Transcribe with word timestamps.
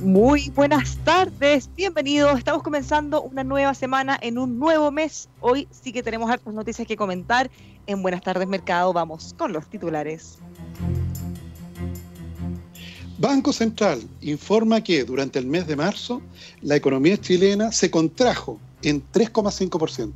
Muy 0.00 0.50
buenas 0.50 0.98
tardes, 0.98 1.70
bienvenidos. 1.74 2.38
Estamos 2.38 2.62
comenzando 2.62 3.22
una 3.22 3.42
nueva 3.42 3.72
semana 3.74 4.18
en 4.20 4.38
un 4.38 4.58
nuevo 4.58 4.90
mes. 4.90 5.28
Hoy 5.40 5.66
sí 5.70 5.92
que 5.92 6.02
tenemos 6.02 6.30
hartas 6.30 6.52
noticias 6.52 6.86
que 6.86 6.96
comentar. 6.96 7.50
En 7.86 8.02
Buenas 8.02 8.20
tardes 8.20 8.46
Mercado 8.46 8.92
vamos 8.92 9.34
con 9.38 9.52
los 9.52 9.66
titulares. 9.66 10.38
Banco 13.18 13.50
Central 13.50 14.02
informa 14.20 14.82
que 14.82 15.02
durante 15.04 15.38
el 15.38 15.46
mes 15.46 15.66
de 15.66 15.74
marzo 15.74 16.20
la 16.60 16.76
economía 16.76 17.18
chilena 17.18 17.72
se 17.72 17.90
contrajo 17.90 18.60
en 18.82 19.02
3,5%. 19.10 20.12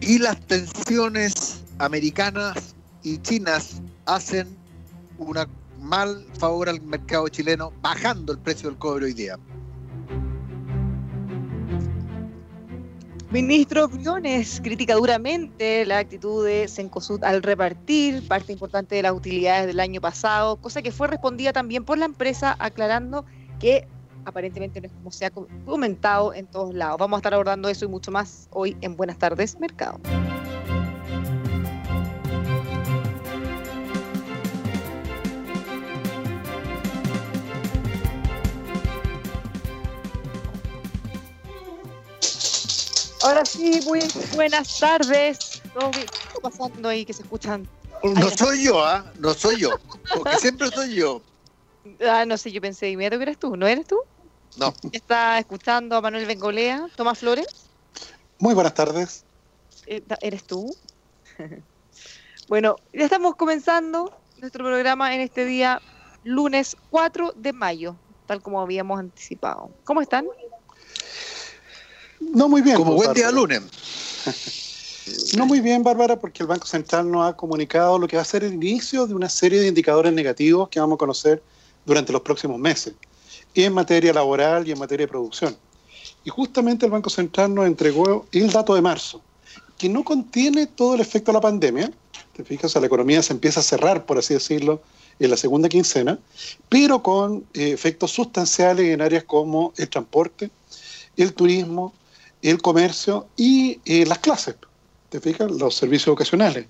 Y 0.00 0.18
las 0.18 0.40
tensiones 0.46 1.62
americanas 1.78 2.74
y 3.02 3.18
chinas 3.18 3.82
hacen 4.06 4.48
un 5.18 5.36
mal 5.80 6.24
favor 6.38 6.70
al 6.70 6.80
mercado 6.80 7.28
chileno 7.28 7.72
bajando 7.82 8.32
el 8.32 8.38
precio 8.38 8.70
del 8.70 8.78
cobre 8.78 9.06
hoy 9.06 9.12
día. 9.12 9.38
Ministro 13.30 13.88
Briones 13.88 14.58
critica 14.64 14.94
duramente 14.94 15.84
la 15.84 15.98
actitud 15.98 16.46
de 16.46 16.66
Cencosud 16.66 17.22
al 17.22 17.42
repartir 17.42 18.26
parte 18.26 18.54
importante 18.54 18.94
de 18.94 19.02
las 19.02 19.12
utilidades 19.12 19.66
del 19.66 19.80
año 19.80 20.00
pasado, 20.00 20.56
cosa 20.56 20.80
que 20.80 20.92
fue 20.92 21.08
respondida 21.08 21.52
también 21.52 21.84
por 21.84 21.98
la 21.98 22.06
empresa 22.06 22.56
aclarando 22.58 23.26
que 23.60 23.86
aparentemente 24.24 24.80
no 24.80 24.86
es 24.86 24.92
como 24.94 25.12
se 25.12 25.26
ha 25.26 25.30
comentado 25.30 26.32
en 26.32 26.46
todos 26.46 26.74
lados. 26.74 26.96
Vamos 26.98 27.18
a 27.18 27.20
estar 27.20 27.34
abordando 27.34 27.68
eso 27.68 27.84
y 27.84 27.88
mucho 27.88 28.10
más 28.10 28.48
hoy 28.50 28.78
en 28.80 28.96
Buenas 28.96 29.18
tardes, 29.18 29.60
Mercado. 29.60 30.00
Ahora 43.22 43.44
sí, 43.44 43.80
muy 43.84 44.00
buenas 44.34 44.78
tardes. 44.78 45.38
¿Qué 45.92 46.00
está 46.00 46.40
pasando 46.40 46.88
ahí 46.88 47.04
que 47.04 47.12
se 47.12 47.22
escuchan? 47.22 47.68
No 48.02 48.30
soy 48.30 48.64
yo, 48.64 48.84
¿ah? 48.84 49.12
No 49.18 49.34
soy 49.34 49.60
yo. 49.60 49.70
Porque 50.14 50.36
siempre 50.36 50.68
soy 50.68 50.94
yo. 50.94 51.22
Ah, 52.00 52.24
no 52.24 52.38
sé, 52.38 52.52
yo 52.52 52.60
pensé 52.60 52.90
inmediato 52.90 53.18
que 53.18 53.24
eres 53.24 53.38
tú. 53.38 53.56
¿No 53.56 53.66
eres 53.66 53.86
tú? 53.86 53.98
No. 54.56 54.72
¿Está 54.92 55.38
escuchando 55.38 55.96
a 55.96 56.00
Manuel 56.00 56.26
Bengolea? 56.26 56.88
¿Tomás 56.96 57.18
Flores? 57.18 57.70
Muy 58.38 58.54
buenas 58.54 58.74
tardes. 58.74 59.24
Eh, 59.86 60.02
¿Eres 60.20 60.44
tú? 60.44 60.74
bueno, 62.48 62.76
ya 62.92 63.04
estamos 63.04 63.34
comenzando 63.34 64.12
nuestro 64.36 64.64
programa 64.64 65.14
en 65.14 65.22
este 65.22 65.44
día, 65.44 65.82
lunes 66.22 66.76
4 66.90 67.32
de 67.34 67.52
mayo, 67.52 67.96
tal 68.26 68.42
como 68.42 68.60
habíamos 68.60 69.00
anticipado. 69.00 69.70
¿Cómo 69.84 70.00
están? 70.00 70.26
No 72.34 72.48
muy 72.48 72.62
bien. 72.62 72.76
Como 72.76 72.94
buen 72.94 73.12
día 73.14 73.26
Bárbara. 73.26 73.58
lunes. 73.58 73.62
No 75.36 75.46
muy 75.46 75.60
bien, 75.60 75.82
Bárbara, 75.82 76.18
porque 76.18 76.42
el 76.42 76.46
Banco 76.46 76.66
Central 76.66 77.10
nos 77.10 77.28
ha 77.28 77.36
comunicado 77.36 77.98
lo 77.98 78.06
que 78.06 78.16
va 78.16 78.22
a 78.22 78.26
ser 78.26 78.44
el 78.44 78.54
inicio 78.54 79.06
de 79.06 79.14
una 79.14 79.28
serie 79.28 79.60
de 79.60 79.68
indicadores 79.68 80.12
negativos 80.12 80.68
que 80.68 80.80
vamos 80.80 80.96
a 80.96 80.98
conocer 80.98 81.42
durante 81.86 82.12
los 82.12 82.22
próximos 82.22 82.58
meses, 82.58 82.94
en 83.54 83.72
materia 83.72 84.12
laboral 84.12 84.66
y 84.68 84.72
en 84.72 84.78
materia 84.78 85.06
de 85.06 85.10
producción. 85.10 85.56
Y 86.24 86.30
justamente 86.30 86.84
el 86.84 86.92
Banco 86.92 87.10
Central 87.10 87.54
nos 87.54 87.66
entregó 87.66 88.26
el 88.32 88.50
dato 88.50 88.74
de 88.74 88.82
marzo, 88.82 89.22
que 89.78 89.88
no 89.88 90.04
contiene 90.04 90.66
todo 90.66 90.94
el 90.94 91.00
efecto 91.00 91.32
de 91.32 91.36
la 91.36 91.40
pandemia. 91.40 91.90
Te 92.36 92.44
fijas, 92.44 92.66
o 92.66 92.68
sea, 92.68 92.80
la 92.80 92.86
economía 92.86 93.22
se 93.22 93.32
empieza 93.32 93.60
a 93.60 93.62
cerrar, 93.62 94.04
por 94.04 94.18
así 94.18 94.34
decirlo, 94.34 94.82
en 95.18 95.30
la 95.30 95.36
segunda 95.36 95.68
quincena, 95.68 96.18
pero 96.68 97.02
con 97.02 97.44
eh, 97.54 97.70
efectos 97.70 98.12
sustanciales 98.12 98.86
en 98.86 99.00
áreas 99.00 99.24
como 99.24 99.72
el 99.76 99.88
transporte, 99.88 100.50
el 101.16 101.32
turismo, 101.32 101.92
el 102.42 102.60
comercio 102.62 103.26
y 103.36 103.80
eh, 103.84 104.06
las 104.06 104.18
clases, 104.18 104.56
¿te 105.08 105.20
fijas? 105.20 105.50
Los 105.50 105.74
servicios 105.74 106.08
ocasionales. 106.08 106.66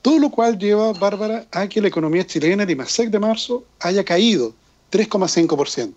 Todo 0.00 0.18
lo 0.18 0.30
cual 0.30 0.58
lleva, 0.58 0.92
Bárbara, 0.92 1.46
a 1.50 1.68
que 1.68 1.80
la 1.80 1.88
economía 1.88 2.26
chilena, 2.26 2.62
el 2.64 2.70
IMASEC 2.70 3.10
de 3.10 3.18
marzo, 3.18 3.64
haya 3.80 4.04
caído 4.04 4.52
3,5%, 4.90 5.92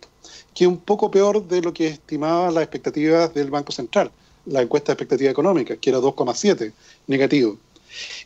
que 0.54 0.64
es 0.64 0.68
un 0.68 0.78
poco 0.78 1.10
peor 1.12 1.46
de 1.48 1.62
lo 1.62 1.74
que 1.74 1.88
estimaban 1.88 2.54
las 2.54 2.64
expectativas 2.64 3.34
del 3.34 3.50
Banco 3.50 3.72
Central, 3.72 4.12
la 4.46 4.62
encuesta 4.62 4.92
de 4.92 4.94
expectativa 4.94 5.32
económica, 5.32 5.76
que 5.76 5.90
era 5.90 6.00
2,7 6.00 6.72
negativo. 7.08 7.58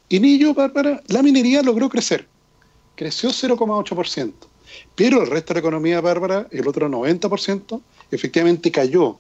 En 0.10 0.26
ello, 0.26 0.54
Bárbara, 0.54 1.02
la 1.08 1.22
minería 1.22 1.62
logró 1.62 1.90
crecer, 1.90 2.28
creció 2.96 3.30
0,8%, 3.30 4.34
pero 4.96 5.22
el 5.22 5.30
resto 5.30 5.54
de 5.54 5.56
la 5.56 5.60
economía, 5.62 6.02
Bárbara, 6.02 6.48
el 6.52 6.68
otro 6.68 6.90
90%, 6.90 7.82
efectivamente 8.12 8.72
cayó 8.72 9.18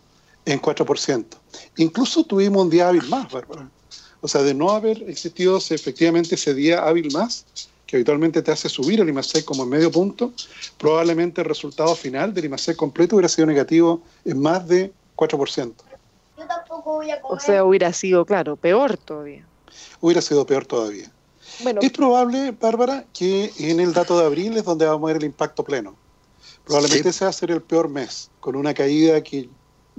en 0.53 0.61
4%. 0.61 1.25
Incluso 1.77 2.23
tuvimos 2.23 2.63
un 2.63 2.69
día 2.69 2.89
hábil 2.89 3.03
más, 3.09 3.31
Bárbara. 3.31 3.69
O 4.21 4.27
sea, 4.27 4.41
de 4.41 4.53
no 4.53 4.71
haber 4.71 5.03
existido 5.09 5.57
ese- 5.57 5.75
efectivamente 5.75 6.35
ese 6.35 6.53
día 6.53 6.83
hábil 6.85 7.11
más, 7.13 7.45
que 7.85 7.95
habitualmente 7.97 8.41
te 8.41 8.51
hace 8.51 8.69
subir 8.69 8.99
el 8.99 9.09
IMASEC 9.09 9.45
como 9.45 9.63
en 9.63 9.69
medio 9.69 9.91
punto, 9.91 10.31
probablemente 10.77 11.41
el 11.41 11.47
resultado 11.47 11.95
final 11.95 12.33
del 12.33 12.45
IMASEC 12.45 12.75
completo 12.75 13.15
hubiera 13.15 13.29
sido 13.29 13.47
negativo 13.47 14.01
en 14.25 14.39
más 14.39 14.67
de 14.67 14.93
4%. 15.15 15.73
Yo 16.37 16.45
tampoco 16.47 16.95
voy 16.97 17.09
a 17.11 17.19
comer. 17.21 17.37
O 17.37 17.39
sea, 17.43 17.63
hubiera 17.63 17.91
sido, 17.93 18.25
claro, 18.25 18.55
peor 18.55 18.97
todavía. 18.97 19.45
Hubiera 20.01 20.21
sido 20.21 20.45
peor 20.45 20.65
todavía. 20.65 21.11
Bueno, 21.63 21.81
Es 21.81 21.91
probable, 21.91 22.51
Bárbara, 22.51 23.05
que 23.13 23.51
en 23.57 23.79
el 23.79 23.91
dato 23.93 24.19
de 24.19 24.25
abril 24.25 24.55
es 24.57 24.63
donde 24.65 24.85
vamos 24.85 25.09
a 25.09 25.13
ver 25.13 25.17
el 25.17 25.23
impacto 25.25 25.63
pleno. 25.63 25.95
Probablemente 26.65 27.03
Sí. 27.03 27.09
ese 27.09 27.25
va 27.25 27.29
a 27.29 27.33
ser 27.33 27.49
el 27.51 27.61
peor 27.63 27.89
mes, 27.89 28.29
con 28.39 28.55
una 28.55 28.73
caída 28.75 29.21
que 29.23 29.49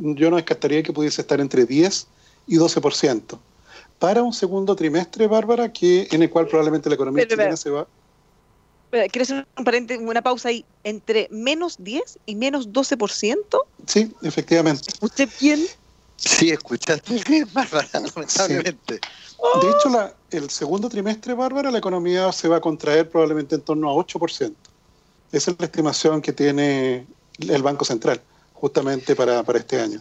yo 0.00 0.30
no 0.30 0.36
descartaría 0.36 0.82
que 0.82 0.92
pudiese 0.92 1.20
estar 1.20 1.40
entre 1.40 1.66
10 1.66 2.06
y 2.46 2.56
12%. 2.56 3.38
Para 3.98 4.22
un 4.22 4.32
segundo 4.32 4.74
trimestre, 4.74 5.26
Bárbara, 5.26 5.72
que 5.72 6.08
en 6.10 6.22
el 6.22 6.30
cual 6.30 6.46
probablemente 6.46 6.88
la 6.88 6.94
economía 6.94 7.22
Pero, 7.24 7.30
chilena 7.36 7.48
pero- 7.50 7.56
se 7.56 7.70
va... 7.70 7.86
¿quieres 9.12 9.30
hacer 9.30 9.46
un 9.56 10.08
una 10.08 10.20
pausa 10.22 10.48
ahí? 10.48 10.64
¿Entre 10.82 11.28
menos 11.30 11.76
10 11.78 12.18
y 12.26 12.34
menos 12.34 12.70
12%? 12.70 13.36
Sí, 13.86 14.12
efectivamente. 14.22 14.92
¿Usted 15.00 15.28
bien? 15.40 15.64
Sí, 16.16 16.50
escuchaste 16.50 17.22
bien, 17.28 17.48
Bárbara, 17.52 17.88
lamentablemente. 17.92 18.94
De 19.62 19.70
hecho, 19.70 19.88
la- 19.90 20.12
el 20.30 20.50
segundo 20.50 20.88
trimestre, 20.88 21.34
Bárbara, 21.34 21.70
la 21.70 21.78
economía 21.78 22.32
se 22.32 22.48
va 22.48 22.56
a 22.56 22.60
contraer 22.60 23.08
probablemente 23.08 23.54
en 23.54 23.60
torno 23.62 23.88
a 23.90 23.94
8%. 23.94 24.54
Esa 25.32 25.50
es 25.52 25.56
la 25.60 25.66
estimación 25.66 26.20
que 26.20 26.32
tiene 26.32 27.06
el 27.38 27.62
Banco 27.62 27.84
Central, 27.84 28.20
justamente 28.60 29.16
para, 29.16 29.42
para 29.42 29.58
este 29.58 29.80
año. 29.80 30.00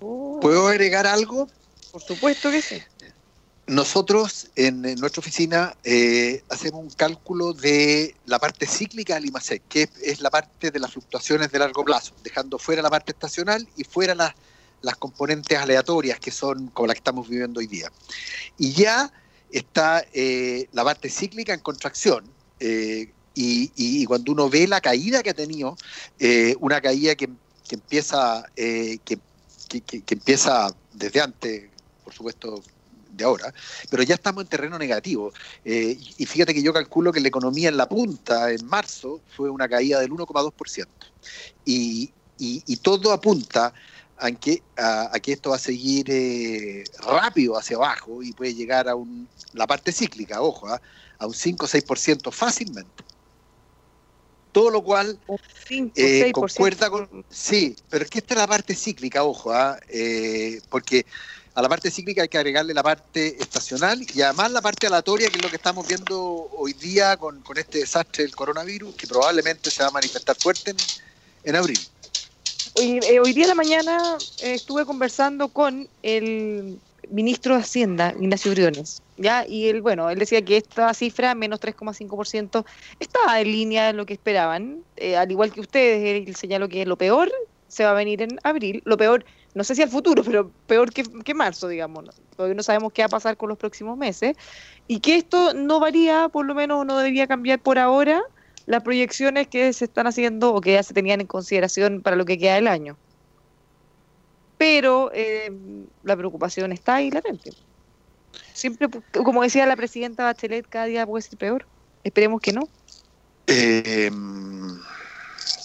Oh. 0.00 0.38
¿Puedo 0.40 0.68
agregar 0.68 1.06
algo? 1.06 1.48
Por 1.92 2.02
supuesto 2.02 2.50
que 2.50 2.62
sí. 2.62 2.82
Nosotros 3.66 4.48
en, 4.56 4.84
en 4.86 4.98
nuestra 4.98 5.20
oficina 5.20 5.76
eh, 5.84 6.42
hacemos 6.48 6.80
un 6.80 6.90
cálculo 6.90 7.52
de 7.52 8.16
la 8.24 8.38
parte 8.38 8.66
cíclica 8.66 9.14
del 9.16 9.26
IMASEC, 9.26 9.62
que 9.68 9.82
es, 9.82 9.90
es 10.02 10.20
la 10.20 10.30
parte 10.30 10.70
de 10.70 10.78
las 10.78 10.92
fluctuaciones 10.92 11.52
de 11.52 11.58
largo 11.58 11.84
plazo, 11.84 12.14
dejando 12.22 12.58
fuera 12.58 12.80
la 12.80 12.88
parte 12.88 13.12
estacional 13.12 13.68
y 13.76 13.84
fuera 13.84 14.14
las, 14.14 14.32
las 14.80 14.96
componentes 14.96 15.58
aleatorias 15.58 16.18
que 16.18 16.30
son 16.30 16.68
como 16.68 16.86
las 16.86 16.94
que 16.94 17.00
estamos 17.00 17.28
viviendo 17.28 17.60
hoy 17.60 17.66
día. 17.66 17.92
Y 18.56 18.72
ya 18.72 19.12
está 19.52 20.02
eh, 20.14 20.68
la 20.72 20.84
parte 20.84 21.10
cíclica 21.10 21.52
en 21.52 21.60
contracción. 21.60 22.24
eh, 22.60 23.12
y, 23.38 23.72
y 23.76 24.04
cuando 24.04 24.32
uno 24.32 24.50
ve 24.50 24.66
la 24.66 24.80
caída 24.80 25.22
que 25.22 25.30
ha 25.30 25.34
tenido, 25.34 25.76
eh, 26.18 26.56
una 26.58 26.80
caída 26.80 27.14
que, 27.14 27.30
empieza 27.70 28.44
eh, 28.56 28.98
que, 29.04 29.18
empieza 30.10 30.74
desde 30.92 31.20
antes, 31.20 31.70
por 32.02 32.12
supuesto, 32.12 32.62
de 33.12 33.24
ahora, 33.24 33.54
pero 33.90 34.02
ya 34.02 34.16
estamos 34.16 34.42
en 34.42 34.48
terreno 34.48 34.76
negativo. 34.76 35.32
Eh, 35.64 35.96
y 36.16 36.26
fíjate 36.26 36.52
que 36.52 36.62
yo 36.62 36.72
calculo 36.72 37.12
que 37.12 37.20
la 37.20 37.28
economía 37.28 37.68
en 37.68 37.76
la 37.76 37.88
punta, 37.88 38.50
en 38.50 38.66
marzo, 38.66 39.20
fue 39.36 39.50
una 39.50 39.68
caída 39.68 40.00
del 40.00 40.10
1,2%. 40.10 40.86
Y, 41.64 42.10
y, 42.38 42.62
y 42.66 42.76
todo 42.78 43.12
apunta 43.12 43.72
a 44.16 44.32
que, 44.32 44.62
a, 44.76 45.14
a 45.14 45.20
que 45.20 45.32
esto 45.32 45.50
va 45.50 45.56
a 45.56 45.60
seguir 45.60 46.06
eh, 46.08 46.82
rápido 47.06 47.56
hacia 47.56 47.76
abajo 47.76 48.20
y 48.20 48.32
puede 48.32 48.54
llegar 48.54 48.88
a 48.88 48.96
un, 48.96 49.28
la 49.52 49.68
parte 49.68 49.92
cíclica, 49.92 50.42
ojo, 50.42 50.66
¿ah? 50.66 50.80
a 51.18 51.26
un 51.26 51.34
5 51.34 51.64
o 51.64 51.68
6% 51.68 52.32
fácilmente. 52.32 53.04
Todo 54.52 54.70
lo 54.70 54.82
cual 54.82 55.18
5, 55.68 55.92
eh, 55.96 56.24
6%. 56.26 56.32
concuerda 56.32 56.90
con. 56.90 57.24
Sí, 57.30 57.76
pero 57.90 58.04
es 58.04 58.10
que 58.10 58.18
esta 58.18 58.34
es 58.34 58.40
la 58.40 58.46
parte 58.46 58.74
cíclica, 58.74 59.24
ojo, 59.24 59.52
¿ah? 59.52 59.78
Eh, 59.88 60.60
porque 60.70 61.04
a 61.54 61.62
la 61.62 61.68
parte 61.68 61.90
cíclica 61.90 62.22
hay 62.22 62.28
que 62.28 62.38
agregarle 62.38 62.72
la 62.72 62.82
parte 62.82 63.36
estacional 63.42 64.00
y 64.14 64.22
además 64.22 64.52
la 64.52 64.62
parte 64.62 64.86
aleatoria, 64.86 65.28
que 65.28 65.36
es 65.38 65.42
lo 65.42 65.50
que 65.50 65.56
estamos 65.56 65.86
viendo 65.86 66.48
hoy 66.52 66.72
día 66.72 67.16
con, 67.16 67.40
con 67.42 67.58
este 67.58 67.78
desastre 67.78 68.24
del 68.24 68.34
coronavirus, 68.34 68.94
que 68.94 69.06
probablemente 69.06 69.70
se 69.70 69.82
va 69.82 69.88
a 69.88 69.92
manifestar 69.92 70.36
fuerte 70.36 70.70
en, 70.70 70.76
en 71.44 71.56
abril. 71.56 71.78
Hoy, 72.74 73.00
eh, 73.02 73.18
hoy 73.20 73.32
día 73.32 73.44
en 73.44 73.48
la 73.48 73.54
mañana 73.54 74.18
eh, 74.40 74.54
estuve 74.54 74.84
conversando 74.86 75.48
con 75.48 75.88
el 76.02 76.78
ministro 77.10 77.54
de 77.54 77.62
Hacienda, 77.62 78.14
Ignacio 78.18 78.52
Briones, 78.52 79.02
¿ya? 79.16 79.46
Y 79.46 79.68
él, 79.68 79.82
bueno, 79.82 80.10
él 80.10 80.18
decía 80.18 80.42
que 80.42 80.56
esta 80.56 80.92
cifra, 80.94 81.34
menos 81.34 81.60
3,5%, 81.60 82.64
estaba 83.00 83.40
en 83.40 83.52
línea 83.52 83.86
de 83.86 83.92
lo 83.92 84.06
que 84.06 84.14
esperaban. 84.14 84.82
Eh, 84.96 85.16
al 85.16 85.30
igual 85.30 85.52
que 85.52 85.60
ustedes, 85.60 86.28
él 86.28 86.34
señaló 86.36 86.68
que 86.68 86.86
lo 86.86 86.96
peor 86.96 87.30
se 87.68 87.84
va 87.84 87.90
a 87.90 87.94
venir 87.94 88.22
en 88.22 88.38
abril. 88.42 88.82
Lo 88.84 88.96
peor, 88.96 89.24
no 89.54 89.64
sé 89.64 89.74
si 89.74 89.82
al 89.82 89.90
futuro, 89.90 90.24
pero 90.24 90.50
peor 90.66 90.92
que, 90.92 91.02
que 91.02 91.34
marzo, 91.34 91.68
digamos. 91.68 92.04
¿no? 92.04 92.10
Todavía 92.36 92.54
no 92.54 92.62
sabemos 92.62 92.92
qué 92.92 93.02
va 93.02 93.06
a 93.06 93.10
pasar 93.10 93.36
con 93.36 93.48
los 93.48 93.58
próximos 93.58 93.96
meses. 93.96 94.36
Y 94.86 95.00
que 95.00 95.16
esto 95.16 95.54
no 95.54 95.80
varía, 95.80 96.28
por 96.28 96.46
lo 96.46 96.54
menos 96.54 96.84
no 96.86 96.96
debería 96.96 97.26
cambiar 97.26 97.58
por 97.60 97.78
ahora 97.78 98.22
las 98.66 98.82
proyecciones 98.82 99.48
que 99.48 99.72
se 99.72 99.86
están 99.86 100.06
haciendo 100.06 100.54
o 100.54 100.60
que 100.60 100.72
ya 100.72 100.82
se 100.82 100.94
tenían 100.94 101.20
en 101.20 101.26
consideración 101.26 102.02
para 102.02 102.16
lo 102.16 102.24
que 102.24 102.38
queda 102.38 102.54
del 102.56 102.68
año. 102.68 102.96
Pero 104.58 105.10
eh, 105.14 105.52
la 106.02 106.16
preocupación 106.16 106.72
está 106.72 106.96
ahí 106.96 107.10
latente. 107.10 107.52
Siempre, 108.52 108.88
como 109.12 109.42
decía 109.42 109.66
la 109.66 109.76
presidenta 109.76 110.24
Bachelet, 110.24 110.68
cada 110.68 110.86
día 110.86 111.06
puede 111.06 111.22
ser 111.22 111.38
peor. 111.38 111.66
Esperemos 112.02 112.40
que 112.40 112.52
no. 112.52 112.68
Eh, 113.46 114.10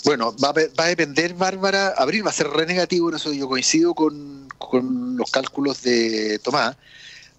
bueno, 0.05 0.35
va 0.43 0.49
a, 0.49 0.53
va 0.53 0.83
a 0.85 0.87
depender, 0.87 1.33
Bárbara. 1.33 1.93
Abril 1.97 2.25
va 2.25 2.29
a 2.29 2.33
ser 2.33 2.47
re 2.47 2.65
negativo, 2.65 3.09
en 3.09 3.15
eso 3.15 3.33
yo 3.33 3.47
coincido 3.47 3.93
con, 3.93 4.47
con 4.57 5.17
los 5.17 5.31
cálculos 5.31 5.81
de 5.81 6.39
Tomás. 6.39 6.77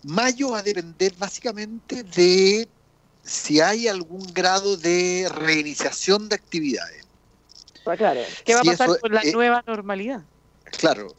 Mayo 0.02 0.50
va 0.50 0.58
a 0.58 0.62
depender 0.62 1.14
básicamente 1.16 2.02
de 2.02 2.68
si 3.22 3.60
hay 3.60 3.88
algún 3.88 4.22
grado 4.34 4.76
de 4.76 5.28
reiniciación 5.34 6.28
de 6.28 6.34
actividades. 6.34 7.06
claro. 7.82 8.20
¿Qué 8.44 8.54
va 8.54 8.60
a 8.60 8.62
Si 8.62 8.68
pasar 8.70 8.90
eso, 8.90 9.00
con 9.00 9.14
la 9.14 9.22
eh, 9.22 9.32
nueva 9.32 9.64
normalidad? 9.66 10.22
Claro, 10.78 11.14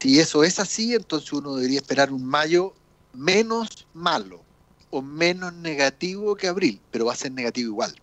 si 0.00 0.18
eso 0.18 0.44
es 0.44 0.58
así, 0.58 0.94
entonces 0.94 1.32
uno 1.32 1.54
debería 1.56 1.78
esperar 1.78 2.12
un 2.12 2.24
mayo 2.24 2.72
menos 3.12 3.86
malo 3.92 4.42
o 4.90 5.02
menos 5.02 5.52
negativo 5.52 6.34
que 6.34 6.48
abril, 6.48 6.80
pero 6.90 7.06
va 7.06 7.12
a 7.12 7.16
ser 7.16 7.32
negativo 7.32 7.68
igual. 7.68 7.94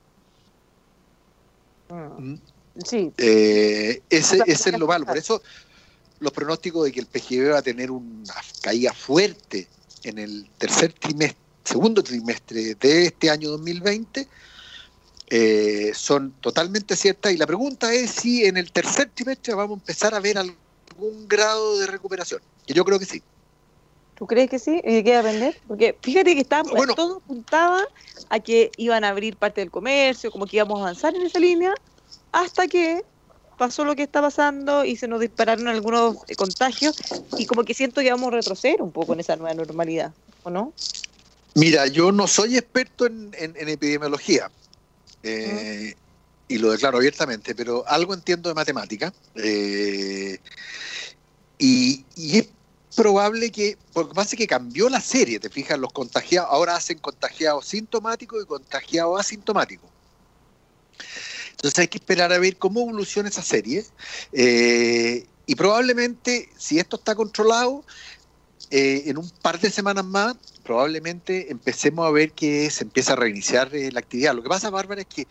Mm. 1.89 2.31
¿Mm? 2.31 2.41
Sí, 2.85 3.11
Eh, 3.17 4.03
ese, 4.09 4.41
O 4.41 4.45
sea, 4.45 4.53
ese 4.53 4.69
es 4.69 4.79
lo 4.79 4.85
malo. 4.85 5.05
Por 5.05 5.17
eso 5.17 5.41
los 6.19 6.31
pronósticos 6.31 6.85
de 6.85 6.91
que 6.91 6.99
el 6.99 7.07
PGB 7.07 7.53
va 7.53 7.59
a 7.59 7.63
tener 7.63 7.89
una 7.89 8.35
caída 8.61 8.93
fuerte 8.93 9.67
en 10.03 10.19
el 10.19 10.47
tercer 10.59 10.93
trimestre, 10.93 11.41
segundo 11.63 12.03
trimestre 12.03 12.75
de 12.75 13.05
este 13.07 13.29
año 13.29 13.49
2020 13.49 14.27
eh, 15.29 15.91
son 15.93 16.31
totalmente 16.39 16.95
ciertas. 16.95 17.33
Y 17.33 17.37
la 17.37 17.47
pregunta 17.47 17.93
es 17.93 18.11
si 18.11 18.45
en 18.45 18.57
el 18.57 18.71
tercer 18.71 19.09
trimestre 19.13 19.53
vamos 19.53 19.77
a 19.77 19.81
empezar 19.81 20.13
a 20.13 20.19
ver 20.19 20.37
algún 20.97 21.27
grado 21.27 21.77
de 21.79 21.87
recuperación. 21.87 22.41
Que 22.65 22.73
yo 22.73 22.83
creo 22.83 22.99
que 22.99 23.05
sí. 23.05 23.23
¿tú 24.15 24.25
crees 24.25 24.49
que 24.49 24.57
sí? 24.57 24.81
¿Y 24.83 24.95
de 24.95 25.03
qué 25.03 25.11
va 25.13 25.19
a 25.19 25.23
depender? 25.23 25.61
Porque 25.67 25.99
fíjate 26.01 26.33
que 26.33 26.41
está, 26.41 26.63
Bueno. 26.63 26.95
todo 26.95 27.17
apuntaba 27.17 27.85
a 28.29 28.39
que 28.39 28.71
iban 28.77 29.03
a 29.03 29.09
abrir 29.09 29.37
parte 29.37 29.61
del 29.61 29.69
comercio, 29.69 30.31
como 30.31 30.47
que 30.47 30.57
íbamos 30.57 30.79
a 30.79 30.81
avanzar 30.81 31.15
en 31.15 31.21
esa 31.21 31.39
línea, 31.39 31.71
hasta 32.31 32.67
que 32.67 33.03
pasó 33.59 33.85
lo 33.85 33.95
que 33.95 34.03
está 34.03 34.21
pasando 34.21 34.85
y 34.85 34.95
se 34.95 35.07
nos 35.07 35.19
dispararon 35.19 35.67
algunos 35.67 36.17
eh, 36.27 36.35
contagios 36.35 36.95
y 37.37 37.45
como 37.45 37.63
que 37.63 37.75
siento 37.75 38.01
que 38.01 38.09
vamos 38.09 38.29
a 38.29 38.37
retroceder 38.37 38.81
un 38.81 38.91
poco 38.91 39.13
en 39.13 39.19
esa 39.19 39.35
nueva 39.35 39.53
normalidad, 39.53 40.13
¿o 40.41 40.49
no? 40.49 40.73
Mira, 41.53 41.85
yo 41.87 42.11
no 42.11 42.27
soy 42.27 42.57
experto 42.57 43.05
en, 43.05 43.31
en- 43.37 43.55
en 43.55 43.69
epidemiología 43.69 44.51
eh, 45.23 45.93
y 46.47 46.57
lo 46.57 46.71
declaro 46.71 46.97
abiertamente, 46.97 47.55
pero 47.55 47.83
algo 47.87 48.13
entiendo 48.13 48.49
de 48.49 48.55
matemática 48.55 49.13
eh, 49.35 50.39
y, 51.57 52.05
es 52.15 52.47
probable 52.95 53.51
que, 53.51 53.77
porque 53.93 54.13
pasa 54.13 54.35
que 54.35 54.47
cambió 54.47 54.89
la 54.89 55.01
serie, 55.01 55.39
te 55.39 55.49
fijas, 55.49 55.77
los 55.77 55.93
contagiados 55.93 56.49
ahora 56.51 56.75
hacen 56.75 56.97
contagiados 56.99 57.67
sintomáticos 57.67 58.43
y 58.43 58.45
contagiados 58.47 59.19
asintomáticos. 59.19 59.89
Entonces 61.51 61.79
hay 61.79 61.87
que 61.87 61.97
esperar 61.97 62.31
a 62.33 62.39
ver 62.39 62.57
cómo 62.57 62.81
evoluciona 62.81 63.29
esa 63.29 63.43
serie 63.43 63.85
eh, 64.31 65.27
y 65.45 65.55
probablemente 65.55 66.49
si 66.57 66.79
esto 66.79 66.97
está 66.97 67.15
controlado, 67.15 67.83
eh, 68.69 69.03
en 69.05 69.17
un 69.17 69.29
par 69.29 69.59
de 69.59 69.69
semanas 69.69 70.03
más 70.03 70.35
probablemente 70.67 71.49
empecemos 71.49 72.05
a 72.05 72.11
ver 72.11 72.33
que 72.33 72.69
se 72.69 72.83
empieza 72.83 73.13
a 73.13 73.15
reiniciar 73.15 73.73
eh, 73.73 73.89
la 73.93 74.01
actividad. 74.01 74.35
Lo 74.35 74.43
que 74.43 74.49
pasa, 74.49 74.69
Bárbara, 74.69 75.01
es 75.01 75.07
que, 75.07 75.25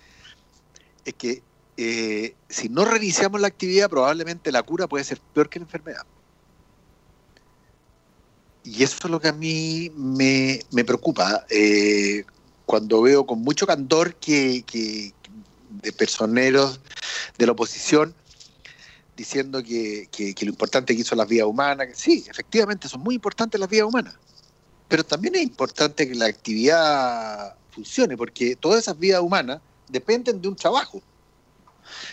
es 1.06 1.14
que 1.14 1.44
eh, 1.76 2.36
si 2.48 2.68
no 2.68 2.84
reiniciamos 2.84 3.40
la 3.40 3.48
actividad, 3.48 3.88
probablemente 3.88 4.52
la 4.52 4.62
cura 4.62 4.88
puede 4.88 5.04
ser 5.04 5.20
peor 5.32 5.48
que 5.48 5.60
la 5.60 5.64
enfermedad. 5.64 6.02
Y 8.62 8.82
eso 8.82 8.96
es 9.04 9.10
lo 9.10 9.20
que 9.20 9.28
a 9.28 9.32
mí 9.32 9.90
me, 9.94 10.60
me 10.72 10.84
preocupa. 10.84 11.46
eh, 11.50 12.24
cuando 12.64 13.00
veo 13.02 13.24
con 13.24 13.40
mucho 13.42 13.64
candor 13.66 14.16
que, 14.16 14.64
que 14.66 15.14
de 15.68 15.92
personeros 15.92 16.80
de 17.38 17.46
la 17.46 17.52
oposición 17.52 18.16
diciendo 19.16 19.62
que, 19.62 20.08
que- 20.10 20.34
lo 20.44 20.50
importante 20.50 20.94
que 20.94 21.02
hizo 21.02 21.14
las 21.14 21.28
vías 21.28 21.46
humanas, 21.46 21.88
sí, 21.96 22.24
efectivamente 22.28 22.88
son 22.88 23.02
muy 23.02 23.14
importantes 23.14 23.60
las 23.60 23.68
vías 23.70 23.86
humanas, 23.86 24.14
pero 24.88 25.04
también 25.04 25.36
es 25.36 25.42
importante 25.42 26.08
que 26.08 26.14
la 26.16 26.26
actividad 26.26 27.56
funcione, 27.70 28.16
porque 28.16 28.56
todas 28.56 28.80
esas 28.80 28.98
vidas 28.98 29.20
humanas 29.22 29.62
dependen 29.88 30.40
de 30.40 30.48
un 30.48 30.56
trabajo. 30.56 30.98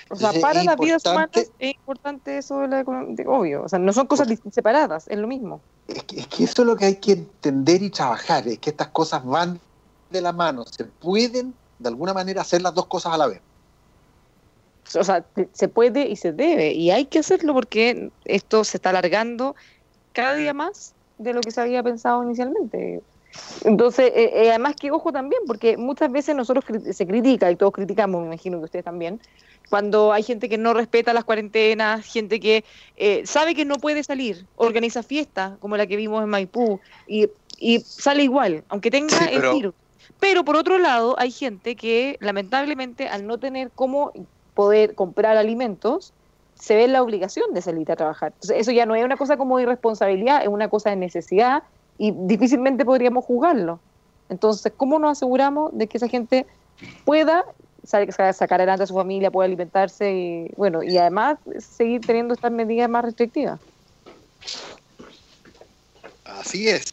O 0.09 0.15
sea, 0.15 0.29
Entonces, 0.29 0.41
para 0.41 0.63
las 0.63 0.77
vidas 0.77 1.05
humanas 1.05 1.51
es 1.57 1.75
importante 1.75 2.37
eso 2.37 2.59
de 2.59 2.67
la 2.67 2.83
econom- 2.83 3.15
de- 3.15 3.25
obvio, 3.27 3.63
o 3.63 3.69
sea, 3.69 3.79
no 3.79 3.91
son 3.93 4.07
cosas 4.07 4.27
separadas, 4.51 5.07
es 5.07 5.17
lo 5.17 5.27
mismo. 5.27 5.61
Es 5.87 6.03
que, 6.03 6.19
es 6.19 6.27
que 6.27 6.43
eso 6.43 6.61
es 6.61 6.67
lo 6.67 6.75
que 6.75 6.85
hay 6.85 6.95
que 6.95 7.13
entender 7.13 7.81
y 7.81 7.89
trabajar, 7.89 8.47
es 8.47 8.59
que 8.59 8.69
estas 8.69 8.89
cosas 8.89 9.25
van 9.25 9.59
de 10.09 10.21
la 10.21 10.31
mano, 10.31 10.63
se 10.65 10.85
pueden 10.85 11.55
de 11.79 11.89
alguna 11.89 12.13
manera 12.13 12.41
hacer 12.41 12.61
las 12.61 12.73
dos 12.73 12.85
cosas 12.87 13.13
a 13.13 13.17
la 13.17 13.27
vez. 13.27 13.41
O 14.95 15.03
sea, 15.03 15.25
se 15.53 15.67
puede 15.67 16.07
y 16.07 16.15
se 16.15 16.31
debe, 16.33 16.73
y 16.73 16.91
hay 16.91 17.05
que 17.05 17.19
hacerlo 17.19 17.53
porque 17.53 18.11
esto 18.25 18.63
se 18.63 18.77
está 18.77 18.91
alargando 18.91 19.55
cada 20.11 20.35
día 20.35 20.53
más 20.53 20.93
de 21.17 21.33
lo 21.33 21.41
que 21.41 21.51
se 21.51 21.61
había 21.61 21.81
pensado 21.81 22.23
inicialmente. 22.23 23.01
Entonces, 23.65 24.11
eh, 24.15 24.31
eh, 24.33 24.49
además 24.49 24.75
que 24.77 24.91
ojo 24.91 25.11
también, 25.11 25.41
porque 25.47 25.77
muchas 25.77 26.11
veces 26.11 26.35
nosotros 26.35 26.65
cri- 26.65 26.93
se 26.93 27.07
critica, 27.07 27.49
y 27.51 27.55
todos 27.55 27.71
criticamos, 27.73 28.21
me 28.21 28.27
imagino 28.27 28.59
que 28.59 28.65
ustedes 28.65 28.85
también, 28.85 29.19
cuando 29.69 30.11
hay 30.13 30.23
gente 30.23 30.49
que 30.49 30.57
no 30.57 30.73
respeta 30.73 31.13
las 31.13 31.23
cuarentenas, 31.23 32.05
gente 32.05 32.39
que 32.39 32.65
eh, 32.95 33.25
sabe 33.25 33.55
que 33.55 33.65
no 33.65 33.75
puede 33.79 34.03
salir, 34.03 34.47
organiza 34.55 35.03
fiestas 35.03 35.57
como 35.59 35.77
la 35.77 35.87
que 35.87 35.95
vimos 35.95 36.23
en 36.23 36.29
Maipú, 36.29 36.81
y, 37.07 37.27
y 37.57 37.79
sale 37.79 38.23
igual, 38.23 38.65
aunque 38.69 38.91
tenga 38.91 39.25
Sí, 39.25 39.25
el 39.27 39.41
virus. 39.49 39.73
Pero 40.19 40.43
por 40.43 40.55
otro 40.57 40.77
lado, 40.77 41.15
hay 41.17 41.31
gente 41.31 41.75
que 41.75 42.17
lamentablemente 42.19 43.07
al 43.07 43.25
no 43.25 43.39
tener 43.39 43.71
cómo 43.73 44.11
poder 44.53 44.95
comprar 44.95 45.37
alimentos, 45.37 46.13
se 46.53 46.75
ve 46.75 46.87
la 46.87 47.01
obligación 47.01 47.53
de 47.53 47.61
salir 47.61 47.91
a 47.91 47.95
trabajar. 47.95 48.33
Entonces, 48.33 48.57
eso 48.59 48.71
ya 48.71 48.85
no 48.85 48.95
es 48.95 49.03
una 49.03 49.17
cosa 49.17 49.37
como 49.37 49.59
irresponsabilidad, 49.59 50.41
es 50.43 50.49
una 50.49 50.69
cosa 50.69 50.91
de 50.91 50.97
necesidad 50.97 51.63
y 52.03 52.11
difícilmente 52.13 52.83
podríamos 52.83 53.23
jugarlo. 53.23 53.79
Entonces, 54.27 54.73
¿cómo 54.75 54.99
nos 54.99 55.13
aseguramos 55.13 55.71
de 55.73 55.87
que 55.87 55.95
esa 55.95 56.09
gente 56.09 56.45
pueda 57.05 57.45
sacar 57.85 58.59
adelante 58.59 58.83
a 58.83 58.87
su 58.87 58.93
familia, 58.93 59.31
pueda 59.31 59.45
alimentarse 59.45 60.11
y, 60.11 60.51
bueno, 60.57 60.83
y 60.83 60.97
además 60.97 61.37
seguir 61.59 62.01
teniendo 62.01 62.33
estas 62.33 62.51
medidas 62.51 62.89
más 62.89 63.05
restrictivas? 63.05 63.57
Así 66.25 66.67
es. 66.67 66.91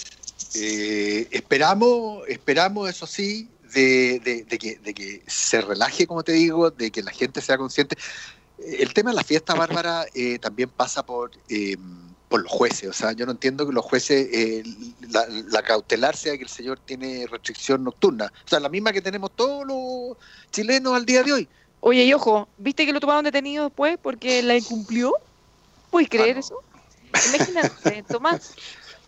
Eh, 0.55 1.27
esperamos, 1.33 2.23
esperamos, 2.29 2.89
eso 2.89 3.09
sí, 3.09 3.49
de, 3.75 4.47
que, 4.61 4.77
de, 4.77 4.95
que, 4.95 5.25
se 5.27 5.61
relaje, 5.61 6.07
como 6.07 6.23
te 6.23 6.33
digo, 6.33 6.71
de 6.71 6.93
que 6.93 7.03
la 7.03 7.11
gente 7.11 7.41
sea 7.41 7.59
consciente. 7.59 7.97
El 8.59 8.95
tema 8.95 9.11
de 9.11 9.17
la 9.17 9.25
fiesta, 9.25 9.55
Bárbara, 9.55 10.07
eh, 10.15 10.39
también 10.39 10.69
pasa 10.69 11.05
por, 11.05 11.33
eh, 11.49 11.77
por 12.31 12.43
los 12.43 12.51
jueces. 12.51 12.89
O 12.89 12.93
sea, 12.93 13.13
yo 13.13 13.27
no 13.27 13.33
entiendo 13.33 13.67
que 13.67 13.73
los 13.73 13.85
jueces, 13.85 14.29
eh, 14.33 14.63
la, 15.51 15.63
cautelar 15.63 16.17
sea 16.17 16.37
que 16.37 16.45
el 16.45 16.49
señor 16.49 16.79
tiene 16.79 17.27
restricción 17.27 17.83
nocturna. 17.83 18.33
O 18.47 18.49
sea, 18.49 18.61
la 18.61 18.69
misma 18.69 18.93
que 18.93 19.03
tenemos 19.03 19.33
todos 19.35 19.67
los 19.67 20.17
chilenos 20.53 20.95
al 20.95 21.05
día 21.05 21.25
de 21.25 21.33
hoy. 21.33 21.49
Oye, 21.81 22.05
y 22.05 22.15
ojo, 22.15 22.49
¿viste 22.57 22.87
que 22.87 22.93
lo 22.93 23.01
tomaron 23.01 23.25
detenido 23.25 23.65
después 23.65 23.99
porque 24.01 24.43
la 24.45 24.57
incumplió? 24.57 25.13
¿Puedes 25.91 26.07
ah, 26.07 26.11
creer 26.11 26.39
eso? 26.39 26.55
Imagínate, 27.35 28.03
Tomás. 28.09 28.55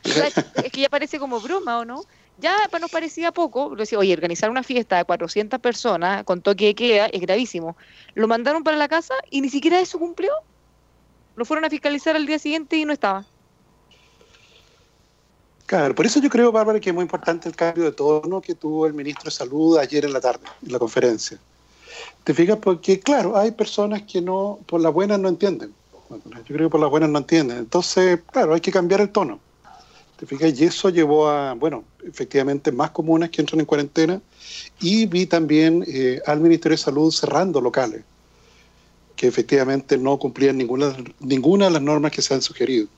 es 0.02 0.72
que 0.72 0.80
ya 0.80 0.88
parece 0.88 1.20
como 1.20 1.40
broma, 1.40 1.78
¿o 1.78 1.84
no? 1.84 2.04
Ya 2.38 2.56
nos 2.80 2.90
parecía 2.90 3.30
poco, 3.30 3.76
decía, 3.76 4.00
oye, 4.00 4.12
organizar 4.12 4.50
una 4.50 4.64
fiesta 4.64 4.96
de 4.96 5.04
400 5.04 5.60
personas 5.60 6.24
con 6.24 6.42
toque 6.42 6.64
de 6.66 6.74
queda 6.74 7.06
es 7.06 7.20
gravísimo. 7.20 7.76
Lo 8.14 8.26
mandaron 8.26 8.64
para 8.64 8.76
la 8.76 8.88
casa 8.88 9.14
y 9.30 9.42
ni 9.42 9.48
siquiera 9.48 9.78
eso 9.78 10.00
cumplió. 10.00 10.32
Lo 11.36 11.44
fueron 11.44 11.64
a 11.64 11.70
fiscalizar 11.70 12.16
al 12.16 12.26
día 12.26 12.38
siguiente 12.38 12.76
y 12.76 12.84
no 12.84 12.92
estaba. 12.92 13.24
Claro, 15.66 15.94
por 15.94 16.04
eso 16.04 16.20
yo 16.20 16.28
creo, 16.28 16.52
Bárbara, 16.52 16.78
que 16.80 16.90
es 16.90 16.94
muy 16.94 17.02
importante 17.02 17.48
el 17.48 17.56
cambio 17.56 17.84
de 17.84 17.92
tono 17.92 18.42
que 18.42 18.54
tuvo 18.54 18.86
el 18.86 18.92
ministro 18.92 19.24
de 19.24 19.30
Salud 19.30 19.78
ayer 19.78 20.04
en 20.04 20.12
la 20.12 20.20
tarde, 20.20 20.44
en 20.64 20.70
la 20.70 20.78
conferencia. 20.78 21.38
¿Te 22.24 22.34
fijas? 22.34 22.58
Porque, 22.58 23.00
claro, 23.00 23.36
hay 23.36 23.52
personas 23.52 24.02
que 24.02 24.20
no, 24.20 24.58
por 24.66 24.80
las 24.80 24.92
buenas 24.92 25.18
no 25.18 25.28
entienden. 25.28 25.72
Yo 26.10 26.54
creo 26.54 26.68
que 26.68 26.72
por 26.72 26.80
las 26.80 26.90
buenas 26.90 27.08
no 27.08 27.18
entienden. 27.18 27.56
Entonces, 27.56 28.20
claro, 28.30 28.52
hay 28.52 28.60
que 28.60 28.70
cambiar 28.70 29.00
el 29.00 29.08
tono. 29.08 29.40
¿Te 30.18 30.26
fijas? 30.26 30.60
Y 30.60 30.64
eso 30.64 30.90
llevó 30.90 31.28
a, 31.28 31.54
bueno, 31.54 31.84
efectivamente 32.06 32.70
más 32.70 32.90
comunas 32.90 33.30
que 33.30 33.40
entran 33.40 33.60
en 33.60 33.66
cuarentena. 33.66 34.20
Y 34.78 35.06
vi 35.06 35.24
también 35.24 35.84
eh, 35.86 36.20
al 36.26 36.40
Ministerio 36.40 36.76
de 36.76 36.82
Salud 36.82 37.10
cerrando 37.10 37.62
locales 37.62 38.04
que 39.22 39.28
efectivamente 39.28 39.96
no 39.98 40.18
cumplían 40.18 40.58
ninguna, 40.58 40.96
ninguna 41.20 41.66
de 41.66 41.70
las 41.70 41.82
normas 41.82 42.10
que 42.10 42.20
se 42.20 42.34
han 42.34 42.42
sugerido. 42.42 42.88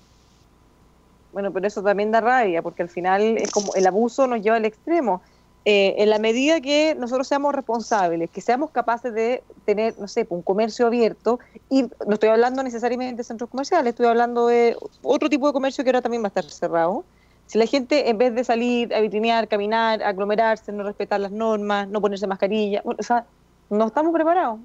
Bueno, 1.34 1.52
pero 1.52 1.66
eso 1.66 1.82
también 1.82 2.12
da 2.12 2.22
rabia, 2.22 2.62
porque 2.62 2.82
al 2.82 2.88
final 2.88 3.36
es 3.36 3.50
como 3.50 3.74
el 3.74 3.86
abuso 3.86 4.26
nos 4.26 4.40
lleva 4.40 4.56
al 4.56 4.64
extremo. 4.64 5.20
Eh, 5.66 5.96
en 5.98 6.08
la 6.08 6.18
medida 6.18 6.62
que 6.62 6.94
nosotros 6.94 7.28
seamos 7.28 7.54
responsables, 7.54 8.30
que 8.30 8.40
seamos 8.40 8.70
capaces 8.70 9.12
de 9.12 9.42
tener, 9.66 9.98
no 9.98 10.08
sé, 10.08 10.26
un 10.30 10.40
comercio 10.40 10.86
abierto, 10.86 11.40
y 11.68 11.82
no 11.82 12.14
estoy 12.14 12.30
hablando 12.30 12.62
necesariamente 12.62 13.16
de 13.16 13.24
centros 13.24 13.50
comerciales, 13.50 13.90
estoy 13.90 14.06
hablando 14.06 14.46
de 14.46 14.78
otro 15.02 15.28
tipo 15.28 15.46
de 15.46 15.52
comercio 15.52 15.84
que 15.84 15.90
ahora 15.90 16.00
también 16.00 16.22
va 16.22 16.28
a 16.28 16.34
estar 16.34 16.44
cerrado. 16.44 17.04
Si 17.48 17.58
la 17.58 17.66
gente, 17.66 18.08
en 18.08 18.16
vez 18.16 18.34
de 18.34 18.44
salir 18.44 18.94
a 18.94 19.00
vitrinear, 19.00 19.46
caminar, 19.46 20.02
aglomerarse, 20.02 20.72
no 20.72 20.84
respetar 20.84 21.20
las 21.20 21.32
normas, 21.32 21.86
no 21.86 22.00
ponerse 22.00 22.26
mascarilla, 22.26 22.80
o 22.82 23.02
sea, 23.02 23.26
no 23.68 23.88
estamos 23.88 24.14
preparados 24.14 24.60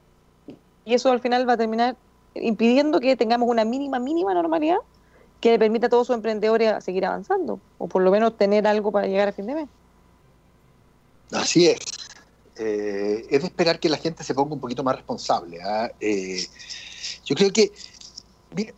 y 0.89 0.96
eso 0.96 1.12
al 1.12 1.19
final 1.19 1.48
va 1.48 1.53
a 1.53 1.58
terminar 1.58 1.96
impidiendo 2.34 3.00
que 3.00 3.15
tengamos 3.15 3.48
una 3.48 3.63
mínima, 3.63 4.00
mínima 4.00 4.34
normalidad 4.34 4.77
que 5.39 5.51
le 5.51 5.60
permita 5.60 5.86
a 5.86 5.89
todos 5.89 6.08
sus 6.08 6.15
emprendedores 6.15 6.84
seguir 6.84 7.05
avanzando, 7.05 7.60
o 7.77 7.88
por 7.88 8.01
lo 8.01 8.10
menos 8.10 8.36
tener 8.38 8.65
algo 8.65 8.91
para 8.91 9.08
llegar 9.08 9.29
a 9.29 9.31
fin 9.31 9.46
de 9.46 9.53
mes. 9.53 9.69
Así 11.31 11.67
es. 11.67 11.79
Eh, 12.58 13.27
es 13.29 13.41
de 13.41 13.48
esperar 13.48 13.79
que 13.79 13.88
la 13.88 13.98
gente 13.98 14.24
se 14.24 14.34
ponga 14.34 14.53
un 14.53 14.60
poquito 14.60 14.84
más 14.84 14.96
responsable. 14.96 15.62
¿ah? 15.62 15.91
Eh, 16.00 16.46
yo 17.24 17.36
creo 17.36 17.53
que 17.53 17.72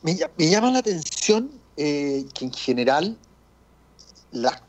me, 0.04 0.50
llama 0.50 0.70
la 0.70 0.80
atención 0.80 1.50
eh, 1.78 2.26
que 2.34 2.46
en 2.46 2.54
general 2.54 3.18
las, 4.32 4.62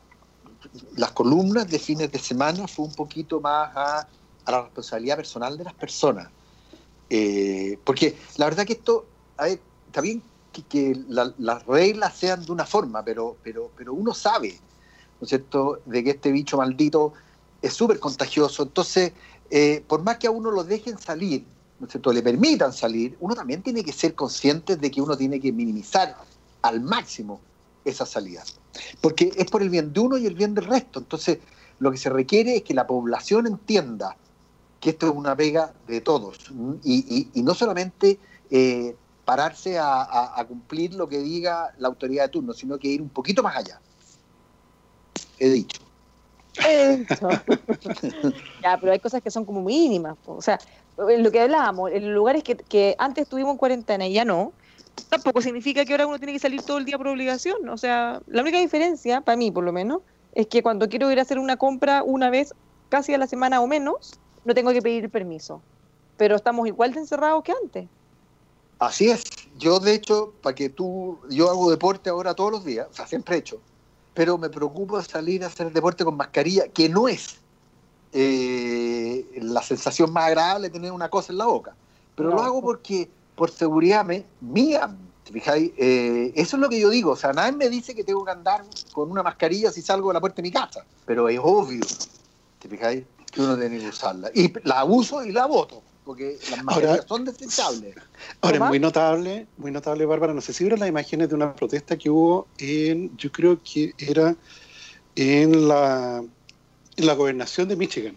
las 0.95 1.11
columnas 1.11 1.69
de 1.69 1.77
fines 1.77 2.09
de 2.09 2.19
semana 2.19 2.67
fue 2.69 2.85
un 2.85 2.95
poquito 2.95 3.41
más 3.41 3.69
a 3.75 4.07
la 4.47 4.61
responsabilidad 4.61 5.17
personal 5.17 5.57
de 5.57 5.65
las 5.65 5.73
personas. 5.73 6.29
Eh, 7.15 7.77
porque 7.83 8.17
la 8.37 8.45
verdad 8.45 8.65
que 8.65 8.73
esto, 8.73 9.05
está 9.85 10.01
bien 10.01 10.23
que, 10.67 10.97
las 11.07 11.65
reglas 11.67 12.17
sean 12.17 12.43
de 12.43 12.51
una 12.51 12.65
forma, 12.65 13.05
pero, 13.05 13.37
pero, 13.43 13.69
pero 13.77 13.93
uno 13.93 14.15
sabe, 14.15 14.59
¿no 15.19 15.25
es 15.25 15.29
cierto?, 15.29 15.81
de 15.85 16.03
que 16.03 16.09
este 16.09 16.31
bicho 16.31 16.57
maldito 16.57 17.13
es 17.61 17.71
súper 17.71 17.99
contagioso. 17.99 18.63
Entonces, 18.63 19.13
eh, 19.51 19.83
por 19.87 20.01
más 20.01 20.17
que 20.17 20.25
a 20.25 20.31
uno 20.31 20.49
lo 20.49 20.63
dejen 20.63 20.97
salir, 20.97 21.45
¿no 21.79 21.85
es 21.85 21.91
cierto?, 21.91 22.11
le 22.11 22.23
permitan 22.23 22.73
salir, 22.73 23.15
uno 23.19 23.35
también 23.35 23.61
tiene 23.61 23.83
que 23.83 23.93
ser 23.93 24.15
consciente 24.15 24.75
de 24.75 24.89
que 24.89 24.99
uno 24.99 25.15
tiene 25.15 25.39
que 25.39 25.51
minimizar 25.51 26.17
al 26.63 26.81
máximo 26.81 27.41
esa 27.85 28.07
salida. 28.07 28.43
Porque 29.01 29.31
es 29.35 29.51
por 29.51 29.61
el 29.61 29.69
bien 29.69 29.93
de 29.93 29.99
uno 29.99 30.17
y 30.17 30.25
el 30.25 30.33
bien 30.33 30.55
del 30.55 30.65
resto. 30.65 30.97
Entonces, 30.97 31.37
lo 31.77 31.91
que 31.91 31.97
se 31.97 32.09
requiere 32.09 32.55
es 32.55 32.63
que 32.63 32.73
la 32.73 32.87
población 32.87 33.45
entienda 33.45 34.17
que 34.83 34.89
esto 34.89 35.07
es 35.07 35.15
una 35.15 35.33
pega 35.33 35.71
de 35.87 36.01
todos 36.01 36.51
y, 36.83 37.29
no 37.35 37.53
solamente 37.53 38.19
eh, 38.51 38.93
pararse 39.23 39.79
a, 39.79 40.45
cumplir 40.45 40.93
lo 40.93 41.07
que 41.07 41.19
diga 41.19 41.73
la 41.77 41.87
autoridad 41.87 42.25
de 42.25 42.29
turno, 42.29 42.51
sino 42.51 42.77
que 42.77 42.89
ir 42.89 43.01
un 43.01 43.07
poquito 43.07 43.41
más 43.41 43.55
allá. 43.55 43.79
He 45.39 45.49
dicho. 45.49 45.81
ya, 48.61 48.77
pero 48.77 48.91
hay 48.91 48.99
cosas 48.99 49.23
que 49.23 49.31
son 49.31 49.45
como 49.45 49.61
mínimas. 49.61 50.17
O 50.25 50.41
sea, 50.41 50.59
lo 50.97 51.31
que 51.31 51.39
hablábamos, 51.39 51.89
en 51.91 52.13
lugares 52.13 52.43
que, 52.43 52.57
que 52.57 52.93
antes 52.99 53.23
estuvimos 53.23 53.53
en 53.53 53.57
cuarentena 53.57 54.05
y 54.05 54.13
ya 54.13 54.25
no, 54.25 54.51
tampoco 55.07 55.41
significa 55.41 55.85
que 55.85 55.93
ahora 55.93 56.07
uno 56.07 56.19
tiene 56.19 56.33
que 56.33 56.39
salir 56.39 56.61
todo 56.61 56.77
el 56.77 56.83
día 56.83 56.97
por 56.97 57.07
obligación. 57.07 57.69
O 57.69 57.77
sea, 57.77 58.21
la 58.27 58.41
única 58.41 58.59
diferencia, 58.59 59.21
para 59.21 59.37
mí 59.37 59.49
por 59.49 59.63
lo 59.63 59.71
menos, 59.71 60.01
es 60.33 60.47
que 60.47 60.61
cuando 60.61 60.89
quiero 60.89 61.09
ir 61.09 61.19
a 61.19 61.21
hacer 61.21 61.39
una 61.39 61.55
compra 61.55 62.03
una 62.03 62.29
vez 62.29 62.53
casi 62.89 63.13
a 63.13 63.17
la 63.17 63.27
semana 63.27 63.61
o 63.61 63.67
menos, 63.67 64.19
no 64.45 64.53
tengo 64.53 64.71
que 64.71 64.81
pedir 64.81 65.09
permiso. 65.09 65.61
Pero 66.17 66.35
estamos 66.35 66.67
igual 66.67 66.93
de 66.93 66.99
encerrados 66.99 67.43
que 67.43 67.51
antes. 67.51 67.87
Así 68.79 69.09
es. 69.09 69.23
Yo, 69.57 69.79
de 69.79 69.93
hecho, 69.93 70.33
para 70.41 70.55
que 70.55 70.69
tú, 70.69 71.19
yo 71.29 71.49
hago 71.49 71.69
deporte 71.69 72.09
ahora 72.09 72.33
todos 72.33 72.51
los 72.51 72.65
días, 72.65 72.87
o 72.89 72.93
sea, 72.93 73.07
siempre 73.07 73.35
he 73.35 73.39
hecho, 73.39 73.59
pero 74.13 74.37
me 74.37 74.49
preocupa 74.49 75.03
salir 75.03 75.43
a 75.43 75.47
hacer 75.47 75.71
deporte 75.71 76.03
con 76.03 76.17
mascarilla, 76.17 76.67
que 76.67 76.89
no 76.89 77.07
es 77.07 77.37
eh, 78.11 79.25
la 79.41 79.61
sensación 79.61 80.11
más 80.11 80.25
agradable 80.25 80.69
tener 80.69 80.91
una 80.91 81.09
cosa 81.09 81.31
en 81.31 81.37
la 81.37 81.45
boca. 81.45 81.75
Pero 82.15 82.29
lo 82.29 82.41
hago 82.41 82.61
porque, 82.61 83.09
por 83.35 83.49
seguridad 83.49 84.05
mía, 84.41 84.95
fijáis? 85.31 85.71
Eh, 85.77 86.31
eso 86.35 86.57
es 86.57 86.61
lo 86.61 86.69
que 86.69 86.79
yo 86.79 86.89
digo. 86.89 87.11
O 87.11 87.15
sea, 87.15 87.33
nadie 87.33 87.53
me 87.53 87.69
dice 87.69 87.95
que 87.95 88.03
tengo 88.03 88.23
que 88.23 88.31
andar 88.31 88.63
con 88.93 89.09
una 89.09 89.23
mascarilla 89.23 89.71
si 89.71 89.81
salgo 89.81 90.09
de 90.09 90.13
la 90.15 90.19
puerta 90.19 90.37
de 90.37 90.43
mi 90.43 90.51
casa. 90.51 90.85
Pero 91.05 91.27
es 91.27 91.39
obvio, 91.41 91.81
¿te 92.59 92.69
fijáis? 92.69 93.03
Que 93.33 93.41
uno 93.41 93.57
tiene 93.57 93.79
que 93.79 93.87
usarla. 93.87 94.31
Y 94.33 94.53
la 94.63 94.85
uso 94.85 95.25
y 95.25 95.31
la 95.31 95.45
voto, 95.45 95.81
porque 96.05 96.37
las 96.51 96.63
materias 96.63 97.05
son 97.07 97.25
desechables. 97.25 97.95
Ahora, 98.41 98.57
es 98.57 98.63
muy 98.63 98.79
notable, 98.79 99.47
muy 99.57 99.71
notable, 99.71 100.05
Bárbara, 100.05 100.33
no 100.33 100.41
sé 100.41 100.53
si 100.53 100.63
vieron 100.63 100.79
las 100.79 100.89
imágenes 100.89 101.29
de 101.29 101.35
una 101.35 101.53
protesta 101.53 101.97
que 101.97 102.09
hubo 102.09 102.47
en, 102.57 103.15
yo 103.17 103.31
creo 103.31 103.59
que 103.63 103.93
era 103.97 104.35
en 105.15 105.67
la, 105.67 106.23
en 106.97 107.05
la 107.05 107.13
gobernación 107.13 107.67
de 107.67 107.75
Michigan, 107.75 108.15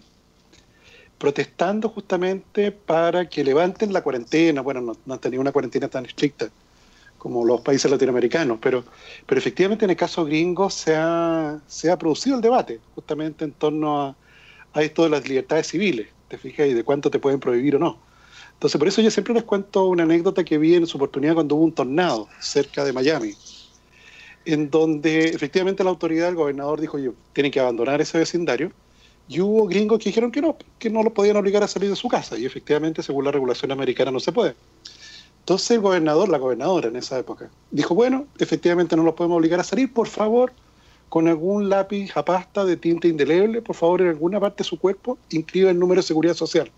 protestando 1.19 1.89
justamente 1.89 2.73
para 2.73 3.29
que 3.29 3.43
levanten 3.43 3.93
la 3.93 4.03
cuarentena, 4.03 4.61
bueno, 4.61 4.81
no, 4.83 4.97
no 5.07 5.15
han 5.15 5.21
tenido 5.21 5.41
una 5.41 5.53
cuarentena 5.53 5.89
tan 5.89 6.05
estricta 6.05 6.51
como 7.17 7.45
los 7.45 7.63
países 7.63 7.91
latinoamericanos, 7.91 8.59
pero, 8.61 8.85
pero 9.27 9.39
efectivamente 9.39 9.87
en 9.87 9.91
el 9.91 9.97
caso 9.97 10.25
gringo 10.27 10.69
se 10.69 10.95
ha, 10.95 11.59
se 11.67 11.91
ha 11.91 11.97
producido 11.97 12.37
el 12.37 12.43
debate 12.43 12.79
justamente 12.95 13.45
en 13.47 13.53
torno 13.53 14.03
a, 14.03 14.17
a 14.77 14.83
esto 14.83 15.09
las 15.09 15.27
libertades 15.27 15.69
civiles, 15.69 16.09
te 16.29 16.37
fijas, 16.37 16.69
y 16.69 16.75
de 16.75 16.85
cuánto 16.85 17.11
te 17.11 17.19
pueden 17.19 17.41
prohibir 17.41 17.77
o 17.77 17.79
no. 17.79 17.99
Entonces, 18.53 18.79
por 18.79 18.89
eso 18.89 19.01
yo 19.01 19.11
siempre 19.11 19.33
les 19.33 19.45
cuento 19.45 19.87
una 19.87 20.03
anécdota 20.03 20.45
que 20.45 20.59
vi 20.59 20.75
en 20.75 20.87
su 20.87 20.99
oportunidad 20.99 21.35
cuando 21.35 21.57
hubo 21.57 21.65
un 21.65 21.73
tornado 21.73 22.29
cerca 22.41 22.85
de 22.85 22.93
Miami, 22.93 23.35
en 24.45 24.71
donde 24.71 25.31
efectivamente 25.31 25.83
la 25.83 25.91
autoridad, 25.91 26.29
el 26.29 26.35
gobernador 26.35 26.81
dijo, 26.81 26.99
yo, 26.99 27.13
tienen 27.33 27.51
que 27.51 27.61
abandonar 27.61 28.01
ese 28.01 28.19
vecindario, 28.19 28.71
y 29.29 29.41
hubo 29.41 29.67
gringos 29.67 29.99
que 29.99 30.11
dijeron 30.11 30.31
que 30.31 30.43
no, 30.43 30.57
que 30.79 30.91
no 30.91 31.03
lo 31.03 31.13
podían 31.13 31.37
obligar 31.37 31.63
a 31.63 31.69
salir 31.69 31.89
de 31.89 31.97
su 31.97 32.09
casa, 32.09 32.39
y 32.39 32.45
efectivamente, 32.45 33.03
según 33.03 33.25
la 33.25 33.33
regulación 33.33 33.73
americana, 33.73 34.11
no 34.11 34.21
se 34.21 34.33
puede. 34.33 34.55
Entonces 35.41 35.71
el 35.71 35.81
gobernador, 35.81 36.29
la 36.29 36.39
gobernadora 36.39 36.89
en 36.89 36.97
esa 36.97 37.19
época, 37.19 37.51
dijo, 37.71 37.95
bueno, 37.95 38.27
efectivamente 38.39 38.95
no 38.95 39.05
los 39.05 39.15
podemos 39.15 39.39
obligar 39.39 39.61
a 39.61 39.65
salir, 39.65 39.93
por 39.93 40.09
favor, 40.09 40.53
con 41.09 41.29
algún 41.29 41.69
lápiz 41.69 42.17
a 42.17 42.25
pasta 42.25 42.65
de 42.65 42.77
tinta 42.77 43.07
indeleble, 43.09 43.63
por 43.63 43.77
favor, 43.77 44.03
en 44.03 44.09
alguna 44.09 44.41
parte 44.41 44.63
de 44.63 44.69
su 44.69 44.79
cuerpo, 44.79 45.19
inscriba 45.31 45.71
el 45.71 45.79
número 45.79 46.01
de 46.01 46.07
seguridad 46.07 46.35
social. 46.35 46.71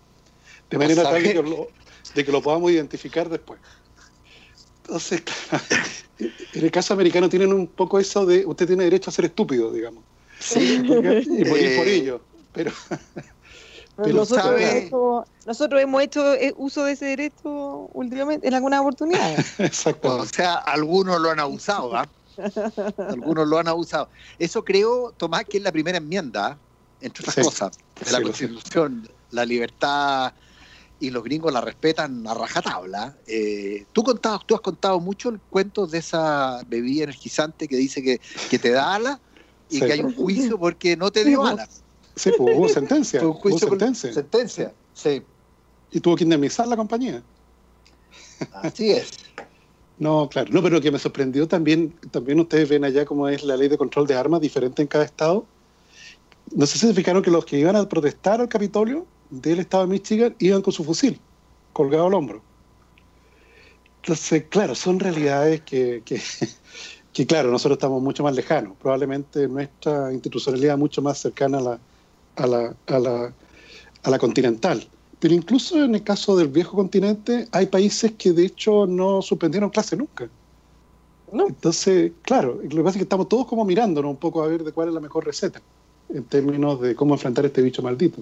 De 0.69 0.77
manera 0.77 1.03
tal 1.03 1.21
de 1.23 2.23
que, 2.23 2.31
lo, 2.31 2.41
podamos 2.41 2.71
identificar 2.71 3.27
después. 3.27 3.59
Entonces, 4.83 5.21
claro, 5.21 5.63
en 6.53 6.63
el 6.63 6.71
caso 6.71 6.93
americano 6.93 7.29
tienen 7.29 7.53
un 7.53 7.67
poco 7.67 7.99
eso 7.99 8.25
de 8.25 8.45
usted 8.45 8.67
tiene 8.67 8.83
derecho 8.83 9.09
a 9.09 9.13
ser 9.13 9.25
estúpido, 9.25 9.71
digamos. 9.71 10.03
Sí. 10.39 10.75
Y 10.75 11.45
morir 11.45 11.77
por 11.77 11.87
Eh, 11.87 11.95
ello. 11.95 12.21
Pero, 12.51 12.71
Pero 13.95 14.13
nosotros, 14.15 14.45
sabe- 14.45 14.63
hemos 14.63 14.83
hecho, 14.85 15.27
nosotros 15.45 15.81
hemos 15.81 16.03
hecho 16.03 16.33
eh, 16.35 16.53
uso 16.57 16.83
de 16.83 16.93
ese 16.93 17.05
derecho 17.05 17.89
últimamente 17.93 18.47
en 18.47 18.53
algunas 18.53 18.81
oportunidades. 18.81 19.45
O 19.59 19.63
exactamente. 19.63 20.33
sea, 20.35 20.55
algunos 20.55 21.19
lo 21.19 21.29
han 21.29 21.39
abusado, 21.39 21.95
¿ah? 21.95 22.07
Algunos 23.09 23.47
lo 23.47 23.57
han 23.59 23.67
abusado. 23.67 24.09
Eso 24.37 24.63
creo, 24.63 25.13
Tomás, 25.17 25.45
que 25.45 25.57
es 25.57 25.63
la 25.63 25.71
primera 25.71 25.97
enmienda, 25.97 26.57
entre 27.01 27.21
otras 27.23 27.35
Sí. 27.35 27.41
cosas, 27.41 27.77
de 28.05 28.11
la 28.11 28.17
Sí. 28.19 28.23
Constitución, 28.23 29.09
la 29.31 29.45
libertad, 29.45 30.33
y 31.01 31.11
los 31.11 31.23
gringos 31.23 31.53
la 31.53 31.61
respetan 31.61 32.27
a 32.27 32.33
rajatabla. 32.33 33.15
Eh, 33.25 33.85
tú, 33.93 34.03
contabas, 34.03 34.45
tú 34.45 34.53
has 34.55 34.61
contado 34.61 34.99
mucho 34.99 35.29
el 35.29 35.39
cuento 35.39 35.87
de 35.87 35.99
esa 35.99 36.61
bebida 36.67 37.05
energizante 37.05 37.67
que 37.69 37.77
dice 37.77 38.03
que, 38.03 38.19
que 38.49 38.59
te 38.59 38.71
da 38.71 38.95
alas 38.95 39.19
y 39.69 39.79
que 39.79 39.93
hay 39.93 40.01
un 40.01 40.13
juicio 40.13 40.59
porque 40.59 40.97
no 40.97 41.09
te 41.09 41.23
dio 41.23 41.45
alas. 41.45 41.83
Sí, 42.17 42.31
pues 42.37 42.57
hubo 42.57 42.67
sentencia. 42.67 43.19
Fue 43.21 43.29
un 43.29 43.33
Hubo 43.35 43.41
juicio 43.41 43.69
sentencia. 43.69 44.13
sentencia. 44.13 44.73
Sí, 44.93 45.23
Y 45.91 46.01
tuvo 46.01 46.17
que 46.17 46.25
indemnizar 46.25 46.67
la 46.67 46.75
compañía. 46.75 47.23
así 48.51 48.91
es. 48.91 49.11
No, 49.99 50.29
claro. 50.29 50.49
No, 50.53 50.63
pero 50.63 50.75
lo 50.75 50.81
que 50.81 50.91
me 50.91 50.99
sorprendió 50.99 51.47
también, 51.47 51.93
también 52.11 52.39
ustedes 52.39 52.69
ven 52.69 52.85
allá 52.85 53.05
cómo 53.05 53.27
es 53.27 53.43
la 53.43 53.57
ley 53.57 53.67
de 53.67 53.77
control 53.77 54.07
de 54.07 54.15
armas 54.15 54.39
diferente 54.41 54.81
en 54.81 54.87
cada 54.87 55.03
estado. 55.03 55.45
No 56.55 56.65
sé 56.65 56.79
si 56.79 56.87
se 56.87 56.93
fijaron 56.93 57.21
que 57.21 57.29
los 57.31 57.45
que 57.45 57.59
iban 57.59 57.75
a 57.75 57.87
protestar 57.87 58.39
al 58.41 58.47
Capitolio 58.49 59.05
del 59.29 59.59
estado 59.59 59.85
de 59.85 59.91
Michigan 59.91 60.35
iban 60.39 60.61
con 60.61 60.73
su 60.73 60.83
fusil 60.83 61.19
colgado 61.73 62.07
al 62.07 62.13
hombro. 62.13 62.41
Entonces, 64.01 64.45
claro, 64.49 64.73
son 64.73 64.99
realidades 64.99 65.61
que, 65.61 66.01
que, 66.05 66.21
que, 67.13 67.27
claro, 67.27 67.51
nosotros 67.51 67.77
estamos 67.77 68.01
mucho 68.01 68.23
más 68.23 68.35
lejanos. 68.35 68.77
Probablemente 68.77 69.47
nuestra 69.47 70.13
institucionalidad 70.13 70.77
mucho 70.77 71.01
más 71.01 71.19
cercana 71.19 71.57
a 71.57 71.61
la, 71.61 71.79
a 72.37 72.47
la, 72.47 72.75
a 72.87 72.99
la, 72.99 73.33
a 74.03 74.09
la 74.09 74.19
continental. 74.19 74.87
Pero 75.19 75.33
incluso 75.33 75.83
en 75.83 75.95
el 75.95 76.03
caso 76.03 76.35
del 76.37 76.47
viejo 76.47 76.75
continente 76.75 77.47
hay 77.51 77.65
países 77.65 78.13
que 78.13 78.31
de 78.31 78.45
hecho 78.45 78.85
no 78.85 79.21
suspendieron 79.21 79.69
clase 79.69 79.97
nunca. 79.97 80.29
No. 81.31 81.47
Entonces, 81.47 82.13
claro, 82.21 82.59
lo 82.63 82.69
que 82.69 82.77
pasa 82.77 82.89
es 82.89 82.97
que 82.97 83.03
estamos 83.03 83.29
todos 83.29 83.45
como 83.45 83.65
mirándonos 83.65 84.09
un 84.09 84.17
poco 84.17 84.41
a 84.41 84.47
ver 84.47 84.63
de 84.63 84.71
cuál 84.71 84.87
es 84.87 84.93
la 84.93 84.99
mejor 84.99 85.25
receta 85.25 85.61
en 86.09 86.23
términos 86.23 86.81
de 86.81 86.95
cómo 86.95 87.13
enfrentar 87.13 87.45
este 87.45 87.61
bicho 87.61 87.81
maldito. 87.81 88.21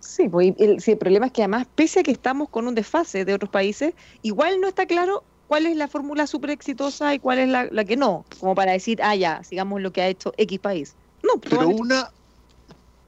Sí, 0.00 0.28
pues 0.28 0.52
y 0.58 0.62
el, 0.62 0.80
sí, 0.80 0.92
el 0.92 0.98
problema 0.98 1.26
es 1.26 1.32
que 1.32 1.42
además, 1.42 1.66
pese 1.74 2.00
a 2.00 2.02
que 2.02 2.10
estamos 2.10 2.48
con 2.48 2.66
un 2.66 2.74
desfase 2.74 3.24
de 3.24 3.34
otros 3.34 3.50
países, 3.50 3.94
igual 4.22 4.60
no 4.60 4.68
está 4.68 4.86
claro 4.86 5.22
cuál 5.46 5.66
es 5.66 5.76
la 5.76 5.88
fórmula 5.88 6.26
súper 6.26 6.50
exitosa 6.50 7.14
y 7.14 7.18
cuál 7.18 7.38
es 7.38 7.48
la, 7.48 7.68
la 7.70 7.84
que 7.84 7.96
no, 7.96 8.24
como 8.40 8.54
para 8.54 8.72
decir, 8.72 9.00
ah, 9.02 9.14
ya, 9.14 9.42
sigamos 9.44 9.80
lo 9.80 9.92
que 9.92 10.02
ha 10.02 10.08
hecho 10.08 10.34
X 10.36 10.58
país. 10.58 10.94
No, 11.22 11.40
todos 11.40 11.64
Pero 11.64 11.68
una, 11.68 12.10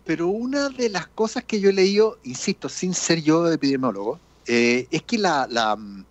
pero 0.07 0.29
una 0.29 0.69
de 0.69 0.89
las 0.89 1.09
cosas 1.09 1.45
que 1.45 1.61
yo 1.61 1.71
he 1.71 1.73
leído, 1.73 2.19
insisto, 2.23 2.69
sin 2.69 2.95
ser 2.95 3.21
yo 3.23 3.51
epidemiólogo, 3.51 4.21
eh, 4.47 4.87
es 4.91 5.03
que 5.03 5.19
la, 5.19 5.49
la, 5.51 5.75
mm, 5.75 6.05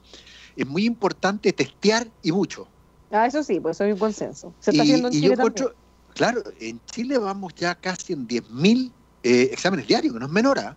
es 0.58 0.68
muy 0.68 0.86
importante 0.86 1.54
testear 1.54 2.06
y 2.22 2.32
mucho. 2.34 2.68
Ah, 3.10 3.26
eso 3.26 3.42
sí, 3.42 3.60
pues 3.62 3.78
eso 3.78 3.86
hay 3.86 3.94
un 3.94 3.98
consenso. 3.98 4.54
Se 4.60 4.72
está 4.72 4.84
y, 4.84 4.88
haciendo 4.88 5.08
en 5.08 5.14
y 5.14 5.18
Chile 5.18 5.28
yo 5.28 5.34
encuentro, 5.34 5.74
claro, 6.14 6.44
en 6.60 6.82
Chile 6.86 7.18
vamos 7.18 7.56
ya 7.56 7.74
casi 7.76 8.12
en 8.12 8.28
10.000 8.28 8.92
eh, 9.24 9.50
exámenes 9.54 9.88
diarios, 9.88 10.14
que 10.14 10.20
no 10.20 10.26
es 10.26 10.32
menor. 10.32 10.60
¿ah? 10.60 10.76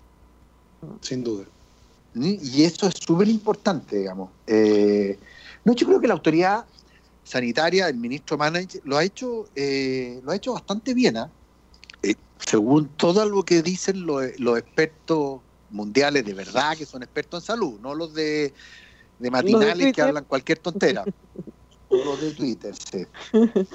Sin 1.00 1.24
duda. 1.24 1.44
Y 2.14 2.62
eso 2.62 2.86
es 2.86 2.94
súper 2.94 3.28
importante, 3.28 3.98
digamos. 3.98 4.30
Eh, 4.46 5.18
no, 5.64 5.74
yo 5.74 5.86
creo 5.86 6.00
que 6.00 6.06
la 6.06 6.14
autoridad 6.14 6.64
sanitaria, 7.24 7.88
el 7.88 7.96
ministro 7.96 8.38
Manage, 8.38 8.80
lo 8.84 8.96
ha 8.96 9.04
hecho, 9.04 9.48
eh, 9.54 10.20
lo 10.24 10.30
ha 10.30 10.36
hecho 10.36 10.54
bastante 10.54 10.94
bien, 10.94 11.16
¿ah? 11.16 11.30
Eh, 12.02 12.14
según 12.38 12.88
todo 12.88 13.24
lo 13.26 13.44
que 13.44 13.62
dicen 13.62 14.06
los, 14.06 14.38
los 14.38 14.58
expertos 14.58 15.40
mundiales 15.70 16.24
de 16.24 16.34
verdad, 16.34 16.76
que 16.76 16.86
son 16.86 17.02
expertos 17.02 17.42
en 17.42 17.46
salud, 17.46 17.80
no 17.80 17.94
los 17.94 18.14
de, 18.14 18.52
de 19.18 19.30
matinales 19.30 19.92
que 19.92 20.02
hablan 20.02 20.24
cualquier 20.24 20.58
tontera. 20.58 21.04
O 21.88 21.96
los 22.04 22.20
de 22.20 22.32
Twitter, 22.32 22.74
sí. 22.74 23.06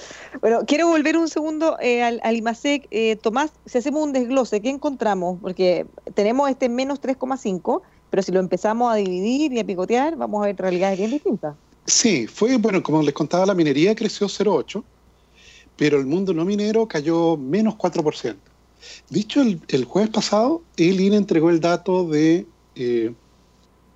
Bueno, 0.41 0.61
quiero 0.65 0.87
volver 0.87 1.17
un 1.17 1.27
segundo 1.27 1.77
eh, 1.79 2.03
al, 2.03 2.19
al 2.23 2.35
IMASEC. 2.35 2.87
Eh, 2.91 3.15
Tomás, 3.17 3.51
si 3.65 3.77
hacemos 3.77 4.03
un 4.03 4.13
desglose, 4.13 4.61
¿qué 4.61 4.69
encontramos? 4.69 5.39
Porque 5.41 5.85
tenemos 6.13 6.49
este 6.49 6.69
menos 6.69 7.01
3,5, 7.01 7.81
pero 8.09 8.23
si 8.23 8.31
lo 8.31 8.39
empezamos 8.39 8.91
a 8.91 8.95
dividir 8.95 9.53
y 9.53 9.59
a 9.59 9.65
picotear, 9.65 10.15
vamos 10.15 10.41
a 10.43 10.47
ver 10.47 10.57
realidades 10.57 10.97
bien 10.97 11.11
distintas. 11.11 11.55
Sí, 11.85 12.27
fue, 12.27 12.57
bueno, 12.57 12.81
como 12.81 13.01
les 13.01 13.13
contaba, 13.13 13.45
la 13.45 13.53
minería 13.53 13.93
creció 13.93 14.27
0,8, 14.27 14.83
pero 15.77 15.99
el 15.99 16.05
mundo 16.05 16.33
no 16.33 16.45
minero 16.45 16.87
cayó 16.87 17.37
menos 17.37 17.75
4%. 17.75 18.35
Dicho 19.09 19.41
el, 19.41 19.61
el 19.69 19.85
jueves 19.85 20.09
pasado, 20.11 20.61
el 20.77 20.99
INE 20.99 21.15
entregó 21.17 21.49
el 21.49 21.59
dato 21.59 22.07
de, 22.09 22.45
eh, 22.75 23.13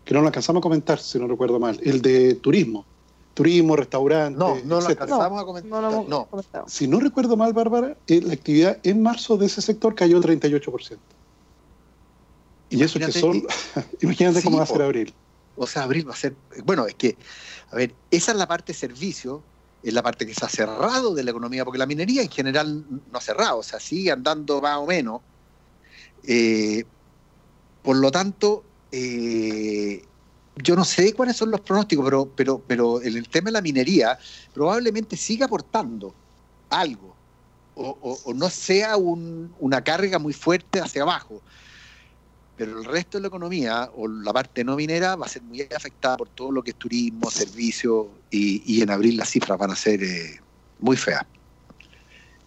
que 0.06 0.14
no 0.14 0.22
lo 0.22 0.28
alcanzamos 0.28 0.62
a 0.62 0.64
comentar, 0.64 1.00
si 1.00 1.20
no 1.20 1.28
recuerdo 1.28 1.60
mal, 1.60 1.80
el 1.84 2.02
de 2.02 2.36
turismo. 2.36 2.86
Turismo, 3.34 3.76
restaurantes, 3.76 4.40
No, 4.40 4.56
no 4.66 4.82
lo 4.82 4.88
alcanzamos 4.88 5.42
a 5.42 5.46
comentar. 5.46 5.70
No 5.70 6.04
no. 6.08 6.26
comentado. 6.28 6.66
Si 6.68 6.88
no 6.88 7.00
recuerdo 7.00 7.38
mal, 7.38 7.54
Bárbara, 7.54 7.96
eh, 8.08 8.22
la 8.22 8.34
actividad 8.34 8.80
en 8.84 9.04
marzo 9.04 9.38
de 9.38 9.46
ese 9.46 9.62
sector 9.62 9.94
cayó 9.94 10.18
el 10.18 10.24
38%. 10.24 10.98
Y 12.70 12.84
eso 12.84 13.00
que 13.00 13.06
Imagínate, 13.06 13.20
son, 13.20 13.36
y- 13.38 13.46
imagínate 14.06 14.40
Sí, 14.40 14.46
cómo 14.46 14.58
va 14.58 14.64
a 14.64 14.68
ser 14.68 14.82
abril. 14.82 15.14
O 15.56 15.68
sea, 15.68 15.84
abril 15.84 16.08
va 16.08 16.14
a 16.14 16.18
ser. 16.18 16.36
Bueno, 16.66 16.86
es 16.88 16.96
que, 16.96 17.18
a 17.72 17.76
ver, 17.76 17.94
esa 18.12 18.32
es 18.32 18.38
la 18.38 18.48
parte 18.48 18.74
servicio, 18.74 19.44
es 19.90 19.94
la 19.94 20.04
parte 20.04 20.26
que 20.26 20.34
se 20.34 20.46
ha 20.46 20.50
cerrado 20.50 21.14
de 21.16 21.24
la 21.24 21.32
economía, 21.32 21.66
porque 21.66 21.78
la 21.80 21.86
minería 21.86 22.22
en 22.22 22.30
general 22.30 22.86
no 22.90 23.18
ha 23.18 23.22
cerrado, 23.22 23.60
o 23.60 23.64
sea, 23.64 23.80
sigue 23.80 24.12
andando 24.12 24.62
más 24.62 24.78
o 24.78 24.86
menos. 24.88 25.22
Eh, 26.24 26.86
por 27.82 27.98
lo 27.98 28.12
tanto, 28.12 28.72
eh, 28.92 30.10
yo 30.56 30.76
no 30.76 30.86
sé 30.86 31.14
cuáles 31.14 31.38
son 31.38 31.52
los 31.52 31.62
pronósticos, 31.62 32.06
pero, 32.06 32.36
pero, 32.36 32.66
pero 32.66 33.02
en 33.02 33.16
el 33.18 33.30
tema 33.30 33.48
de 33.48 33.54
la 33.54 33.62
minería 33.62 34.18
probablemente 34.54 35.16
siga 35.18 35.46
aportando 35.46 36.18
algo, 36.70 37.22
o, 37.76 38.34
no 38.36 38.50
sea 38.50 38.98
un- 38.98 39.56
una 39.60 39.84
carga 39.84 40.20
muy 40.20 40.34
fuerte 40.34 40.80
hacia 40.82 41.04
abajo 41.04 41.44
pero 42.58 42.80
el 42.80 42.86
resto 42.86 43.18
de 43.18 43.22
la 43.22 43.28
economía 43.28 43.90
o 43.96 44.08
la 44.08 44.34
parte 44.34 44.64
no 44.64 44.76
minera 44.76 45.16
va 45.16 45.28
a 45.28 45.30
ser 45.30 45.44
muy 45.44 45.62
afectada 45.62 46.18
por 46.18 46.30
todo 46.30 46.52
lo 46.52 46.64
que 46.64 46.72
es 46.72 46.76
turismo, 46.78 47.30
servicio 47.30 48.10
y, 48.32 48.82
en 48.82 48.90
abril 48.90 49.16
las 49.16 49.30
cifras 49.30 49.58
van 49.60 49.72
a 49.72 49.76
ser 49.76 50.04
eh, 50.04 50.40
muy 50.80 50.98
feas. 50.98 51.24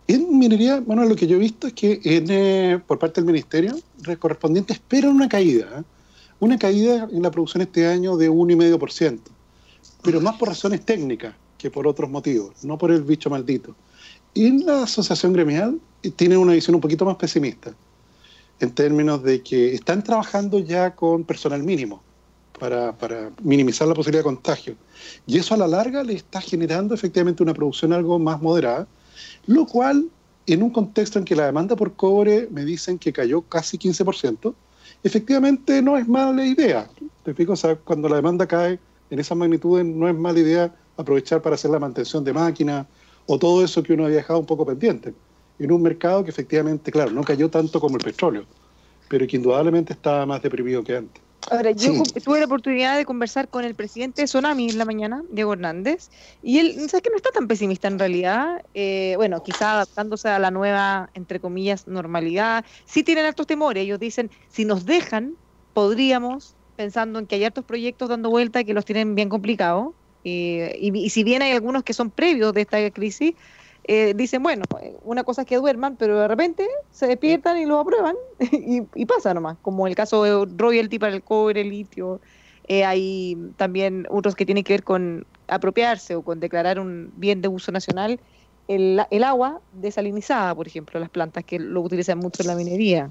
En 0.09 0.37
minería, 0.37 0.81
bueno, 0.81 1.05
lo 1.05 1.15
que 1.15 1.29
yo 1.29 1.37
he 1.37 1.39
visto 1.39 1.69
es 1.69 1.73
que 1.75 2.01
eh, 2.05 2.81
por 2.85 2.99
parte 2.99 3.21
del 3.21 3.27
ministerio 3.27 3.79
re- 4.03 4.17
correspondiente 4.17 4.73
esperan 4.73 5.13
una 5.13 5.29
caída, 5.29 5.67
¿eh? 5.79 5.83
una 6.41 6.59
caída 6.59 7.09
en 7.13 7.23
la 7.23 7.31
producción 7.31 7.63
este 7.63 7.87
año 7.87 8.17
de 8.17 8.29
1,5%, 8.29 9.21
pero 10.03 10.21
más 10.21 10.37
por 10.37 10.49
razones 10.49 10.85
técnicas 10.85 11.35
que 11.57 11.71
por 11.71 11.87
otros 11.87 12.11
motivos, 12.11 12.65
no 12.65 12.77
por 12.77 12.91
el 12.91 13.05
bicho 13.05 13.31
maldito. 13.31 13.77
Y 14.35 14.47
en 14.47 14.67
la 14.67 14.83
asociación 14.83 15.33
gremial 15.33 15.81
tienen 16.17 16.39
una 16.39 16.55
visión 16.55 16.75
un 16.75 16.81
poquito 16.81 17.05
más 17.05 17.15
pesimista, 17.17 17.73
en 18.61 18.71
términos 18.71 19.23
de 19.23 19.43
que 19.43 19.75
están 19.75 20.05
trabajando 20.05 20.59
ya 20.59 20.95
con 20.95 21.25
personal 21.25 21.63
mínimo 21.63 22.03
para, 22.59 23.31
minimizar 23.43 23.89
la 23.89 23.95
posibilidad 23.95 24.21
de 24.21 24.25
contagio. 24.25 24.77
Y 25.27 25.39
eso 25.39 25.55
a 25.55 25.57
la 25.57 25.67
larga 25.67 26.05
le 26.05 26.13
está 26.13 26.41
generando 26.43 26.95
efectivamente 26.95 27.43
una 27.43 27.55
producción 27.55 27.93
algo 27.93 28.19
más 28.19 28.41
moderada, 28.43 28.87
lo 29.47 29.67
cual, 29.67 30.09
en 30.47 30.63
un 30.63 30.71
contexto 30.71 31.19
en 31.19 31.25
que 31.25 31.35
la 31.35 31.47
demanda 31.47 31.75
por 31.75 31.95
cobre 31.95 32.49
me 32.51 32.65
dicen 32.65 32.99
que 32.99 33.13
cayó 33.13 33.41
casi 33.43 33.79
15%, 33.79 34.55
efectivamente 35.03 35.81
no 35.81 35.97
es 35.97 36.07
mala 36.07 36.45
idea. 36.45 36.87
Te 37.25 37.31
explico, 37.31 37.55
cuando 37.85 38.09
la 38.11 38.17
demanda 38.17 38.47
cae 38.47 38.79
en 39.09 39.19
esas 39.19 39.39
magnitudes, 39.39 39.87
no 39.87 40.07
es 40.07 40.15
mala 40.15 40.39
idea 40.39 40.75
aprovechar 40.99 41.41
para 41.41 41.55
hacer 41.55 41.71
la 41.71 41.79
mantención 41.79 42.23
de 42.25 42.35
máquinas 42.35 42.87
o 43.27 43.39
todo 43.39 43.65
eso 43.65 43.83
que 43.83 43.95
uno 43.95 44.05
había 44.05 44.17
dejado 44.17 44.39
un 44.39 44.47
poco 44.47 44.67
pendiente. 44.67 45.15
En 45.61 45.71
un 45.73 45.83
mercado 45.83 46.25
que 46.25 46.31
efectivamente, 46.31 46.91
claro, 46.91 47.11
no 47.11 47.23
cayó 47.23 47.51
tanto 47.51 47.81
como 47.81 47.97
el 47.97 48.03
petróleo, 48.03 48.47
pero 49.09 49.27
que 49.27 49.37
indudablemente 49.37 49.93
estaba 49.93 50.25
más 50.25 50.43
deprimido 50.43 50.83
que 50.83 50.97
antes. 50.97 51.23
Ahora, 51.51 51.73
yo 51.73 51.93
Sí. 51.93 52.21
tuve 52.25 52.39
la 52.39 52.47
oportunidad 52.47 52.97
de 52.97 53.05
conversar 53.05 53.49
con 53.51 53.65
el 53.65 53.75
presidente 53.75 54.23
de 54.23 54.29
Sonami 54.29 54.71
en 54.71 54.79
la 54.79 54.85
mañana, 54.85 55.23
Diego 55.31 55.53
Hernández, 55.53 56.09
y 56.41 56.59
él, 56.61 56.75
¿sabes 56.89 57.03
que 57.03 57.11
No 57.11 57.17
está 57.17 57.31
tan 57.31 57.47
pesimista 57.47 57.89
en 57.89 57.99
realidad. 57.99 58.63
Eh, 58.73 59.15
bueno, 59.17 59.43
quizá 59.43 59.73
adaptándose 59.75 60.29
a 60.29 60.39
la 60.39 60.51
nueva, 60.51 61.11
entre 61.13 61.41
comillas, 61.41 61.87
normalidad. 61.87 62.65
Sí 62.87 63.03
tienen 63.05 63.27
hartos 63.27 63.47
temores. 63.47 63.83
Ellos 63.83 63.99
dicen, 63.99 64.31
si 64.49 64.65
nos 64.65 64.87
dejan, 64.87 65.37
podríamos, 65.75 66.57
pensando 66.77 67.19
en 67.19 67.27
que 67.27 67.35
hay 67.37 67.45
hartos 67.45 67.65
proyectos 67.65 68.09
dando 68.09 68.31
vuelta 68.31 68.61
y 68.61 68.65
que 68.65 68.75
los 68.75 68.85
tienen 68.87 69.15
bien 69.15 69.29
complicados. 69.29 69.95
eh, 70.25 70.77
y, 70.79 70.97
y 70.99 71.11
si 71.11 71.25
bien 71.25 71.43
hay 71.43 71.53
algunos 71.53 71.83
que 71.83 71.95
son 71.95 72.11
previos 72.11 72.53
de 72.53 72.61
esta 72.63 72.91
crisis, 72.91 73.33
eh, 73.93 74.15
dicen, 74.15 74.41
bueno, 74.41 74.63
una 75.03 75.25
cosa 75.25 75.43
es 75.43 75.49
que 75.49 75.57
duerman, 75.57 75.97
pero 75.97 76.17
de 76.17 76.29
repente 76.29 76.65
se 76.93 77.09
despiertan 77.09 77.59
y 77.59 77.65
lo 77.65 77.81
aprueban 77.81 78.15
y, 78.39 78.83
y 78.95 79.05
pasa 79.05 79.35
nomás, 79.35 79.59
como 79.63 79.89
el 79.89 79.97
caso 79.97 80.23
de 80.23 80.47
royalty 80.57 81.01
para 81.01 81.13
el 81.13 81.25
cobre, 81.25 81.63
el 81.63 81.71
litio. 81.71 82.21
Eh, 82.69 82.85
hay 82.85 83.37
también 83.57 84.07
otros 84.09 84.37
que 84.37 84.47
tienen 84.47 84.63
que 84.63 84.75
ver 84.75 84.85
con 84.85 85.27
apropiarse 85.49 86.15
o 86.15 86.23
con 86.23 86.39
declarar 86.39 86.79
un 86.79 87.13
bien 87.17 87.43
de 87.43 87.49
uso 87.49 87.73
nacional 87.73 88.21
el, 88.69 89.03
el 89.11 89.25
agua 89.25 89.61
desalinizada, 89.73 90.55
por 90.55 90.69
ejemplo, 90.69 91.01
las 91.01 91.11
plantas 91.11 91.43
que 91.43 91.59
lo 91.59 91.81
utilizan 91.81 92.19
mucho 92.19 92.45
en 92.45 92.47
la 92.47 92.55
minería. 92.55 93.11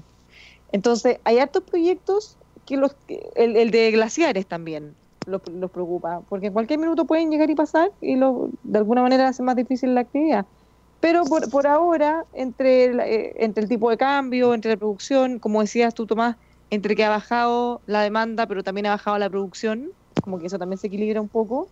Entonces, 0.72 1.18
hay 1.24 1.40
hartos 1.40 1.62
proyectos 1.64 2.38
que 2.64 2.78
los 2.78 2.96
el, 3.34 3.54
el 3.58 3.70
de 3.70 3.90
glaciares 3.90 4.46
también 4.46 4.94
los, 5.26 5.46
los, 5.46 5.70
preocupa, 5.70 6.22
porque 6.30 6.46
en 6.46 6.54
cualquier 6.54 6.78
minuto 6.78 7.04
pueden 7.04 7.30
llegar 7.30 7.50
y 7.50 7.54
pasar 7.54 7.92
y 8.00 8.16
lo, 8.16 8.48
de 8.62 8.78
alguna 8.78 9.02
manera 9.02 9.28
hace 9.28 9.42
más 9.42 9.56
difícil 9.56 9.94
la 9.94 10.00
actividad. 10.00 10.46
Pero 11.00 11.24
por, 11.24 11.48
por 11.50 11.66
ahora, 11.66 12.24
entre 12.34 12.84
el, 12.84 13.00
eh, 13.00 13.34
entre 13.38 13.62
el 13.62 13.68
tipo 13.68 13.90
de 13.90 13.96
cambio, 13.96 14.52
entre 14.54 14.72
la 14.72 14.76
producción, 14.76 15.38
como 15.38 15.60
decías 15.62 15.94
tú, 15.94 16.06
Tomás, 16.06 16.36
entre 16.70 16.94
que 16.94 17.04
ha 17.04 17.08
bajado 17.08 17.80
la 17.86 18.02
demanda, 18.02 18.46
pero 18.46 18.62
también 18.62 18.86
ha 18.86 18.90
bajado 18.90 19.18
la 19.18 19.30
producción, 19.30 19.90
como 20.22 20.38
que 20.38 20.46
eso 20.46 20.58
también 20.58 20.78
se 20.78 20.88
equilibra 20.88 21.20
un 21.20 21.28
poco, 21.28 21.68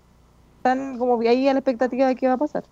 están 0.57 0.99
como 0.99 1.21
ahí 1.21 1.47
a 1.49 1.53
la 1.53 1.61
expectativa 1.61 2.07
de 2.07 2.17
qué 2.17 2.27
va 2.27 2.35
a 2.35 2.38
pasar. 2.38 2.64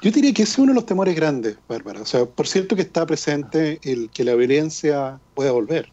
Yo 0.00 0.10
diría 0.10 0.32
que 0.32 0.42
ese 0.42 0.52
es 0.52 0.58
uno 0.58 0.72
de 0.72 0.76
los 0.76 0.86
temores 0.86 1.14
grandes, 1.14 1.56
Bárbara. 1.68 2.00
O 2.00 2.06
sea, 2.06 2.24
por 2.24 2.46
cierto 2.46 2.76
que 2.76 2.82
está 2.82 3.04
presente 3.06 3.80
el 3.82 4.10
que 4.10 4.24
la 4.24 4.34
violencia 4.34 5.18
pueda 5.34 5.52
volver. 5.52 5.90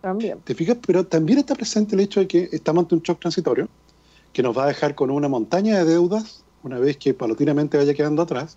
También. 0.00 0.40
¿Te 0.40 0.54
fijas? 0.54 0.78
Pero 0.84 1.06
también 1.06 1.38
está 1.38 1.54
presente 1.54 1.94
el 1.94 2.00
hecho 2.00 2.20
de 2.20 2.26
que 2.26 2.48
estamos 2.52 2.82
ante 2.82 2.96
un 2.96 3.02
shock 3.02 3.20
transitorio 3.20 3.68
que 4.32 4.42
nos 4.42 4.56
va 4.56 4.64
a 4.64 4.68
dejar 4.68 4.94
con 4.94 5.10
una 5.10 5.28
montaña 5.28 5.78
de 5.78 5.84
deudas 5.84 6.42
una 6.62 6.78
vez 6.78 6.96
que 6.96 7.14
paulatinamente 7.14 7.76
vaya 7.76 7.94
quedando 7.94 8.22
atrás. 8.22 8.56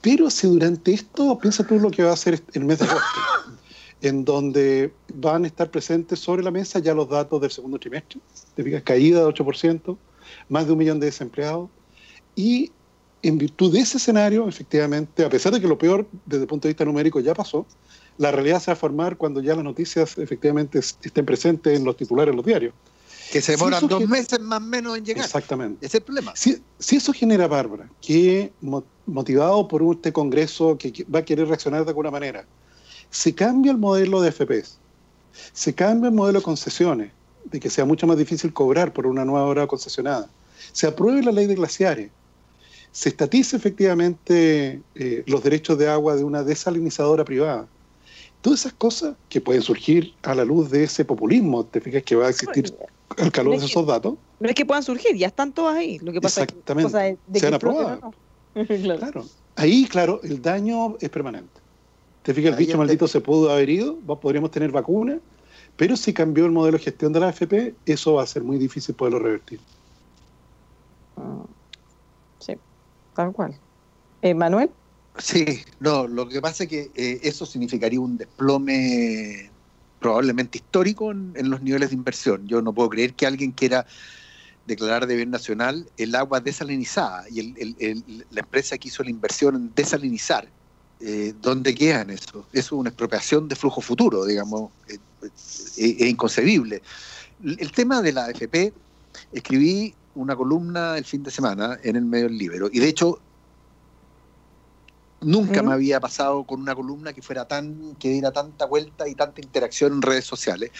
Pero 0.00 0.30
si 0.30 0.46
durante 0.46 0.92
esto, 0.92 1.38
piensa 1.38 1.66
tú 1.66 1.78
lo 1.78 1.90
que 1.90 2.02
va 2.02 2.10
a 2.10 2.14
hacer 2.14 2.42
el 2.52 2.64
mes 2.64 2.78
de 2.78 2.84
agosto, 2.86 3.20
en 4.00 4.24
donde 4.24 4.92
van 5.14 5.44
a 5.44 5.46
estar 5.46 5.70
presentes 5.70 6.18
sobre 6.18 6.42
la 6.42 6.50
mesa 6.50 6.78
ya 6.78 6.94
los 6.94 7.08
datos 7.08 7.40
del 7.40 7.50
segundo 7.50 7.78
trimestre, 7.78 8.20
te 8.54 8.62
fijas, 8.62 8.82
caída 8.82 9.20
de 9.20 9.26
8%, 9.26 9.96
más 10.48 10.66
de 10.66 10.72
un 10.72 10.78
millón 10.78 11.00
de 11.00 11.06
desempleados, 11.06 11.68
y 12.36 12.70
en 13.22 13.38
virtud 13.38 13.72
de 13.72 13.80
ese 13.80 13.96
escenario, 13.98 14.48
efectivamente, 14.48 15.24
a 15.24 15.28
pesar 15.28 15.52
de 15.52 15.60
que 15.60 15.66
lo 15.66 15.76
peor 15.76 16.06
desde 16.24 16.42
el 16.42 16.48
punto 16.48 16.68
de 16.68 16.72
vista 16.72 16.84
numérico 16.84 17.18
ya 17.20 17.34
pasó, 17.34 17.66
la 18.16 18.30
realidad 18.30 18.60
se 18.60 18.70
va 18.70 18.74
a 18.74 18.76
formar 18.76 19.16
cuando 19.16 19.40
ya 19.40 19.54
las 19.54 19.64
noticias 19.64 20.18
efectivamente 20.18 20.78
estén 20.78 21.24
presentes 21.24 21.76
en 21.76 21.84
los 21.84 21.96
titulares 21.96 22.32
de 22.32 22.36
los 22.36 22.44
diarios. 22.44 22.74
Que 23.30 23.42
se 23.42 23.52
demoran 23.52 23.80
si 23.80 23.86
dos 23.88 23.98
genera... 24.00 24.20
meses 24.20 24.40
más 24.40 24.58
o 24.58 24.64
menos 24.64 24.96
en 24.96 25.04
llegar. 25.04 25.24
Exactamente. 25.24 25.84
Ese 25.84 25.98
es 25.98 26.00
el 26.00 26.02
problema. 26.02 26.32
Si, 26.34 26.62
si 26.78 26.96
eso 26.96 27.12
genera, 27.12 27.46
Bárbara, 27.46 27.88
que 28.00 28.52
motivado 29.06 29.68
por 29.68 29.82
este 29.94 30.12
Congreso 30.12 30.78
que 30.78 31.04
va 31.14 31.20
a 31.20 31.24
querer 31.24 31.48
reaccionar 31.48 31.84
de 31.84 31.90
alguna 31.90 32.10
manera, 32.10 32.44
se 33.10 33.34
cambia 33.34 33.72
el 33.72 33.78
modelo 33.78 34.20
de 34.20 34.32
FPS, 34.32 34.78
se 35.52 35.74
cambia 35.74 36.08
el 36.08 36.14
modelo 36.14 36.40
de 36.40 36.44
concesiones, 36.44 37.12
de 37.44 37.60
que 37.60 37.70
sea 37.70 37.84
mucho 37.84 38.06
más 38.06 38.18
difícil 38.18 38.52
cobrar 38.52 38.92
por 38.92 39.06
una 39.06 39.24
nueva 39.24 39.46
hora 39.46 39.66
concesionada, 39.66 40.28
se 40.72 40.86
apruebe 40.86 41.22
la 41.22 41.32
ley 41.32 41.46
de 41.46 41.54
glaciares, 41.54 42.10
se 42.92 43.10
estatice 43.10 43.56
efectivamente 43.56 44.82
eh, 44.94 45.22
los 45.26 45.42
derechos 45.42 45.78
de 45.78 45.88
agua 45.88 46.16
de 46.16 46.24
una 46.24 46.42
desalinizadora 46.42 47.24
privada, 47.24 47.66
todas 48.40 48.60
esas 48.60 48.72
cosas 48.74 49.16
que 49.28 49.40
pueden 49.40 49.62
surgir 49.62 50.14
a 50.22 50.34
la 50.34 50.44
luz 50.44 50.70
de 50.70 50.84
ese 50.84 51.04
populismo, 51.04 51.64
te 51.64 51.80
fijas 51.80 52.02
que 52.02 52.16
va 52.16 52.26
a 52.26 52.30
existir 52.30 52.74
al 53.16 53.32
calor 53.32 53.54
no 53.54 53.60
de 53.60 53.66
esos 53.66 53.86
datos. 53.86 54.14
No 54.40 54.48
es 54.48 54.54
que 54.54 54.66
puedan 54.66 54.82
surgir, 54.82 55.16
ya 55.16 55.28
están 55.28 55.52
todas 55.52 55.76
ahí. 55.76 55.98
Lo 55.98 56.12
que 56.12 56.20
pasa 56.20 56.42
Exactamente. 56.42 56.88
Es 56.88 56.92
que, 56.92 56.98
de, 56.98 57.18
de 57.26 57.40
se 57.40 57.46
han 57.46 57.54
aprobado. 57.54 58.12
No. 58.54 58.66
claro. 58.66 58.98
claro. 59.00 59.24
Ahí, 59.56 59.86
claro, 59.86 60.20
el 60.22 60.40
daño 60.40 60.96
es 61.00 61.10
permanente. 61.10 61.60
Te 62.22 62.34
fijas, 62.34 62.52
el 62.52 62.58
bicho 62.58 62.72
te... 62.72 62.78
maldito 62.78 63.08
se 63.08 63.20
pudo 63.20 63.50
haber 63.50 63.70
ido, 63.70 63.96
podríamos 64.20 64.50
tener 64.50 64.70
vacuna, 64.70 65.18
pero 65.76 65.96
si 65.96 66.12
cambió 66.12 66.44
el 66.44 66.52
modelo 66.52 66.78
de 66.78 66.84
gestión 66.84 67.12
de 67.12 67.20
la 67.20 67.28
AFP, 67.28 67.74
eso 67.86 68.14
va 68.14 68.22
a 68.22 68.26
ser 68.26 68.44
muy 68.44 68.58
difícil 68.58 68.94
poderlo 68.94 69.18
revertir. 69.18 69.60
Sí, 72.38 72.54
tal 73.14 73.32
cual. 73.32 73.58
Eh, 74.22 74.34
Manuel. 74.34 74.70
Sí, 75.18 75.44
no, 75.80 76.06
lo 76.06 76.28
que 76.28 76.40
pasa 76.40 76.64
es 76.64 76.68
que 76.68 76.90
eh, 76.94 77.20
eso 77.22 77.44
significaría 77.46 78.00
un 78.00 78.16
desplome 78.16 79.50
probablemente 80.00 80.58
histórico 80.58 81.10
en, 81.10 81.50
los 81.50 81.62
niveles 81.62 81.90
de 81.90 81.96
inversión. 81.96 82.46
Yo 82.46 82.62
no 82.62 82.72
puedo 82.72 82.88
creer 82.90 83.14
que 83.14 83.26
alguien 83.26 83.52
quiera 83.52 83.86
declarar 84.66 85.06
de 85.06 85.16
bien 85.16 85.30
nacional 85.30 85.88
el 85.96 86.14
agua 86.14 86.40
desalinizada 86.40 87.24
y 87.30 87.40
el, 87.40 88.24
la 88.30 88.40
empresa 88.40 88.76
que 88.76 88.88
hizo 88.88 89.02
la 89.02 89.10
inversión 89.10 89.56
en 89.56 89.72
desalinizar. 89.74 90.48
Eh, 91.00 91.32
¿Dónde 91.40 91.74
quedan 91.74 92.10
eso? 92.10 92.46
Eso 92.52 92.52
es 92.52 92.72
una 92.72 92.90
expropiación 92.90 93.48
de 93.48 93.54
flujo 93.54 93.80
futuro, 93.80 94.24
digamos, 94.24 94.70
es 94.88 95.78
eh, 95.78 95.96
eh, 96.00 96.08
inconcebible. 96.08 96.82
El 97.44 97.70
tema 97.70 98.02
de 98.02 98.12
la 98.12 98.26
AFP, 98.26 98.72
escribí 99.32 99.94
una 100.14 100.34
columna 100.34 100.98
el 100.98 101.04
fin 101.04 101.22
de 101.22 101.30
semana 101.30 101.78
en 101.82 101.96
el 101.96 102.04
medio 102.04 102.26
del 102.26 102.36
libro 102.36 102.68
y 102.72 102.80
de 102.80 102.88
hecho 102.88 103.20
Nunca 105.20 105.62
¿Mm? 105.62 105.66
me 105.66 105.72
había 105.72 106.00
pasado 106.00 106.44
con 106.44 106.60
una 106.60 106.74
columna 106.74 107.12
que 107.12 107.22
fuera 107.22 107.46
tan, 107.46 107.96
que 107.96 108.08
diera 108.10 108.30
tanta 108.30 108.66
vuelta 108.66 109.08
y 109.08 109.14
tanta 109.14 109.40
interacción 109.40 109.94
en 109.94 110.02
redes 110.02 110.24
sociales. 110.24 110.70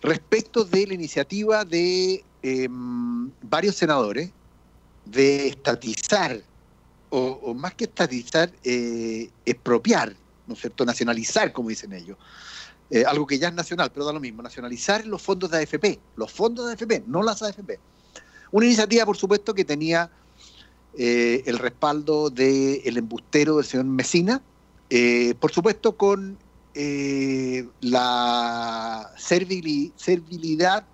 Respecto 0.00 0.64
de 0.64 0.86
la 0.86 0.94
iniciativa 0.94 1.64
de 1.64 2.24
eh, 2.42 2.68
varios 2.70 3.76
senadores 3.76 4.30
de 5.04 5.48
estatizar, 5.48 6.40
o, 7.10 7.40
o 7.42 7.54
más 7.54 7.74
que 7.74 7.84
estatizar, 7.84 8.52
eh, 8.62 9.30
expropiar, 9.44 10.14
¿no 10.46 10.54
es 10.54 10.60
cierto? 10.60 10.84
Nacionalizar, 10.84 11.52
como 11.52 11.68
dicen 11.68 11.92
ellos. 11.92 12.16
Eh, 12.90 13.04
algo 13.06 13.26
que 13.26 13.38
ya 13.38 13.48
es 13.48 13.54
nacional, 13.54 13.90
pero 13.92 14.04
da 14.04 14.12
lo 14.12 14.20
mismo, 14.20 14.42
nacionalizar 14.42 15.06
los 15.06 15.22
fondos 15.22 15.50
de 15.50 15.58
AFP, 15.58 15.98
los 16.16 16.30
fondos 16.30 16.66
de 16.66 16.72
AFP, 16.72 17.04
no 17.06 17.22
las 17.22 17.42
AFP. 17.42 17.80
Una 18.50 18.66
iniciativa, 18.66 19.06
por 19.06 19.16
supuesto, 19.16 19.54
que 19.54 19.64
tenía 19.64 20.10
eh, 20.94 21.42
el 21.46 21.58
respaldo 21.58 22.28
del 22.28 22.82
el 22.84 22.98
embustero 22.98 23.56
del 23.56 23.64
señor 23.64 23.86
Mesina, 23.86 24.42
eh, 24.90 25.34
por 25.40 25.50
supuesto 25.50 25.96
con 25.96 26.36
eh, 26.74 27.66
la 27.80 29.10
servilidad 29.16 30.86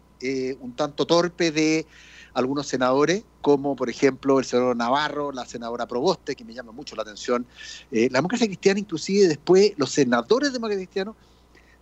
un 0.61 0.73
tanto 0.75 1.07
torpe 1.07 1.53
de 1.53 1.87
algunos 2.35 2.67
senadores, 2.67 3.23
como 3.41 3.77
por 3.77 3.89
ejemplo 3.89 4.39
el 4.39 4.45
senador 4.45 4.77
Navarro, 4.77 5.31
la 5.31 5.47
senadora 5.47 5.87
Proboste, 5.87 6.35
que 6.35 6.45
me 6.45 6.55
llama 6.55 6.73
mucho 6.73 6.97
la 6.97 7.03
atención. 7.03 7.47
la 7.91 8.19
democracia 8.19 8.47
cristiana, 8.47 8.81
inclusive 8.81 9.29
después 9.29 9.75
los 9.77 9.91
senadores 9.91 10.49
de 10.49 10.55
democracia 10.55 10.85
cristiana 10.85 11.15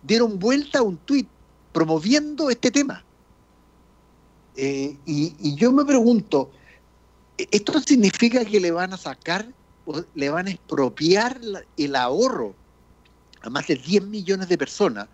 dieron 0.03 0.37
vuelta 0.37 0.79
a 0.79 0.81
un 0.83 0.97
tuit 0.97 1.27
promoviendo 1.71 2.51
este 2.51 2.69
tema. 2.69 3.03
Y 4.55 5.55
yo 5.55 5.71
me 5.71 5.83
pregunto, 5.83 6.51
esto 7.37 7.79
significa 7.81 8.43
que 8.45 8.59
le 8.59 8.71
van 8.71 8.93
a 8.93 8.97
sacar, 8.97 9.47
le 10.15 10.29
van 10.29 10.47
a 10.47 10.51
expropiar 10.51 11.39
el 11.77 11.95
ahorro 11.95 12.55
a 13.41 13.49
más 13.49 13.67
de 13.67 13.75
10 13.75 14.03
millones 14.07 14.49
de 14.49 14.57
personas, 14.57 15.07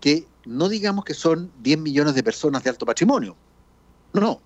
que 0.00 0.26
no 0.44 0.68
digamos 0.68 1.04
que 1.04 1.14
son 1.14 1.50
10 1.62 1.78
millones 1.78 2.14
de 2.14 2.22
personas 2.22 2.62
de 2.62 2.70
alto 2.70 2.86
patrimonio, 2.86 3.36
no, 4.12 4.40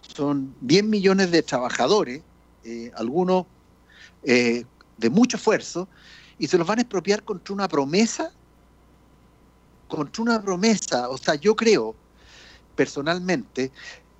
son 0.00 0.54
10 0.60 0.84
millones 0.84 1.30
de 1.30 1.42
trabajadores, 1.42 2.22
eh, 2.64 2.90
algunos 2.94 3.46
eh, 4.22 4.64
de 4.96 5.10
mucho 5.10 5.36
esfuerzo, 5.36 5.88
y 6.38 6.46
se 6.46 6.58
los 6.58 6.66
van 6.66 6.78
a 6.78 6.82
expropiar 6.82 7.24
contra 7.24 7.54
una 7.54 7.68
promesa, 7.68 8.32
contra 9.88 10.22
una 10.22 10.42
promesa, 10.42 11.08
o 11.08 11.16
sea, 11.16 11.34
yo 11.34 11.56
creo 11.56 11.96
personalmente 12.76 13.72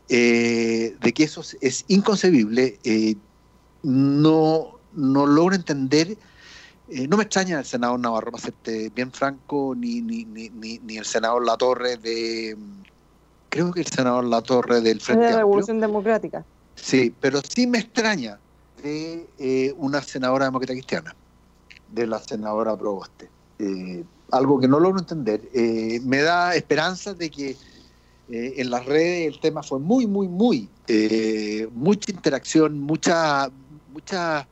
eh, 0.08 0.96
de 1.00 1.12
que 1.12 1.24
eso 1.24 1.42
es 1.60 1.84
inconcebible, 1.88 2.78
eh, 2.84 3.14
no, 3.82 4.78
no 4.94 5.26
logro 5.26 5.54
entender, 5.54 6.16
eh, 6.88 7.06
no 7.08 7.18
me 7.18 7.24
extraña 7.24 7.58
el 7.58 7.66
senador 7.66 8.00
Navarro, 8.00 8.32
para 8.32 8.44
serte 8.44 8.90
bien 8.94 9.12
franco, 9.12 9.74
ni, 9.76 10.00
ni, 10.00 10.24
ni, 10.24 10.48
ni, 10.78 10.96
el 10.96 11.04
senador 11.04 11.44
Latorre 11.44 11.98
de, 11.98 12.56
creo 13.50 13.70
que 13.70 13.80
el 13.80 13.86
senador 13.86 14.24
Latorre 14.24 14.80
del 14.80 15.00
Frente 15.00 15.26
de 15.26 15.30
la 15.32 15.38
Revolución 15.38 15.78
Democrática. 15.78 16.42
Sí, 16.74 17.14
pero 17.20 17.40
sí 17.46 17.66
me 17.66 17.78
extraña 17.78 18.38
de 18.82 19.28
eh, 19.38 19.74
una 19.76 20.00
senadora 20.00 20.46
demócrata 20.46 20.72
cristiana, 20.72 21.14
de 21.92 22.06
la 22.06 22.18
senadora 22.18 22.76
Proboste. 22.76 23.28
algo 24.30 24.58
que 24.58 24.68
no 24.68 24.80
logro 24.80 25.00
entender. 25.00 25.42
me 26.04 26.22
da 26.22 26.54
esperanza 26.54 27.12
de 27.12 27.28
que 27.28 27.56
eh, 28.30 28.54
en 28.58 28.70
las 28.70 28.84
redes 28.84 29.34
el 29.34 29.40
tema 29.40 29.62
fue 29.62 29.78
muy, 29.78 30.06
muy, 30.06 30.28
muy, 30.28 30.68
eh, 30.86 31.66
mucha 31.72 32.10
interacción, 32.10 32.78
mucha, 32.78 33.50
mucha, 33.92 34.46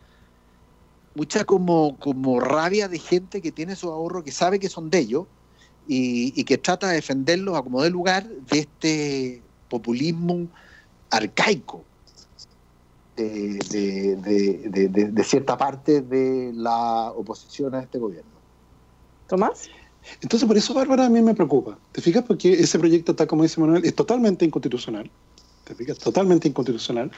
mucha 1.14 1.44
como, 1.44 1.98
como 1.98 2.40
rabia 2.40 2.88
de 2.88 2.98
gente 2.98 3.42
que 3.42 3.52
tiene 3.52 3.76
su 3.76 3.90
ahorro, 3.90 4.24
que 4.24 4.32
sabe 4.32 4.58
que 4.58 4.70
son 4.70 4.88
de 4.88 5.00
ellos 5.00 5.26
y, 5.86 6.42
que 6.44 6.56
trata 6.56 6.88
de 6.88 6.94
defenderlos 6.94 7.56
a 7.56 7.62
como 7.62 7.82
de 7.82 7.90
lugar 7.90 8.26
de 8.26 8.58
este 8.60 9.42
populismo 9.68 10.48
arcaico 11.10 11.84
de, 13.16 13.58
de, 13.70 14.88
de, 14.88 15.24
cierta 15.24 15.56
parte 15.56 16.00
de 16.02 16.52
la 16.54 17.12
oposición 17.12 17.74
a 17.74 17.80
este 17.80 17.98
gobierno. 17.98 18.30
Tomás. 19.26 19.68
Entonces, 20.20 20.46
por 20.46 20.56
eso, 20.56 20.74
Bárbara, 20.74 21.06
a 21.06 21.10
mí 21.10 21.20
me 21.20 21.34
preocupa. 21.34 21.78
¿Te 21.92 22.00
fijas? 22.00 22.24
Porque 22.24 22.52
ese 22.52 22.78
proyecto 22.78 23.12
está, 23.12 23.26
como 23.26 23.42
dice 23.42 23.60
Manuel, 23.60 23.84
es 23.84 23.94
totalmente 23.94 24.44
inconstitucional. 24.44 25.10
te 25.64 25.74
fijas, 25.74 25.98
totalmente 25.98 26.46
inconstitucional, 26.48 27.10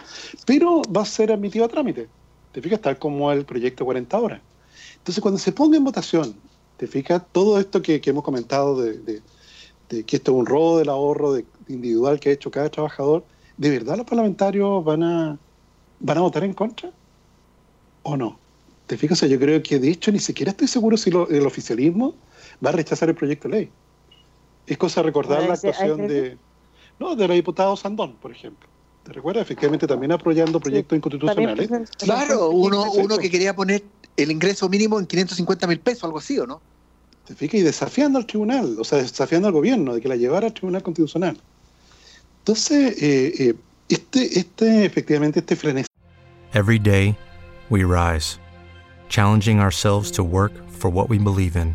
pero 0.46 0.82
va 0.84 1.02
a 1.02 1.04
ser 1.04 1.30
admitido 1.32 1.66
a 1.66 1.68
trámite, 1.68 2.08
te 2.52 2.62
fijas, 2.62 2.80
tal 2.80 2.98
como 2.98 3.30
el 3.30 3.44
proyecto 3.44 3.84
40 3.84 4.18
horas. 4.18 4.40
Entonces, 4.96 5.20
cuando 5.20 5.38
se 5.38 5.52
ponga 5.52 5.76
en 5.76 5.84
votación, 5.84 6.34
te 6.78 6.86
fijas, 6.86 7.22
todo 7.32 7.58
esto 7.58 7.82
que, 7.82 8.00
hemos 8.04 8.24
comentado 8.24 8.80
de, 8.80 9.20
que 9.88 10.16
esto 10.16 10.32
es 10.32 10.38
un 10.38 10.46
robo 10.46 10.78
del 10.78 10.88
ahorro 10.88 11.34
de, 11.34 11.44
individual 11.68 12.18
que 12.18 12.30
ha 12.30 12.32
hecho 12.32 12.50
cada 12.50 12.70
trabajador, 12.70 13.24
¿de 13.56 13.68
verdad 13.68 13.96
los 13.98 14.06
parlamentarios 14.06 14.82
van 14.84 15.02
a, 15.02 15.38
van 16.00 16.18
a 16.18 16.20
votar 16.22 16.44
en 16.44 16.54
contra? 16.54 16.90
¿O 18.02 18.16
no? 18.16 18.38
¿Te 18.86 18.96
fijas? 18.96 19.20
yo 19.20 19.38
creo 19.38 19.62
que 19.62 19.78
de 19.78 19.90
hecho 19.90 20.10
ni 20.10 20.18
siquiera 20.18 20.52
estoy 20.52 20.68
seguro 20.68 20.96
si 20.96 21.10
el 21.10 21.46
oficialismo 21.46 22.14
va 22.64 22.70
a 22.70 22.72
rechazar 22.72 23.08
el 23.08 23.14
proyecto 23.14 23.48
de 23.48 23.54
ley. 23.54 23.70
Es 24.66 24.76
cosa 24.76 25.02
recordar 25.02 25.42
la 25.44 25.54
actuación 25.54 26.06
de, 26.06 26.36
no, 26.98 27.16
de 27.16 27.28
la 27.28 27.34
diputada 27.34 27.74
Sandón, 27.76 28.14
por 28.16 28.30
ejemplo. 28.30 28.68
¿Te 29.04 29.12
recuerdas? 29.12 29.42
Efectivamente, 29.42 29.86
también 29.86 30.12
apoyando 30.12 30.60
proyectos 30.60 30.96
inconstitucionales. 30.96 31.70
Claro, 31.98 32.50
uno, 32.50 32.92
uno 32.92 33.16
que 33.16 33.30
quería 33.30 33.56
poner 33.56 33.82
el 34.16 34.30
ingreso 34.30 34.68
mínimo 34.68 34.98
en 34.98 35.06
550 35.06 35.66
mil 35.66 35.80
pesos, 35.80 36.04
algo 36.04 36.18
así, 36.18 36.38
¿o 36.38 36.46
no? 36.46 36.60
¿Te 37.26 37.34
fijas? 37.34 37.60
Y 37.60 37.62
desafiando 37.62 38.18
al 38.18 38.26
tribunal, 38.26 38.76
o 38.78 38.84
sea, 38.84 38.98
desafiando 38.98 39.48
al 39.48 39.54
gobierno 39.54 39.94
de 39.94 40.00
que 40.00 40.08
la 40.08 40.16
llevara 40.16 40.48
al 40.48 40.52
tribunal 40.52 40.82
constitucional. 40.82 41.38
Entonces, 42.40 43.02
eh, 43.02 43.32
eh, 43.38 43.54
este, 43.88 44.38
este, 44.38 44.84
efectivamente, 44.84 45.40
este 45.40 45.56
frenesí. 45.56 45.88
Every 46.52 46.78
day, 46.78 47.16
we 47.70 47.84
rise. 47.84 48.38
challenging 49.08 49.58
ourselves 49.58 50.10
to 50.12 50.22
work 50.22 50.52
for 50.68 50.88
what 50.90 51.08
we 51.08 51.18
believe 51.18 51.56
in. 51.56 51.74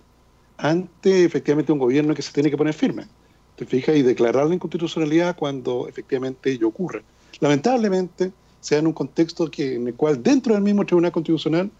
Ante 0.61 1.25
efectivamente 1.25 1.71
un 1.71 1.79
gobierno 1.79 2.13
que 2.13 2.21
se 2.21 2.31
tiene 2.31 2.51
que 2.51 2.57
poner 2.57 2.75
firme. 2.75 3.07
Te 3.55 3.65
fijas 3.65 3.95
y 3.95 4.03
declarar 4.03 4.45
la 4.45 4.53
inconstitucionalidad 4.53 5.35
cuando 5.35 5.87
efectivamente 5.87 6.51
ello 6.51 6.67
ocurre. 6.67 7.03
Lamentablemente, 7.39 8.31
sea 8.59 8.77
en 8.77 8.87
un 8.87 8.93
contexto 8.93 9.49
que, 9.49 9.75
en 9.75 9.87
el 9.87 9.95
cual 9.95 10.21
dentro 10.21 10.53
del 10.53 10.61
mismo 10.61 10.85
Tribunal 10.85 11.11
Constitucional 11.11 11.71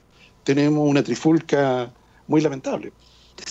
tenemos 0.44 0.90
una 0.90 1.04
trifulca 1.04 1.92
muy 2.28 2.42
lamentable. 2.42 2.92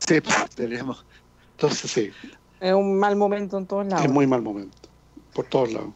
Sí, 0.06 0.16
tenemos. 0.56 1.04
Entonces, 1.52 1.90
sí, 1.90 2.10
es 2.58 2.74
un 2.74 2.98
mal 2.98 3.14
momento 3.14 3.56
en 3.56 3.66
todos 3.66 3.86
lados. 3.86 4.04
Es 4.04 4.10
muy 4.10 4.26
mal 4.26 4.42
momento, 4.42 4.88
por 5.32 5.46
todos 5.46 5.72
lados. 5.72 5.90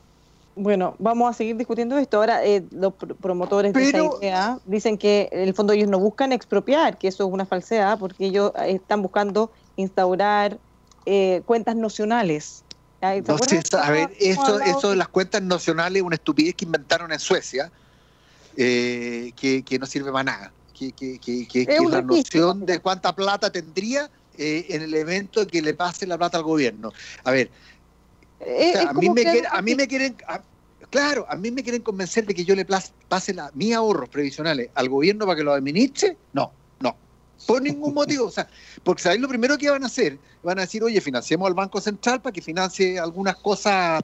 Bueno, 0.56 0.94
vamos 0.98 1.30
a 1.30 1.32
seguir 1.36 1.56
discutiendo 1.56 1.98
esto. 1.98 2.18
Ahora, 2.18 2.44
eh, 2.44 2.64
los 2.70 2.94
promotores 3.20 3.72
de 3.72 3.88
esa 3.88 4.04
idea 4.04 4.58
dicen 4.64 4.98
que 4.98 5.28
en 5.32 5.40
el 5.40 5.54
fondo 5.54 5.72
ellos 5.72 5.88
no 5.88 5.98
buscan 5.98 6.32
expropiar, 6.32 6.96
que 6.96 7.08
eso 7.08 7.26
es 7.26 7.32
una 7.32 7.44
falsedad, 7.44 7.98
porque 7.98 8.26
ellos 8.26 8.52
eh, 8.60 8.72
están 8.72 9.02
buscando 9.02 9.50
instaurar 9.76 10.58
eh, 11.06 11.42
cuentas 11.44 11.74
nocionales. 11.74 12.62
a 13.00 13.90
ver, 13.90 14.12
eso, 14.20 14.60
eso 14.60 14.90
de 14.90 14.96
las 14.96 15.08
cuentas 15.08 15.42
nocionales 15.42 16.00
es 16.00 16.06
una 16.06 16.16
estupidez 16.16 16.54
que 16.54 16.64
inventaron 16.64 17.12
en 17.12 17.18
Suecia, 17.18 17.70
que, 18.54 19.76
no 19.80 19.86
sirve 19.86 20.12
para 20.12 20.24
nada. 20.24 20.52
Que, 20.72 20.92
que, 20.92 21.18
que 21.18 21.66
la 21.88 22.02
noción 22.02 22.64
de 22.64 22.78
cuánta 22.80 23.14
plata 23.14 23.50
tendría 23.50 24.10
eh, 24.36 24.66
en 24.70 24.82
el 24.82 24.92
evento 24.94 25.46
que 25.46 25.62
le 25.62 25.74
pase 25.74 26.08
la 26.08 26.18
plata 26.18 26.38
al 26.38 26.42
gobierno. 26.42 26.92
A 27.22 27.30
ver, 27.30 27.50
a, 28.88 28.92
mí 28.92 29.11
me 29.11 29.42
a, 29.50 29.62
mí 29.62 29.74
me 29.74 29.87
quieren... 29.87 30.16
claro, 30.90 31.26
a 31.28 31.37
mí 31.37 31.50
me 31.50 31.62
quieren 31.62 31.83
convencer 31.83 32.26
de 32.26 32.35
que 32.35 32.44
yo 32.44 32.54
le 32.54 32.66
pase 33.09 33.35
la, 33.35 33.50
mis 33.54 33.74
ahorros 33.74 34.09
previsionales 34.09 34.70
al 34.74 34.88
gobierno 34.88 35.26
para 35.26 35.37
que 35.37 35.44
lo 35.44 35.52
administre. 35.52 36.16
No, 36.33 36.52
no. 36.80 36.96
Por 37.46 37.62
ningún 37.62 37.94
motivo. 37.94 38.26
O 38.26 38.30
sea, 38.30 38.48
porque 38.83 39.02
¿sabéis 39.02 39.20
lo 39.20 39.28
primero 39.28 39.57
que 39.59 39.70
van 39.70 39.83
a 39.83 39.87
hacer? 39.87 40.18
Van 40.42 40.59
a 40.59 40.62
decir, 40.62 40.83
oye, 40.83 41.00
financiemos 41.00 41.46
al 41.48 41.54
Banco 41.54 41.80
Central 41.80 42.20
para 42.20 42.33
que 42.33 42.42
financie 42.42 42.98
algunas 42.98 43.37
cosas 43.37 44.02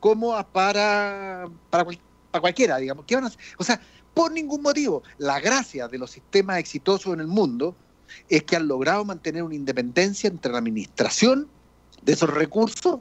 cómodas 0.00 0.46
para, 0.52 1.48
para, 1.70 1.84
para 2.30 2.40
cualquiera, 2.40 2.78
digamos. 2.78 3.04
¿Qué 3.06 3.14
van 3.14 3.24
a 3.24 3.26
hacer? 3.28 3.40
O 3.58 3.64
sea, 3.64 3.80
por 4.14 4.32
ningún 4.32 4.62
motivo. 4.62 5.02
La 5.18 5.40
gracia 5.40 5.88
de 5.88 5.98
los 5.98 6.10
sistemas 6.10 6.58
exitosos 6.58 7.12
en 7.12 7.20
el 7.20 7.26
mundo 7.26 7.76
es 8.28 8.44
que 8.44 8.56
han 8.56 8.66
logrado 8.66 9.04
mantener 9.04 9.42
una 9.42 9.54
independencia 9.54 10.28
entre 10.28 10.52
la 10.52 10.58
administración 10.58 11.48
de 12.02 12.12
esos 12.12 12.30
recursos 12.30 13.00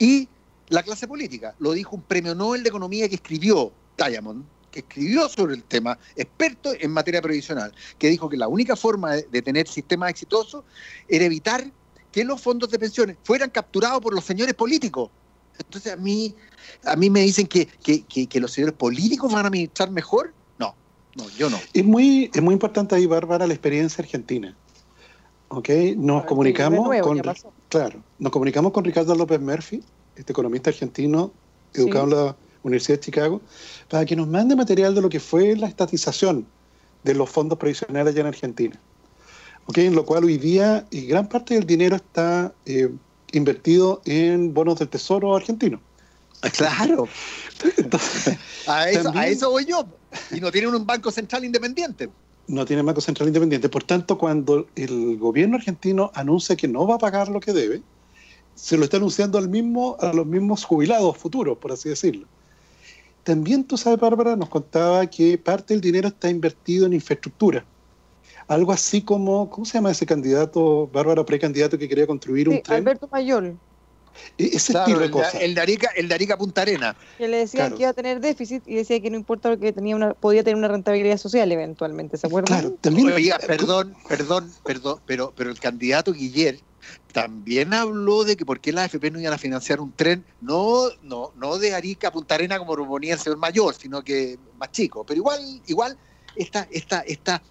y 0.00 0.28
la 0.68 0.82
clase 0.82 1.06
política. 1.06 1.54
Lo 1.60 1.70
dijo 1.72 1.94
un 1.94 2.02
premio 2.02 2.34
Nobel 2.34 2.64
de 2.64 2.70
Economía 2.70 3.08
que 3.08 3.16
escribió 3.16 3.72
Diamond, 3.96 4.44
que 4.72 4.80
escribió 4.80 5.28
sobre 5.28 5.54
el 5.54 5.62
tema, 5.62 5.96
experto 6.16 6.72
en 6.78 6.90
materia 6.90 7.22
previsional, 7.22 7.72
que 7.98 8.08
dijo 8.08 8.28
que 8.28 8.36
la 8.36 8.48
única 8.48 8.74
forma 8.74 9.12
de, 9.16 9.42
tener 9.42 9.68
sistemas 9.68 10.10
exitosos 10.10 10.64
era 11.08 11.24
evitar 11.24 11.70
que 12.10 12.24
los 12.24 12.40
fondos 12.40 12.70
de 12.70 12.78
pensiones 12.78 13.16
fueran 13.22 13.50
capturados 13.50 14.00
por 14.00 14.14
los 14.14 14.24
señores 14.24 14.54
políticos. 14.54 15.10
Entonces 15.58 15.92
a 15.92 15.96
mí, 15.96 16.34
a 16.84 16.96
mí 16.96 17.10
me 17.10 17.20
dicen 17.20 17.46
que, 17.46 17.66
que 17.66 18.40
los 18.40 18.52
señores 18.52 18.74
políticos 18.74 19.30
van 19.30 19.44
a 19.44 19.48
administrar 19.48 19.90
mejor 19.90 20.32
no, 21.16 21.28
yo 21.30 21.50
no. 21.50 21.58
Es 21.72 21.84
muy, 21.84 22.30
es 22.32 22.42
muy 22.42 22.52
importante 22.52 22.94
ahí, 22.94 23.06
Bárbara, 23.06 23.46
la 23.46 23.52
experiencia 23.52 24.02
argentina. 24.02 24.56
¿Ok? 25.52 25.68
Nos 25.96 26.24
comunicamos 26.26 26.88
con. 27.02 27.20
Claro, 27.68 28.02
nos 28.20 28.32
comunicamos 28.32 28.72
con 28.72 28.84
Ricardo 28.84 29.14
López 29.16 29.40
Murphy, 29.40 29.82
este 30.14 30.32
economista 30.32 30.70
argentino, 30.70 31.32
educado 31.74 32.04
en 32.04 32.10
la 32.10 32.36
Universidad 32.62 32.98
de 32.98 33.04
Chicago, 33.04 33.40
para 33.88 34.04
que 34.06 34.14
nos 34.14 34.28
mande 34.28 34.54
material 34.54 34.94
de 34.94 35.02
lo 35.02 35.08
que 35.08 35.18
fue 35.18 35.56
la 35.56 35.66
estatización 35.66 36.46
de 37.02 37.14
los 37.14 37.28
fondos 37.28 37.58
previsionales 37.58 38.12
allá 38.12 38.20
en 38.20 38.26
Argentina. 38.28 38.80
¿Ok? 39.66 39.78
En 39.78 39.96
lo 39.96 40.06
cual 40.06 40.24
hoy 40.24 40.38
día 40.38 40.86
y 40.90 41.06
gran 41.06 41.28
parte 41.28 41.54
del 41.54 41.66
dinero 41.66 41.96
está 41.96 42.54
eh, 42.64 42.88
invertido 43.32 44.02
en 44.04 44.54
bonos 44.54 44.78
del 44.78 44.88
Tesoro 44.88 45.34
argentino. 45.34 45.80
Claro. 46.56 47.06
a, 48.66 48.88
eso, 48.88 49.12
a 49.14 49.26
eso 49.26 49.50
voy 49.50 49.66
yo. 49.66 49.84
Y 50.30 50.40
no 50.40 50.50
tienen 50.50 50.74
un 50.74 50.86
banco 50.86 51.10
central 51.10 51.44
independiente. 51.44 52.08
No 52.50 52.64
tienen 52.64 52.84
banco 52.84 53.00
central 53.00 53.28
independiente. 53.28 53.68
Por 53.68 53.84
tanto, 53.84 54.18
cuando 54.18 54.66
el 54.74 55.16
gobierno 55.18 55.56
argentino 55.56 56.10
anuncia 56.14 56.56
que 56.56 56.66
no 56.66 56.84
va 56.84 56.96
a 56.96 56.98
pagar 56.98 57.28
lo 57.28 57.38
que 57.38 57.52
debe, 57.52 57.80
se 58.56 58.76
lo 58.76 58.82
está 58.82 58.96
anunciando 58.96 59.38
al 59.38 59.48
mismo, 59.48 59.96
a 60.00 60.12
los 60.12 60.26
mismos 60.26 60.64
jubilados 60.64 61.16
futuros, 61.16 61.58
por 61.58 61.70
así 61.70 61.88
decirlo. 61.88 62.26
También 63.22 63.62
tú 63.62 63.76
sabes, 63.76 64.00
Bárbara, 64.00 64.34
nos 64.34 64.48
contaba 64.48 65.06
que 65.06 65.38
parte 65.38 65.74
del 65.74 65.80
dinero 65.80 66.08
está 66.08 66.28
invertido 66.28 66.86
en 66.86 66.92
infraestructura. 66.92 67.64
Algo 68.48 68.72
así 68.72 69.02
como, 69.02 69.48
¿cómo 69.48 69.64
se 69.64 69.74
llama 69.74 69.92
ese 69.92 70.04
candidato, 70.04 70.90
Bárbara, 70.92 71.24
precandidato 71.24 71.78
que 71.78 71.88
quería 71.88 72.08
construir 72.08 72.48
un 72.48 72.60
tren? 72.62 72.78
Alberto 72.78 73.08
Mayor. 73.12 73.54
E-, 74.38 74.56
ese 74.56 74.72
estilo 74.72 74.98
de 74.98 75.10
cosas. 75.10 75.34
El 75.34 75.54
de, 75.54 75.60
Arica, 75.60 75.90
el 75.96 76.08
de 76.08 76.14
Arica 76.14 76.36
Punta 76.36 76.62
Arena. 76.62 76.96
Que 77.18 77.28
le 77.28 77.38
decían 77.38 77.74
que 77.74 77.82
iba 77.82 77.90
a 77.90 77.94
tener 77.94 78.20
déficit 78.20 78.62
y 78.66 78.76
decía 78.76 79.00
que 79.00 79.10
no 79.10 79.16
importa 79.16 79.56
que 79.56 79.72
tenía 79.72 79.96
una, 79.96 80.14
podía 80.14 80.42
tener 80.42 80.56
una 80.56 80.68
rentabilidad 80.68 81.18
social 81.18 81.50
eventualmente, 81.52 82.16
¿se 82.16 82.26
acuerdan? 82.26 82.60
Claro, 82.60 82.76
también. 82.80 83.12
perdón, 83.46 83.94
perdón, 84.08 84.52
perdón, 84.64 85.00
pero, 85.06 85.32
pero 85.36 85.50
el 85.50 85.58
candidato 85.58 86.12
Guiller 86.12 86.60
también 87.12 87.74
habló 87.74 88.24
de 88.24 88.36
que 88.36 88.46
por 88.46 88.60
qué 88.60 88.72
la 88.72 88.84
AFP 88.84 89.10
no 89.10 89.20
iban 89.20 89.32
a 89.32 89.38
financiar 89.38 89.80
un 89.80 89.92
tren, 89.92 90.24
no, 90.40 90.88
no, 91.02 91.32
no 91.36 91.58
de 91.58 91.74
Arica 91.74 92.08
a 92.08 92.12
Punta 92.12 92.34
Arena 92.34 92.58
como 92.58 92.74
proponía 92.74 93.14
el 93.14 93.20
señor 93.20 93.38
mayor, 93.38 93.74
sino 93.74 94.02
que 94.02 94.38
más 94.56 94.70
chico. 94.70 95.04
Pero 95.04 95.18
igual, 95.18 95.40
igual 95.66 95.96
esta, 96.36 96.66
esta, 96.70 97.00
esta 97.00 97.42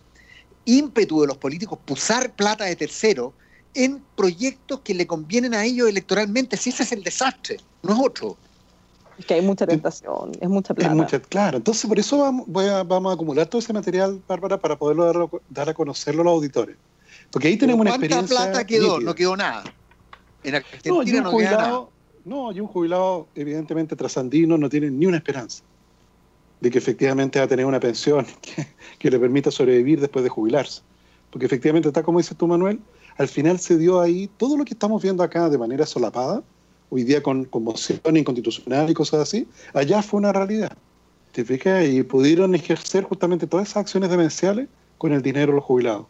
ímpetu 0.65 1.21
de 1.21 1.27
los 1.27 1.37
políticos 1.37 1.79
pusar 1.83 2.33
plata 2.33 2.65
de 2.65 2.75
tercero 2.75 3.33
en 3.73 4.01
proyectos 4.15 4.81
que 4.81 4.93
le 4.93 5.07
convienen 5.07 5.53
a 5.53 5.63
ellos 5.63 5.89
electoralmente, 5.89 6.57
si 6.57 6.69
ese 6.69 6.83
es 6.83 6.91
el 6.91 7.03
desastre, 7.03 7.57
no 7.83 7.93
es 7.93 7.99
otro. 8.01 8.37
Es 9.17 9.25
que 9.25 9.33
hay 9.33 9.41
mucha 9.41 9.67
tentación, 9.67 10.31
es 10.39 10.49
mucha 10.49 10.73
plata. 10.73 10.91
Es 10.91 10.95
mucha, 10.95 11.19
claro, 11.19 11.57
entonces 11.57 11.85
por 11.85 11.99
eso 11.99 12.17
vamos, 12.19 12.47
a, 12.65 12.83
vamos 12.83 13.11
a 13.11 13.13
acumular 13.13 13.47
todo 13.47 13.59
ese 13.59 13.73
material, 13.73 14.21
Bárbara, 14.27 14.57
para 14.57 14.77
poderlo 14.77 15.29
dar, 15.49 15.69
a 15.69 15.73
conocerlo 15.73 16.21
a 16.21 16.25
los 16.25 16.33
auditores. 16.33 16.77
Porque 17.31 17.49
ahí 17.49 17.57
tenemos 17.57 17.81
una 17.81 17.91
experiencia. 17.91 18.35
¿Cuánta 18.35 18.51
plata 18.51 18.65
quedó? 18.65 18.99
No 18.99 19.13
quedó 19.13 19.35
nada. 19.35 19.63
En 20.43 20.55
Argentina 20.55 21.21
no, 21.21 21.31
no 21.31 21.39
nada. 21.39 21.85
No, 22.25 22.51
y 22.51 22.59
un 22.59 22.67
jubilado, 22.67 23.27
evidentemente 23.35 23.95
trasandino, 23.95 24.57
no 24.57 24.69
tiene 24.69 24.89
ni 24.89 25.05
una 25.05 25.17
esperanza 25.17 25.63
de 26.61 26.69
que 26.69 26.77
efectivamente 26.77 27.39
va 27.39 27.45
a 27.45 27.47
tener 27.47 27.65
una 27.65 27.79
pensión 27.79 28.25
que, 28.99 29.09
le 29.09 29.19
permita 29.19 29.51
sobrevivir 29.51 29.99
después 29.99 30.23
de 30.23 30.29
jubilarse. 30.29 30.81
Porque 31.31 31.45
efectivamente 31.45 31.87
está 31.87 32.03
como 32.03 32.19
dices 32.19 32.37
tú, 32.37 32.47
Manuel, 32.47 32.79
al 33.19 33.27
final 33.27 33.59
se 33.59 33.77
dio 33.77 34.01
ahí 34.01 34.29
todo 34.37 34.57
lo 34.57 34.65
que 34.65 34.73
estamos 34.73 35.03
viendo 35.03 35.21
acá 35.21 35.49
de 35.49 35.57
manera 35.57 35.85
solapada, 35.85 36.41
hoy 36.89 37.03
día 37.03 37.21
con 37.21 37.45
conmoción 37.45 38.17
inconstitucional 38.17 38.89
y 38.89 38.93
cosas 38.93 39.19
así, 39.19 39.47
allá 39.73 40.01
fue 40.01 40.19
una 40.19 40.31
realidad. 40.31 40.71
¿Te 41.33 41.45
fijas? 41.45 41.85
Y 41.87 42.01
pudieron 42.01 42.55
ejercer 42.55 43.03
justamente 43.03 43.45
todas 43.45 43.67
esas 43.67 43.81
acciones 43.81 44.09
demenciales 44.09 44.67
con 44.97 45.11
el 45.13 45.21
dinero 45.21 45.51
de 45.51 45.57
los 45.57 45.65
jubilados. 45.65 46.07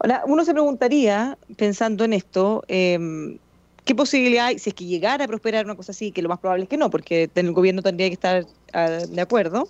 Ahora, 0.00 0.22
uno 0.26 0.44
se 0.44 0.52
preguntaría, 0.52 1.38
pensando 1.56 2.04
en 2.04 2.14
esto, 2.14 2.64
eh, 2.66 3.38
¿Qué 3.84 3.96
posibilidad 3.96 4.46
hay, 4.46 4.58
si 4.60 4.70
es 4.70 4.74
que 4.74 4.84
llegara 4.84 5.24
a 5.24 5.28
prosperar 5.28 5.64
una 5.64 5.74
cosa 5.74 5.90
así, 5.90 6.12
que 6.12 6.22
lo 6.22 6.28
más 6.28 6.38
probable 6.38 6.64
es 6.64 6.68
que 6.68 6.76
no, 6.76 6.88
porque 6.88 7.28
el 7.34 7.52
gobierno 7.52 7.82
tendría 7.82 8.06
que 8.08 8.14
estar 8.14 8.46
ah, 8.72 8.88
de 9.08 9.20
acuerdo? 9.20 9.66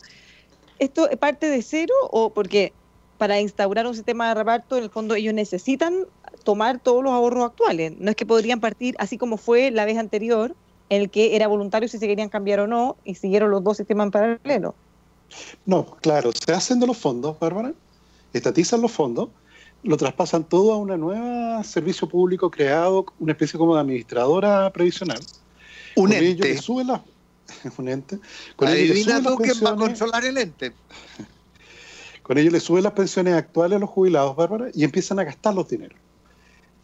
¿Esto 0.79 1.09
es 1.09 1.17
parte 1.17 1.49
de 1.49 1.63
cero 1.63 1.95
o 2.11 2.29
porque 2.31 2.75
para 3.23 3.41
instaurar 3.41 3.87
un 3.87 3.95
sistema 3.95 4.27
de 4.27 4.35
reparto, 4.35 4.77
en 4.77 4.83
el 4.83 4.91
fondo 4.91 5.15
ellos 5.15 5.33
necesitan 5.33 5.95
tomar 6.43 6.81
todos 6.81 7.05
los 7.05 7.13
ahorros 7.13 7.45
actuales? 7.45 7.93
No 8.01 8.11
es 8.11 8.17
que 8.17 8.27
podrían 8.27 8.59
partir 8.59 8.97
así 8.99 9.17
como 9.17 9.37
fue 9.37 9.71
la 9.71 9.85
vez 9.85 9.97
anterior, 9.97 10.57
en 10.89 11.03
el 11.03 11.09
que 11.09 11.37
era 11.37 11.47
voluntario 11.47 11.89
si 11.89 11.99
se 11.99 12.09
querían 12.09 12.29
cambiar 12.29 12.59
o 12.59 12.67
no, 12.67 12.97
y 13.05 13.15
siguieron 13.15 13.53
los 13.53 13.63
dos 13.63 13.77
sistemas 13.77 14.07
en 14.07 14.11
paralelo. 14.11 14.75
No, 15.65 15.87
claro, 16.01 16.33
se 16.33 16.53
hacen 16.53 16.81
de 16.81 16.89
los 16.89 16.99
fondos, 16.99 17.39
Bárbara, 17.39 17.75
estatizan 18.33 18.81
los 18.81 18.91
fondos, 18.91 19.29
lo 19.85 19.97
traspasan 19.97 20.43
todo 20.43 20.73
a 20.73 20.77
un 20.79 20.89
nuevo 20.89 21.63
servicio 21.63 22.09
público 22.09 22.51
creado, 22.51 23.07
una 23.21 23.35
especie 23.35 23.57
como 23.57 23.77
de 23.77 23.83
administradora 23.83 24.69
previsional. 24.73 25.21
Un 25.95 26.07
con 26.07 26.13
ente. 26.13 26.49
le 26.49 26.59
sube 26.59 26.83
la, 26.83 27.05
un 27.79 27.89
ente. 27.89 28.19
Con 28.57 28.67
ello 28.67 28.95
le 28.95 29.61
va 29.61 29.71
a 29.71 29.77
controlar 29.77 30.25
el 30.25 30.39
ente. 30.39 30.73
Con 32.23 32.39
ello 32.39 32.51
le 32.51 32.61
suben 32.61 32.85
las 32.85 32.93
pensiones 32.93 33.35
actuales 33.35 33.77
a 33.77 33.81
los 33.81 33.91
jubilados, 33.91 34.37
Bárbara, 34.37 34.69
y 34.75 34.85
empiezan 34.85 35.19
a 35.19 35.25
gastar 35.25 35.55
los 35.55 35.69
dineros. 35.69 35.99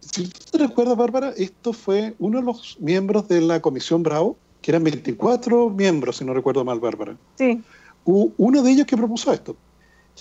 Si 0.01 0.29
tú 0.29 0.39
te 0.53 0.59
recuerdas, 0.59 0.97
Bárbara, 0.97 1.33
esto 1.37 1.73
fue 1.73 2.15
uno 2.19 2.39
de 2.39 2.45
los 2.45 2.77
miembros 2.81 3.29
de 3.29 3.41
la 3.41 3.61
Comisión 3.61 4.03
Bravo, 4.03 4.37
que 4.63 4.71
eran 4.71 4.85
24 4.85 5.71
miembros, 5.71 6.17
si 6.17 6.25
no 6.25 6.35
recuerdo 6.35 6.65
mal, 6.65 6.81
Bárbara. 6.81 7.17
Sí. 7.37 7.63
uno 8.05 8.63
de 8.63 8.71
ellos 8.71 8.87
que 8.87 8.97
propuso 8.97 9.33
esto. 9.33 9.57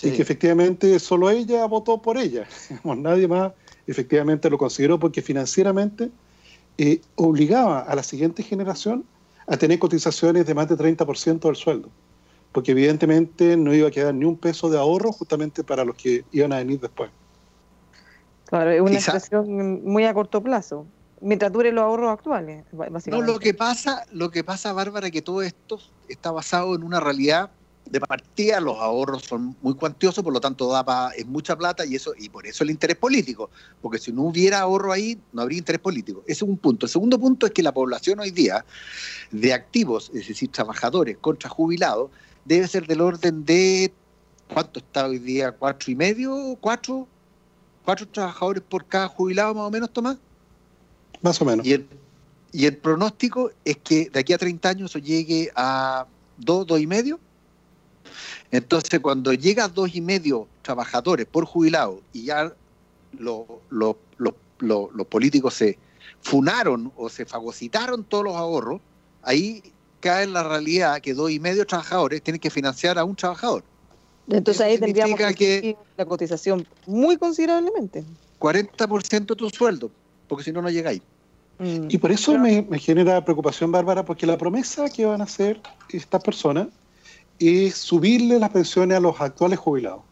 Y 0.00 0.12
que 0.12 0.22
efectivamente 0.22 0.98
solo 1.00 1.28
ella 1.28 1.64
votó 1.66 2.00
por 2.00 2.18
ella. 2.18 2.46
Nadie 2.84 3.26
más 3.26 3.52
efectivamente 3.88 4.48
lo 4.48 4.58
consideró 4.58 4.98
porque 4.98 5.22
financieramente 5.22 6.10
eh, 6.76 7.00
obligaba 7.16 7.80
a 7.80 7.94
la 7.96 8.02
siguiente 8.02 8.42
generación 8.42 9.04
a 9.46 9.56
tener 9.56 9.78
cotizaciones 9.78 10.46
de 10.46 10.54
más 10.54 10.68
de 10.68 10.76
30% 10.76 11.40
del 11.40 11.56
sueldo. 11.56 11.88
Porque 12.58 12.72
evidentemente 12.72 13.56
no 13.56 13.72
iba 13.72 13.86
a 13.86 13.90
quedar 13.92 14.12
ni 14.12 14.24
un 14.24 14.36
peso 14.36 14.68
de 14.68 14.76
ahorro 14.76 15.12
justamente 15.12 15.62
para 15.62 15.84
los 15.84 15.94
que 15.94 16.24
iban 16.32 16.52
a 16.52 16.56
venir 16.56 16.80
después. 16.80 17.08
Claro, 18.46 18.72
es 18.72 18.80
una 18.80 18.98
situación 18.98 19.84
muy 19.84 20.04
a 20.06 20.12
corto 20.12 20.42
plazo, 20.42 20.84
mientras 21.20 21.52
dure 21.52 21.70
los 21.70 21.84
ahorros 21.84 22.10
actuales. 22.10 22.64
No, 23.06 23.22
lo 23.22 23.38
que 23.38 23.54
pasa, 23.54 24.04
lo 24.10 24.32
que 24.32 24.42
pasa, 24.42 24.72
Bárbara, 24.72 25.06
es 25.06 25.12
que 25.12 25.22
todo 25.22 25.40
esto 25.42 25.78
está 26.08 26.32
basado 26.32 26.74
en 26.74 26.82
una 26.82 26.98
realidad 26.98 27.52
de 27.90 28.00
partida 28.00 28.60
los 28.60 28.76
ahorros 28.78 29.22
son 29.22 29.56
muy 29.62 29.74
cuantiosos, 29.74 30.22
por 30.24 30.32
lo 30.32 30.40
tanto 30.40 30.68
da 30.68 31.10
es 31.16 31.26
mucha 31.26 31.56
plata 31.56 31.86
y 31.86 31.94
eso 31.94 32.12
y 32.18 32.28
por 32.28 32.46
eso 32.46 32.64
el 32.64 32.70
interés 32.70 32.96
político, 32.96 33.50
porque 33.80 33.98
si 33.98 34.12
no 34.12 34.22
hubiera 34.22 34.60
ahorro 34.60 34.92
ahí 34.92 35.18
no 35.32 35.42
habría 35.42 35.58
interés 35.58 35.80
político. 35.80 36.22
Ese 36.26 36.32
es 36.32 36.42
un 36.42 36.58
punto. 36.58 36.86
El 36.86 36.90
segundo 36.90 37.18
punto 37.18 37.46
es 37.46 37.52
que 37.52 37.62
la 37.62 37.72
población 37.72 38.20
hoy 38.20 38.30
día 38.30 38.64
de 39.30 39.52
activos, 39.52 40.10
es 40.12 40.28
decir, 40.28 40.50
trabajadores 40.50 41.18
contra 41.18 41.48
jubilados, 41.48 42.10
debe 42.48 42.66
ser 42.66 42.86
del 42.86 43.00
orden 43.00 43.44
de 43.44 43.92
¿cuánto 44.52 44.80
está 44.80 45.06
hoy 45.06 45.18
día? 45.18 45.52
¿Cuatro 45.52 45.92
y 45.92 45.94
medio? 45.94 46.56
¿Cuatro? 46.60 47.06
¿Cuatro 47.84 48.08
trabajadores 48.08 48.62
por 48.68 48.84
cada 48.86 49.08
jubilado 49.08 49.54
más 49.54 49.64
o 49.64 49.70
menos, 49.70 49.92
Tomás? 49.92 50.16
Más 51.22 51.40
o 51.40 51.44
menos. 51.44 51.64
Y 51.64 51.74
el, 51.74 51.88
y 52.52 52.66
el 52.66 52.76
pronóstico 52.76 53.50
es 53.64 53.76
que 53.76 54.10
de 54.10 54.20
aquí 54.20 54.32
a 54.32 54.38
30 54.38 54.68
años 54.68 54.90
eso 54.90 54.98
llegue 54.98 55.50
a 55.54 56.06
dos, 56.38 56.66
dos 56.66 56.80
y 56.80 56.86
medio 56.86 57.20
entonces, 58.50 59.00
cuando 59.00 59.32
llega 59.32 59.64
a 59.64 59.68
dos 59.68 59.94
y 59.94 60.00
medio 60.00 60.48
trabajadores 60.62 61.26
por 61.26 61.44
jubilado 61.44 62.00
y 62.12 62.24
ya 62.24 62.54
los 63.18 63.56
políticos 65.08 65.54
se 65.54 65.78
funaron 66.20 66.92
o 66.96 67.08
se 67.08 67.26
fagocitaron 67.26 68.04
todos 68.04 68.24
los 68.24 68.36
ahorros, 68.36 68.80
ahí 69.22 69.62
cae 70.00 70.24
en 70.24 70.32
la 70.32 70.42
realidad 70.42 71.00
que 71.00 71.14
dos 71.14 71.30
y 71.30 71.40
medio 71.40 71.66
trabajadores 71.66 72.22
tienen 72.22 72.40
que 72.40 72.50
financiar 72.50 72.98
a 72.98 73.04
un 73.04 73.16
trabajador. 73.16 73.64
Entonces 74.28 74.60
ahí 74.60 74.78
tendríamos 74.78 75.18
que 75.34 75.76
la 75.96 76.04
cotización 76.04 76.66
muy 76.86 77.16
considerablemente. 77.16 78.04
40% 78.38 79.26
de 79.26 79.36
tu 79.36 79.50
sueldo, 79.50 79.90
porque 80.28 80.44
si 80.44 80.52
no, 80.52 80.62
no 80.62 80.70
llega 80.70 80.90
ahí. 80.90 81.02
Mm. 81.58 81.88
Y 81.88 81.98
por 81.98 82.12
eso 82.12 82.38
me, 82.38 82.62
me, 82.62 82.78
genera 82.78 83.24
preocupación, 83.24 83.72
Bárbara, 83.72 84.04
porque 84.04 84.26
la 84.26 84.38
promesa 84.38 84.88
que 84.88 85.04
van 85.04 85.20
a 85.20 85.24
hacer 85.24 85.60
estas 85.90 86.22
personas 86.22 86.68
es 87.38 87.74
subirle 87.76 88.38
las 88.38 88.50
pensiones 88.50 88.96
a 88.96 89.00
los 89.00 89.20
actuales 89.20 89.58
jubilados, 89.58 90.02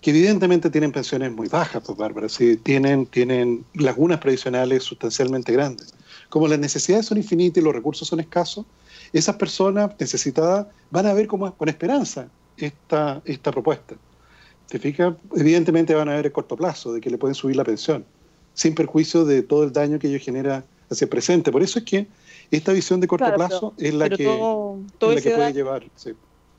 que 0.00 0.10
evidentemente 0.10 0.70
tienen 0.70 0.92
pensiones 0.92 1.32
muy 1.32 1.48
bajas, 1.48 1.82
pues 1.84 1.96
Bárbara, 1.96 2.28
sí, 2.28 2.56
tienen, 2.56 3.06
tienen 3.06 3.64
lagunas 3.74 4.20
previsionales 4.20 4.84
sustancialmente 4.84 5.52
grandes. 5.52 5.94
Como 6.28 6.48
las 6.48 6.58
necesidades 6.58 7.06
son 7.06 7.18
infinitas 7.18 7.62
y 7.62 7.64
los 7.64 7.74
recursos 7.74 8.06
son 8.06 8.20
escasos, 8.20 8.66
esas 9.12 9.36
personas 9.36 9.92
necesitadas 9.98 10.66
van 10.90 11.06
a 11.06 11.14
ver 11.14 11.26
como, 11.26 11.54
con 11.54 11.68
esperanza 11.68 12.28
esta, 12.56 13.22
esta 13.24 13.50
propuesta. 13.50 13.96
¿Te 14.68 14.78
fijas? 14.78 15.14
Evidentemente 15.34 15.94
van 15.94 16.08
a 16.08 16.16
ver 16.16 16.26
a 16.26 16.30
corto 16.30 16.56
plazo 16.56 16.92
de 16.92 17.00
que 17.00 17.10
le 17.10 17.18
pueden 17.18 17.34
subir 17.34 17.56
la 17.56 17.64
pensión, 17.64 18.04
sin 18.54 18.74
perjuicio 18.74 19.24
de 19.24 19.42
todo 19.42 19.64
el 19.64 19.72
daño 19.72 19.98
que 19.98 20.08
ello 20.08 20.18
genera 20.20 20.64
hacia 20.90 21.04
el 21.04 21.08
presente. 21.08 21.52
Por 21.52 21.62
eso 21.62 21.78
es 21.78 21.84
que 21.84 22.06
esta 22.50 22.72
visión 22.72 23.00
de 23.00 23.06
corto 23.06 23.32
plazo 23.34 23.74
es 23.78 23.94
la 23.94 24.08
que, 24.08 24.24
todo, 24.24 24.80
puede 24.98 25.52
llevar. 25.52 25.84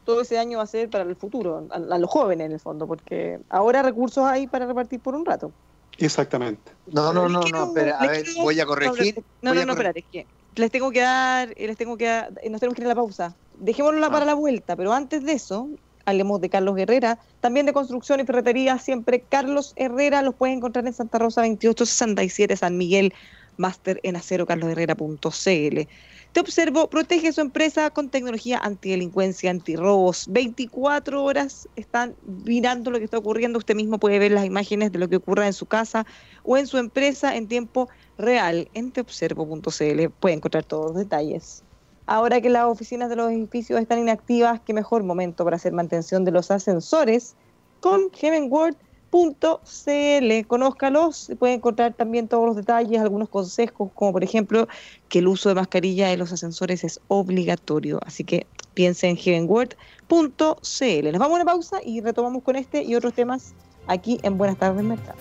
Todo 0.08 0.22
ese 0.22 0.40
año 0.40 0.60
va 0.60 0.64
a 0.64 0.68
ser 0.68 0.90
para 0.90 1.04
el 1.04 1.18
futuro, 1.18 1.68
a, 1.70 1.80
los 1.80 2.10
jóvenes 2.10 2.46
en 2.46 2.54
el 2.54 2.62
fondo, 2.62 2.88
porque 2.88 3.42
ahora 3.50 3.84
recursos 3.84 4.24
hay 4.24 4.48
para 4.48 4.66
repartir 4.66 5.02
por 5.02 5.14
un 5.16 5.26
rato. 5.26 5.52
Exactamente. 5.98 6.72
No, 6.86 7.12
no, 7.12 7.28
no, 7.28 7.42
no, 7.42 7.66
espera, 7.66 7.98
a 8.00 8.08
ver, 8.08 8.26
voy 8.38 8.58
a 8.58 8.66
corregir. 8.66 9.22
No, 9.42 9.54
no, 9.54 9.66
no, 9.66 9.74
espérate, 9.74 10.00
es 10.00 10.06
que 10.10 10.26
les 10.56 10.72
tengo 10.72 10.92
que 10.92 11.02
dar, 11.02 11.54
les 11.58 11.76
tengo 11.76 11.98
que 11.98 12.06
dar, 12.06 12.32
nos 12.50 12.62
tenemos 12.62 12.74
que 12.74 12.84
ir 12.84 12.86
a 12.86 12.88
la 12.88 12.96
pausa. 12.96 13.36
Dejémoslo 13.60 14.06
ah. 14.06 14.10
para 14.10 14.24
la 14.24 14.34
vuelta, 14.34 14.78
pero 14.78 14.94
antes 14.94 15.26
de 15.26 15.34
eso, 15.34 15.68
hablemos 16.06 16.40
de 16.40 16.50
Carlos 16.50 16.80
Herrera, 16.80 17.20
también 17.42 17.66
de 17.66 17.74
construcción 17.74 18.22
y 18.22 18.24
ferretería, 18.24 18.80
siempre 18.80 19.26
Carlos 19.28 19.74
Herrera, 19.76 20.22
los 20.22 20.36
pueden 20.36 20.60
encontrar 20.60 20.88
en 20.88 20.94
Santa 20.94 21.20
Rosa 21.20 21.42
2867 21.42 22.56
San 22.56 22.78
Miguel 22.78 23.14
máster 23.58 24.00
en 24.04 24.16
acero 24.16 24.46
carlosherrera.cl. 24.46 25.88
Te 26.34 26.42
observo, 26.42 26.90
protege 26.90 27.32
su 27.32 27.42
empresa 27.42 27.90
con 27.90 28.10
tecnología 28.10 28.60
antidelincuencia, 28.60 29.50
antirrobos. 29.50 30.26
24 30.30 31.24
horas 31.24 31.68
están 31.76 32.16
mirando 32.44 32.92
lo 32.92 33.00
que 33.00 33.06
está 33.06 33.18
ocurriendo. 33.18 33.58
Usted 33.58 33.76
mismo 33.76 33.98
puede 33.98 34.20
ver 34.20 34.32
las 34.32 34.46
imágenes 34.46 34.92
de 34.92 35.00
lo 35.00 35.08
que 35.08 35.16
ocurra 35.16 35.48
en 35.48 35.54
su 35.54 35.66
casa 35.66 36.06
o 36.44 36.58
en 36.58 36.68
su 36.68 36.78
empresa 36.78 37.36
en 37.36 37.48
tiempo 37.48 37.90
real 38.18 38.70
en 38.74 38.92
teobservo.cl. 38.92 40.10
Puede 40.20 40.36
encontrar 40.36 40.64
todos 40.64 40.92
los 40.92 40.98
detalles. 40.98 41.64
Ahora 42.06 42.40
que 42.40 42.50
las 42.50 42.66
oficinas 42.66 43.10
de 43.10 43.16
los 43.16 43.32
edificios 43.32 43.82
están 43.82 44.00
inactivas, 44.00 44.62
qué 44.62 44.74
mejor 44.74 45.04
momento 45.04 45.44
para 45.44 45.56
hacer 45.56 45.74
mantención 45.74 46.24
de 46.24 46.32
los 46.32 46.52
ascensores 46.52 47.36
con 47.80 48.12
Heaven 48.12 48.48
World 48.50 48.78
.cl, 49.10 50.48
conózcalos, 50.48 51.32
puede 51.40 51.54
encontrar 51.54 51.94
también 51.94 52.28
todos 52.28 52.46
los 52.46 52.56
detalles, 52.56 53.02
algunos 53.02 53.30
consejos, 53.30 53.90
como 53.94 54.14
por 54.14 54.24
ejemplo 54.24 54.68
que 55.10 55.20
el 55.20 55.28
uso 55.28 55.50
de 55.50 55.56
mascarilla 55.56 56.12
en 56.12 56.20
los 56.20 56.32
ascensores 56.32 56.84
es 56.84 57.00
obligatorio, 57.08 58.00
así 58.06 58.24
que 58.24 58.48
piense 58.74 59.08
en 59.08 59.18
heavenworld.cl. 59.18 61.12
Nos 61.12 61.20
vamos 61.20 61.32
a 61.32 61.36
una 61.36 61.46
pausa 61.46 61.80
y 61.84 62.02
retomamos 62.02 62.44
con 62.44 62.56
este 62.56 62.84
y 62.84 62.96
otros 62.96 63.14
temas 63.14 63.54
aquí 63.88 64.20
en 64.24 64.38
Buenas 64.38 64.58
tardes 64.58 64.84
Mercado. 64.84 65.18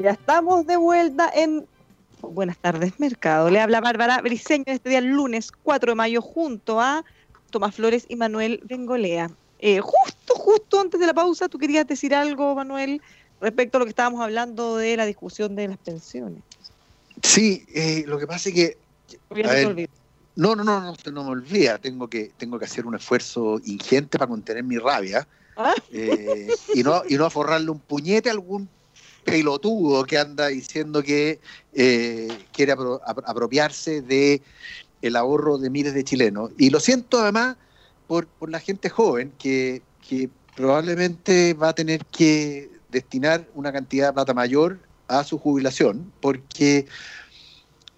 Ya 0.00 0.12
estamos 0.12 0.66
de 0.66 0.78
vuelta 0.78 1.30
en 1.34 1.66
Buenas 2.22 2.56
tardes, 2.56 2.98
Mercado. 2.98 3.50
Le 3.50 3.60
habla 3.60 3.82
Bárbara 3.82 4.22
Briseño 4.22 4.64
este 4.66 4.88
día 4.88 5.02
lunes 5.02 5.52
4 5.62 5.92
de 5.92 5.94
mayo 5.94 6.22
junto 6.22 6.80
a 6.80 7.04
Tomás 7.50 7.74
Flores 7.74 8.06
y 8.08 8.16
Manuel 8.16 8.62
Bengolea. 8.64 9.30
Eh, 9.58 9.80
justo, 9.80 10.34
justo 10.36 10.80
antes 10.80 11.00
de 11.00 11.06
la 11.06 11.12
pausa, 11.12 11.50
tú 11.50 11.58
querías 11.58 11.86
decir 11.86 12.14
algo, 12.14 12.54
Manuel, 12.54 13.02
respecto 13.42 13.76
a 13.76 13.80
lo 13.80 13.84
que 13.84 13.90
estábamos 13.90 14.22
hablando 14.22 14.78
de 14.78 14.96
la 14.96 15.04
discusión 15.04 15.54
de 15.54 15.68
las 15.68 15.76
pensiones. 15.76 16.42
Sí, 17.22 17.66
eh, 17.74 18.04
lo 18.06 18.18
que 18.18 18.26
pasa 18.26 18.48
es 18.48 18.54
que... 18.54 18.78
no, 20.36 20.56
no, 20.56 20.64
no, 20.64 20.80
no, 20.80 20.94
no 21.12 21.24
me 21.24 21.30
olvida. 21.30 21.76
Tengo 21.76 22.08
que, 22.08 22.30
tengo 22.38 22.58
que 22.58 22.64
hacer 22.64 22.86
un 22.86 22.94
esfuerzo 22.94 23.60
ingente 23.66 24.18
para 24.18 24.28
contener 24.28 24.64
mi 24.64 24.78
rabia 24.78 25.28
¿Ah? 25.58 25.74
eh, 25.92 26.48
y, 26.74 26.82
no, 26.82 27.02
y 27.06 27.16
no 27.16 27.28
forrarle 27.28 27.70
un 27.70 27.80
puñete 27.80 28.30
a 28.30 28.32
algún 28.32 28.66
pelotudo 29.30 30.04
que 30.04 30.18
anda 30.18 30.48
diciendo 30.48 31.02
que 31.02 31.40
quiere 32.52 32.72
apropiarse 32.72 34.02
de 34.02 34.42
el 35.02 35.16
ahorro 35.16 35.58
de 35.58 35.70
miles 35.70 35.94
de 35.94 36.04
chilenos. 36.04 36.50
Y 36.58 36.70
lo 36.70 36.80
siento 36.80 37.20
además 37.20 37.56
por, 38.06 38.26
por 38.26 38.50
la 38.50 38.60
gente 38.60 38.88
joven 38.88 39.32
que, 39.38 39.82
que 40.06 40.28
probablemente 40.54 41.54
va 41.54 41.68
a 41.68 41.74
tener 41.74 42.04
que 42.06 42.70
destinar 42.90 43.48
una 43.54 43.72
cantidad 43.72 44.08
de 44.08 44.12
plata 44.14 44.34
mayor 44.34 44.78
a 45.08 45.24
su 45.24 45.38
jubilación, 45.38 46.12
porque 46.20 46.86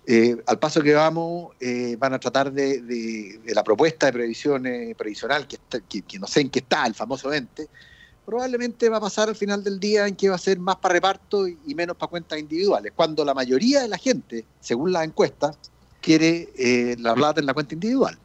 eh, 0.07 0.37
al 0.47 0.59
paso 0.59 0.83
que 0.83 0.95
vamos 0.95 1.53
eh, 1.61 1.97
van 1.99 2.15
a 2.15 2.19
tratar 2.19 2.53
de, 2.53 2.83
de, 2.83 3.55
la 3.55 3.63
propuesta 3.63 4.07
de 4.07 4.13
previsión 4.13 4.65
previsional, 4.97 5.47
que, 5.47 5.59
que, 6.03 6.19
no 6.19 6.27
sé 6.27 6.41
en 6.41 6.51
qué 6.51 6.61
está, 6.61 6.87
el 6.87 6.95
famoso 6.95 7.33
ente, 7.33 7.69
probablemente 8.25 8.89
va 8.89 8.99
a 8.99 9.01
pasar 9.01 9.29
al 9.29 9.37
final 9.37 9.65
del 9.65 9.81
día 9.81 10.07
en 10.07 10.17
que 10.17 10.29
va 10.29 10.37
a 10.37 10.39
ser 10.39 10.59
más 10.59 10.77
para 10.77 10.95
reparto 10.95 11.49
y, 11.49 11.75
menos 11.75 11.97
para 11.97 12.11
cuentas 12.11 12.39
individuales, 12.39 12.93
cuando 12.95 13.25
la 13.25 13.35
mayoría 13.35 13.83
de 13.83 13.89
la 13.89 13.99
gente, 13.99 14.47
según 14.61 14.93
las 14.93 15.05
encuestas, 15.05 15.59
quiere 16.01 16.49
eh, 16.57 16.97
la 16.99 17.15
plata 17.15 17.41
en 17.41 17.47
la 17.47 17.55
cuenta 17.55 17.75
individual. 17.75 18.19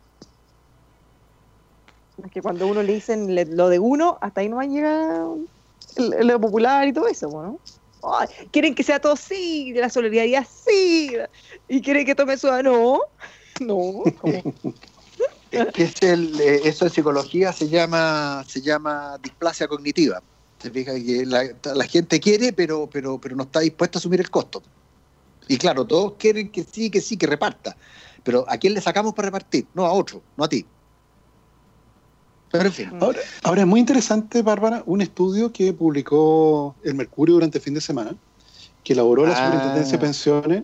Es 2.24 2.32
que 2.32 2.42
cuando 2.42 2.68
uno 2.68 2.82
le 2.82 2.94
dicen 2.94 3.36
lo 3.56 3.70
de 3.70 3.80
uno, 3.80 4.18
hasta 4.22 4.42
ahí 4.42 4.50
no 4.50 4.58
va 4.58 4.64
a 4.64 4.66
llegar 4.66 5.28
lo 5.98 6.42
popular 6.42 6.88
y 6.88 6.94
todo 6.94 7.08
eso, 7.08 7.30
¿no? 7.30 7.60
quieren 8.52 8.76
que 8.76 8.84
sea 8.84 9.00
todo 9.00 9.16
sí, 9.16 9.72
de 9.74 9.82
la 9.82 9.90
solidaridad 9.90 10.48
sí, 10.66 11.12
y 11.68 11.82
quieren 11.82 12.06
que 12.06 12.16
tome 12.16 12.38
su 12.38 12.48
no, 12.64 13.02
no. 13.60 14.04
es 15.52 16.02
el, 16.02 16.40
eh, 16.40 16.62
eso 16.66 16.86
en 16.86 16.92
psicología 16.92 17.54
se 17.54 17.70
llama 17.70 18.44
se 18.48 18.62
llama 18.62 19.18
displasia 19.22 19.68
cognitiva. 19.68 20.22
Se 20.60 20.72
fija 20.72 20.94
que 20.96 21.26
la, 21.26 21.44
la, 21.76 21.86
gente 21.86 22.20
quiere, 22.20 22.52
pero, 22.52 22.90
pero, 22.92 23.20
pero 23.20 23.36
no 23.36 23.44
está 23.44 23.60
dispuesta 23.60 23.98
a 23.98 24.00
asumir 24.00 24.20
el 24.20 24.30
costo. 24.30 24.64
Y 25.48 25.58
claro, 25.58 25.86
todos 25.86 26.14
quieren 26.18 26.50
que 26.50 26.64
sí, 26.64 26.90
que 26.90 27.00
sí, 27.00 27.16
que 27.16 27.28
reparta. 27.28 27.78
Pero 28.24 28.46
¿a 28.50 28.58
quién 28.58 28.74
le 28.74 28.82
sacamos 28.82 29.14
para 29.14 29.28
repartir? 29.28 29.68
No 29.74 29.86
a 29.86 29.92
otro, 29.92 30.22
no 30.36 30.44
a 30.44 30.50
ti. 30.50 30.66
Pero 32.52 32.66
en 32.66 32.74
fin. 32.74 32.92
Ahora, 33.44 33.62
es 33.62 33.68
muy 33.68 33.80
interesante, 33.80 34.42
Bárbara, 34.42 34.84
un 34.86 35.02
estudio 35.02 35.52
que 35.52 35.74
publicó 35.74 36.76
el 36.84 36.96
Mercurio 36.96 37.36
durante 37.36 37.58
el 37.58 37.64
fin 37.64 37.74
de 37.74 37.82
semana, 37.82 38.16
que 38.84 38.94
elaboró 38.94 39.26
la 39.26 39.34
ah. 39.34 39.46
Superintendencia 39.46 39.98
de 39.98 40.00
Pensiones, 40.00 40.64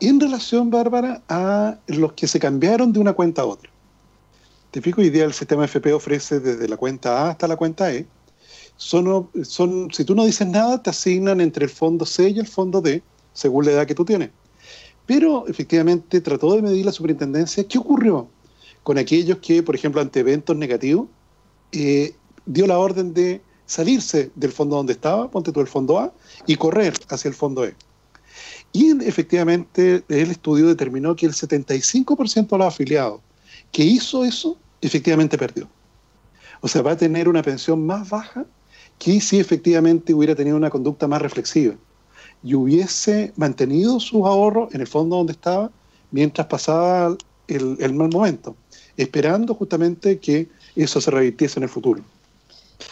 en 0.00 0.20
relación, 0.20 0.70
Bárbara, 0.70 1.22
a 1.28 1.78
los 1.86 2.12
que 2.14 2.26
se 2.26 2.40
cambiaron 2.40 2.92
de 2.92 3.00
una 3.00 3.12
cuenta 3.12 3.42
a 3.42 3.46
otra. 3.46 3.71
Hoy 4.74 5.10
día 5.10 5.24
el 5.24 5.34
sistema 5.34 5.66
FP 5.66 5.92
ofrece 5.92 6.40
desde 6.40 6.66
la 6.66 6.78
cuenta 6.78 7.26
A 7.26 7.30
hasta 7.30 7.46
la 7.46 7.56
cuenta 7.56 7.92
E. 7.92 8.06
Son, 8.78 9.28
si 9.92 10.02
tú 10.02 10.14
no 10.14 10.24
dices 10.24 10.48
nada, 10.48 10.82
te 10.82 10.88
asignan 10.88 11.42
entre 11.42 11.64
el 11.64 11.70
fondo 11.70 12.06
C 12.06 12.30
y 12.30 12.38
el 12.38 12.46
fondo 12.46 12.80
D 12.80 13.02
según 13.34 13.66
la 13.66 13.72
edad 13.72 13.86
que 13.86 13.94
tú 13.94 14.06
tienes. 14.06 14.30
Pero 15.04 15.46
efectivamente 15.46 16.22
trató 16.22 16.56
de 16.56 16.62
medir 16.62 16.86
la 16.86 16.92
superintendencia 16.92 17.68
qué 17.68 17.76
ocurrió 17.76 18.28
con 18.82 18.96
aquellos 18.96 19.38
que, 19.38 19.62
por 19.62 19.74
ejemplo, 19.74 20.00
ante 20.00 20.20
eventos 20.20 20.56
negativos, 20.56 21.08
eh, 21.72 22.14
dio 22.46 22.66
la 22.66 22.78
orden 22.78 23.12
de 23.12 23.42
salirse 23.66 24.30
del 24.34 24.52
fondo 24.52 24.76
donde 24.76 24.94
estaba, 24.94 25.30
ponte 25.30 25.52
tú 25.52 25.60
el 25.60 25.68
fondo 25.68 25.98
A, 25.98 26.14
y 26.46 26.56
correr 26.56 26.94
hacia 27.10 27.28
el 27.28 27.34
fondo 27.34 27.66
E. 27.66 27.74
Y 28.72 29.04
efectivamente 29.04 30.02
el 30.08 30.30
estudio 30.30 30.66
determinó 30.66 31.14
que 31.14 31.26
el 31.26 31.34
75% 31.34 32.48
de 32.48 32.58
los 32.58 32.66
afiliados 32.66 33.20
que 33.70 33.82
hizo 33.82 34.24
eso, 34.24 34.58
efectivamente 34.82 35.38
perdió. 35.38 35.68
O 36.60 36.68
sea, 36.68 36.82
va 36.82 36.92
a 36.92 36.96
tener 36.96 37.28
una 37.28 37.42
pensión 37.42 37.86
más 37.86 38.10
baja 38.10 38.44
que 38.98 39.20
si 39.20 39.40
efectivamente 39.40 40.12
hubiera 40.12 40.34
tenido 40.34 40.56
una 40.56 40.70
conducta 40.70 41.08
más 41.08 41.22
reflexiva 41.22 41.74
y 42.42 42.54
hubiese 42.54 43.32
mantenido 43.36 43.98
sus 44.00 44.24
ahorros 44.26 44.74
en 44.74 44.80
el 44.80 44.86
fondo 44.86 45.16
donde 45.16 45.32
estaba 45.32 45.70
mientras 46.10 46.46
pasaba 46.46 47.16
el, 47.48 47.94
mal 47.94 48.10
momento, 48.10 48.56
esperando 48.96 49.54
justamente 49.54 50.18
que 50.18 50.48
eso 50.76 51.00
se 51.00 51.10
revirtiese 51.10 51.58
en 51.58 51.64
el 51.64 51.68
futuro. 51.68 52.02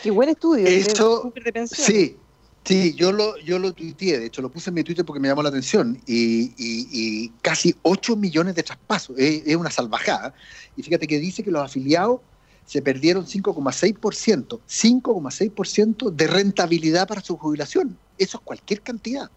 Qué 0.02 0.10
buen 0.10 0.28
estudio. 0.28 0.66
Eso, 0.66 1.32
sí, 1.66 2.16
sí, 2.64 2.94
yo 2.94 3.12
lo, 3.12 3.36
yo 3.38 3.58
lo 3.58 3.72
tuiteé, 3.72 4.18
de 4.18 4.26
hecho 4.26 4.42
lo 4.42 4.50
puse 4.50 4.70
en 4.70 4.74
mi 4.74 4.84
Twitter 4.84 5.04
porque 5.04 5.20
me 5.20 5.28
llamó 5.28 5.42
la 5.42 5.48
atención, 5.48 6.00
y, 6.06 7.28
casi 7.42 7.74
8 7.82 8.16
millones 8.16 8.54
de 8.54 8.62
traspasos, 8.62 9.18
es, 9.18 9.42
es, 9.46 9.56
una 9.56 9.70
salvajada. 9.70 10.34
Y 10.76 10.82
fíjate 10.82 11.06
que 11.06 11.18
dice 11.18 11.42
que 11.42 11.50
los 11.50 11.62
afiliados 11.62 12.20
se 12.66 12.82
perdieron 12.82 13.26
5,6%, 13.26 14.60
5,6% 14.68 16.10
de 16.10 16.26
rentabilidad 16.26 17.08
para 17.08 17.20
su 17.20 17.36
jubilación. 17.36 17.98
Eso 18.18 18.38
es 18.38 18.44
cualquier 18.44 18.80
cantidad 18.82 19.30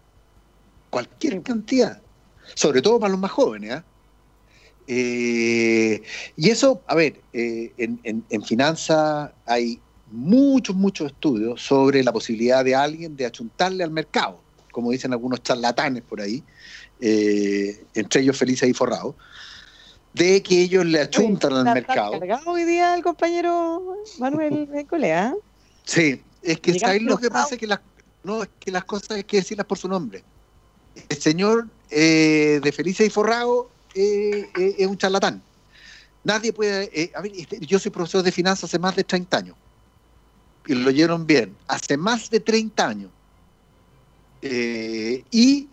cualquier 0.94 1.42
cantidad, 1.42 2.00
sobre 2.54 2.80
todo 2.80 3.00
para 3.00 3.10
los 3.10 3.18
más 3.18 3.32
jóvenes. 3.32 3.72
¿ah? 3.72 3.84
Eh, 4.86 6.00
y 6.36 6.50
eso, 6.50 6.82
a 6.86 6.94
ver, 6.94 7.20
eh, 7.32 7.72
en, 7.78 7.98
en, 8.04 8.42
finanzas 8.44 9.32
hay 9.44 9.80
muchos, 10.10 10.76
muchos 10.76 11.12
estudios 11.12 11.60
sobre 11.60 12.02
la 12.02 12.12
posibilidad 12.12 12.64
de 12.64 12.74
alguien 12.74 13.16
de 13.16 13.26
achuntarle 13.26 13.84
al 13.84 13.90
mercado, 13.90 14.40
como 14.72 14.90
dicen 14.90 15.12
algunos 15.12 15.42
charlatanes 15.42 16.02
por 16.02 16.20
ahí, 16.20 16.42
eh, 17.00 17.84
entre 17.94 18.22
ellos 18.22 18.36
felices 18.36 18.68
y 18.68 18.72
forrados, 18.72 19.14
de 20.12 20.42
que 20.42 20.62
ellos 20.62 20.84
le 20.84 21.00
achuntan 21.00 21.52
al 21.52 21.64
mercado. 21.64 22.12
cargado 22.12 22.50
hoy 22.50 22.64
día 22.64 22.94
el 22.94 23.02
compañero 23.02 23.96
Manuel 24.18 24.68
Colea? 24.88 25.34
Sí, 25.84 26.22
es 26.42 26.60
que 26.60 26.78
¿sabes 26.78 27.02
lo 27.02 27.18
que 27.18 27.30
pasa? 27.30 27.54
Es 27.54 27.60
que 27.60 27.66
las, 27.66 27.80
no, 28.22 28.42
es 28.42 28.48
que 28.60 28.70
las 28.70 28.84
cosas 28.84 29.10
hay 29.12 29.24
que 29.24 29.38
decirlas 29.38 29.66
por 29.66 29.78
su 29.78 29.88
nombre 29.88 30.22
el 31.08 31.16
señor 31.16 31.68
eh, 31.90 32.60
de 32.62 32.72
Felicia 32.72 33.04
y 33.04 33.10
Forrado 33.10 33.70
eh, 33.94 34.48
eh, 34.58 34.74
es 34.78 34.86
un 34.86 34.96
charlatán. 34.96 35.42
Nadie 36.22 36.52
puede... 36.52 37.12
a 37.14 37.20
ver, 37.20 37.32
este, 37.36 37.58
yo 37.60 37.78
soy 37.78 37.90
profesor 37.90 38.22
de 38.22 38.32
finanzas 38.32 38.64
hace 38.64 38.78
más 38.78 38.96
de 38.96 39.04
30 39.04 39.36
años. 39.36 39.56
Y 40.66 40.74
lo 40.74 40.88
oyeron 40.88 41.26
bien. 41.26 41.56
Hace 41.68 41.96
más 41.96 42.30
de 42.30 42.40
30 42.40 42.88
años. 42.88 43.10
y 44.42 45.68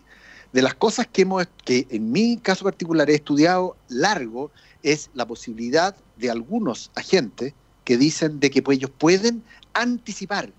de 0.52 0.62
las 0.62 0.74
cosas 0.74 1.06
que, 1.06 1.22
hemos, 1.22 1.46
que 1.64 1.86
en 1.90 2.12
mi 2.12 2.36
caso 2.36 2.64
particular 2.64 3.08
he 3.08 3.14
estudiado 3.14 3.76
largo 3.88 4.50
es 4.82 5.10
la 5.14 5.26
posibilidad 5.26 5.96
de 6.16 6.30
algunos 6.30 6.90
agentes 6.94 7.54
que 7.84 7.96
dicen 7.96 8.38
de 8.38 8.50
que 8.50 8.62
pues, 8.62 8.78
ellos 8.78 8.90
pueden 8.96 9.42
anticipar 9.72 10.52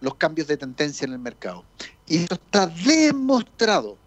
los 0.00 0.14
cambios 0.14 0.48
de 0.48 0.56
tendencia 0.56 1.04
en 1.04 1.12
el 1.12 1.18
mercado. 1.18 1.64
Y 2.06 2.18
esto 2.18 2.34
está 2.34 2.66
demostrado 2.66 3.98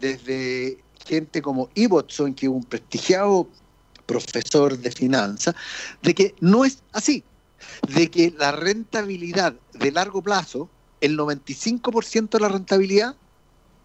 desde 0.00 0.78
gente 1.06 1.40
como 1.42 1.68
Ibbotson, 1.74 2.34
que 2.34 2.46
es 2.46 2.52
un 2.52 2.64
prestigiado 2.64 3.48
profesor 4.06 4.76
de 4.78 4.90
finanzas, 4.90 5.54
de 6.02 6.14
que 6.14 6.34
no 6.40 6.64
es 6.64 6.82
así, 6.92 7.22
de 7.88 8.10
que 8.10 8.34
la 8.38 8.52
rentabilidad 8.52 9.54
de 9.72 9.92
largo 9.92 10.22
plazo, 10.22 10.68
el 11.00 11.18
95% 11.18 12.30
de 12.30 12.40
la 12.40 12.48
rentabilidad, 12.48 13.16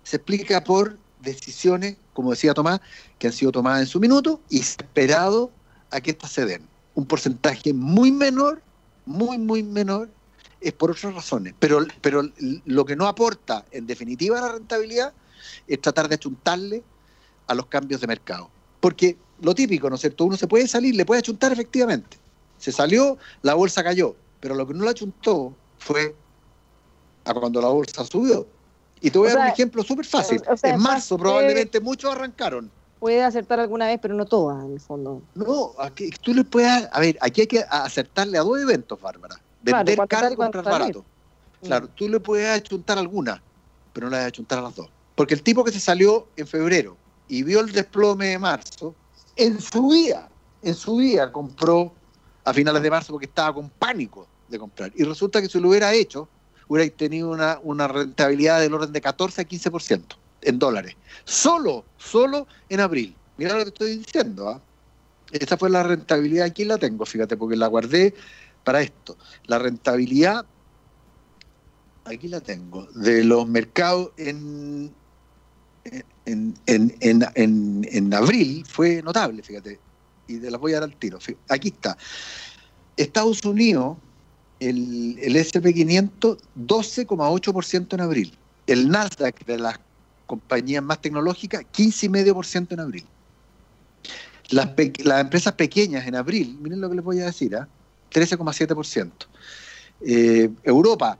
se 0.04 0.18
explica 0.18 0.64
por 0.64 0.98
decisiones, 1.22 1.98
como 2.14 2.32
decía 2.32 2.54
Tomás, 2.54 2.82
que 3.18 3.28
han 3.28 3.34
sido 3.34 3.52
tomadas 3.52 3.82
en 3.82 3.88
su 3.88 4.00
minuto 4.00 4.42
y 4.50 4.60
esperado 4.60 5.52
a 5.90 6.02
que 6.02 6.12
éstas 6.12 6.32
se 6.32 6.46
den. 6.46 6.68
Un 6.96 7.06
porcentaje 7.06 7.74
muy 7.74 8.12
menor, 8.12 8.62
muy, 9.06 9.38
muy 9.38 9.64
menor, 9.64 10.10
es 10.62 10.74
por 10.74 10.92
otras 10.92 11.14
razones. 11.14 11.54
Pero, 11.60 11.86
pero 12.02 12.30
lo 12.66 12.86
que 12.86 12.96
no 12.96 13.08
aporta, 13.08 13.66
en 13.72 13.88
definitiva, 13.88 14.40
la 14.40 14.54
rentabilidad 14.54 15.14
es 15.68 15.82
tratar 15.82 16.08
de 16.08 16.16
achuntarle 16.16 16.84
a 17.48 17.54
los 17.54 17.68
cambios 17.68 18.02
de 18.02 18.08
mercado. 18.08 18.50
Porque 18.80 19.18
lo 19.42 19.54
típico, 19.56 19.90
¿no 19.90 19.96
es 19.96 20.02
cierto? 20.02 20.26
Uno 20.26 20.38
se 20.38 20.48
puede 20.48 20.68
salir, 20.68 20.96
le 20.96 21.06
puede 21.06 21.20
achuntar 21.20 21.52
efectivamente. 21.52 22.18
Se 22.64 22.72
salió, 22.72 23.18
la 23.42 23.56
bolsa 23.56 23.84
cayó, 23.84 24.16
pero 24.40 24.56
lo 24.56 24.66
que 24.66 24.74
no 24.74 24.86
la 24.86 24.92
achuntó 24.92 25.54
fue 25.80 26.16
a 27.26 27.34
cuando 27.34 27.60
la 27.60 27.68
bolsa 27.68 28.06
subió. 28.06 28.48
Y 29.02 29.12
te 29.12 29.18
voy 29.18 29.28
a 29.28 29.34
dar 29.34 29.42
un 29.42 29.48
ejemplo 29.52 29.84
súper 29.84 30.06
fácil. 30.06 30.42
en 30.62 30.80
marzo 30.80 31.18
probablemente 31.18 31.82
muchos 31.82 32.14
arrancaron. 32.14 32.72
Puede 33.02 33.22
acertar 33.22 33.60
alguna 33.60 33.88
vez, 33.88 34.00
pero 34.02 34.14
no 34.14 34.24
todas, 34.24 34.64
en 34.64 34.72
el 34.72 34.80
fondo. 34.80 35.22
No, 35.36 35.74
aquí, 35.78 36.10
tú 36.22 36.34
le 36.34 36.46
puedes... 36.46 36.88
A 36.94 37.02
ver, 37.02 37.18
aquí 37.20 37.42
hay 37.42 37.48
que 37.48 37.66
acertarle 37.70 38.38
a 38.38 38.44
dos 38.44 38.58
eventos, 38.58 38.98
Bárbara. 39.02 39.36
Vender 39.62 40.00
caro 40.08 40.32
y 40.32 40.36
comprar 40.38 40.64
barato. 40.64 41.04
Claro, 41.64 41.90
tú 41.90 42.08
le 42.08 42.22
puedes 42.22 42.48
achuntar 42.48 42.98
alguna, 42.98 43.44
pero 43.92 44.06
no 44.06 44.12
le 44.12 44.18
vas 44.20 44.24
a 44.24 44.28
achuntar 44.30 44.60
a 44.60 44.62
las 44.62 44.76
dos. 44.78 44.88
Porque 45.16 45.34
el 45.34 45.44
tipo 45.44 45.66
que 45.66 45.74
se 45.74 45.82
salió 45.82 46.30
en 46.38 46.48
febrero 46.48 46.96
y 47.28 47.44
vio 47.44 47.60
el 47.60 47.74
desplome 47.74 48.28
de 48.28 48.40
marzo, 48.40 48.96
en 49.36 49.60
su 49.60 49.90
vida 49.90 50.30
en 50.64 50.76
su 50.76 50.98
día 50.98 51.32
compró 51.32 51.94
a 52.44 52.54
finales 52.54 52.82
de 52.82 52.90
marzo 52.90 53.14
porque 53.14 53.26
estaba 53.26 53.54
con 53.54 53.70
pánico 53.70 54.28
de 54.50 54.60
comprar. 54.60 54.92
Y 54.96 55.04
resulta 55.04 55.42
que 55.42 55.50
si 55.50 55.60
lo 55.60 55.70
hubiera 55.70 55.94
hecho, 55.94 56.28
hubiera 56.68 56.90
tenido 56.96 57.30
una, 57.30 57.60
una 57.64 57.88
rentabilidad 57.88 58.60
del 58.60 58.74
orden 58.74 58.92
de 58.92 59.02
14 59.02 59.42
a 59.42 59.48
15% 59.48 60.04
en 60.42 60.60
dólares. 60.60 60.96
Solo, 61.24 61.86
solo 61.98 62.48
en 62.70 62.80
abril. 62.80 63.16
Mira 63.38 63.58
lo 63.58 63.64
que 63.64 63.70
estoy 63.70 63.98
diciendo. 63.98 64.50
¿ah? 64.50 64.62
Esa 65.32 65.58
fue 65.58 65.70
la 65.70 65.84
rentabilidad, 65.84 66.46
aquí 66.46 66.66
la 66.66 66.78
tengo, 66.78 67.06
fíjate, 67.06 67.38
porque 67.38 67.56
la 67.56 67.68
guardé 67.68 68.14
para 68.64 68.82
esto. 68.82 69.18
La 69.46 69.60
rentabilidad, 69.60 70.46
aquí 72.06 72.28
la 72.28 72.42
tengo, 72.42 72.88
de 72.94 73.24
los 73.24 73.48
mercados 73.48 74.12
en, 74.18 74.94
en, 76.26 76.54
en, 76.66 76.96
en, 77.00 77.88
en 77.90 78.14
abril 78.14 78.66
fue 78.68 79.02
notable, 79.02 79.42
fíjate. 79.42 79.80
Y 80.28 80.38
te 80.38 80.50
las 80.50 80.60
voy 80.60 80.74
a 80.74 80.76
dar 80.76 80.84
al 80.84 80.96
tiro. 80.96 81.20
Aquí 81.50 81.70
está. 81.70 81.98
Estados 82.98 83.44
Unidos, 83.44 83.98
el, 84.60 85.18
el 85.20 85.36
SP500, 85.36 86.38
12,8% 86.58 87.94
en 87.94 88.02
abril. 88.02 88.38
El 88.68 88.90
Nasdaq 88.90 89.46
de 89.46 89.58
las 89.58 89.80
compañías 90.26 90.84
más 90.84 91.02
tecnológicas, 91.02 91.64
15,5% 91.74 92.72
en 92.72 92.80
abril. 92.80 93.06
Las, 94.50 94.70
las, 95.04 95.22
empresas 95.22 95.54
pequeñas 95.54 96.08
en 96.08 96.16
abril, 96.16 96.58
miren 96.62 96.82
lo 96.82 96.90
que 96.90 96.96
les 96.96 97.04
voy 97.04 97.20
a 97.20 97.26
decir, 97.26 97.54
¿eh? 97.54 97.66
13,7%. 98.12 99.12
Eh, 100.06 100.50
Europa, 100.64 101.18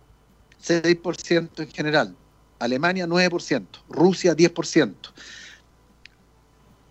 6% 0.66 1.50
en 1.58 1.72
general. 1.72 2.16
Alemania, 2.60 3.08
9%. 3.08 3.66
Rusia, 3.90 4.36
10%. 4.36 4.94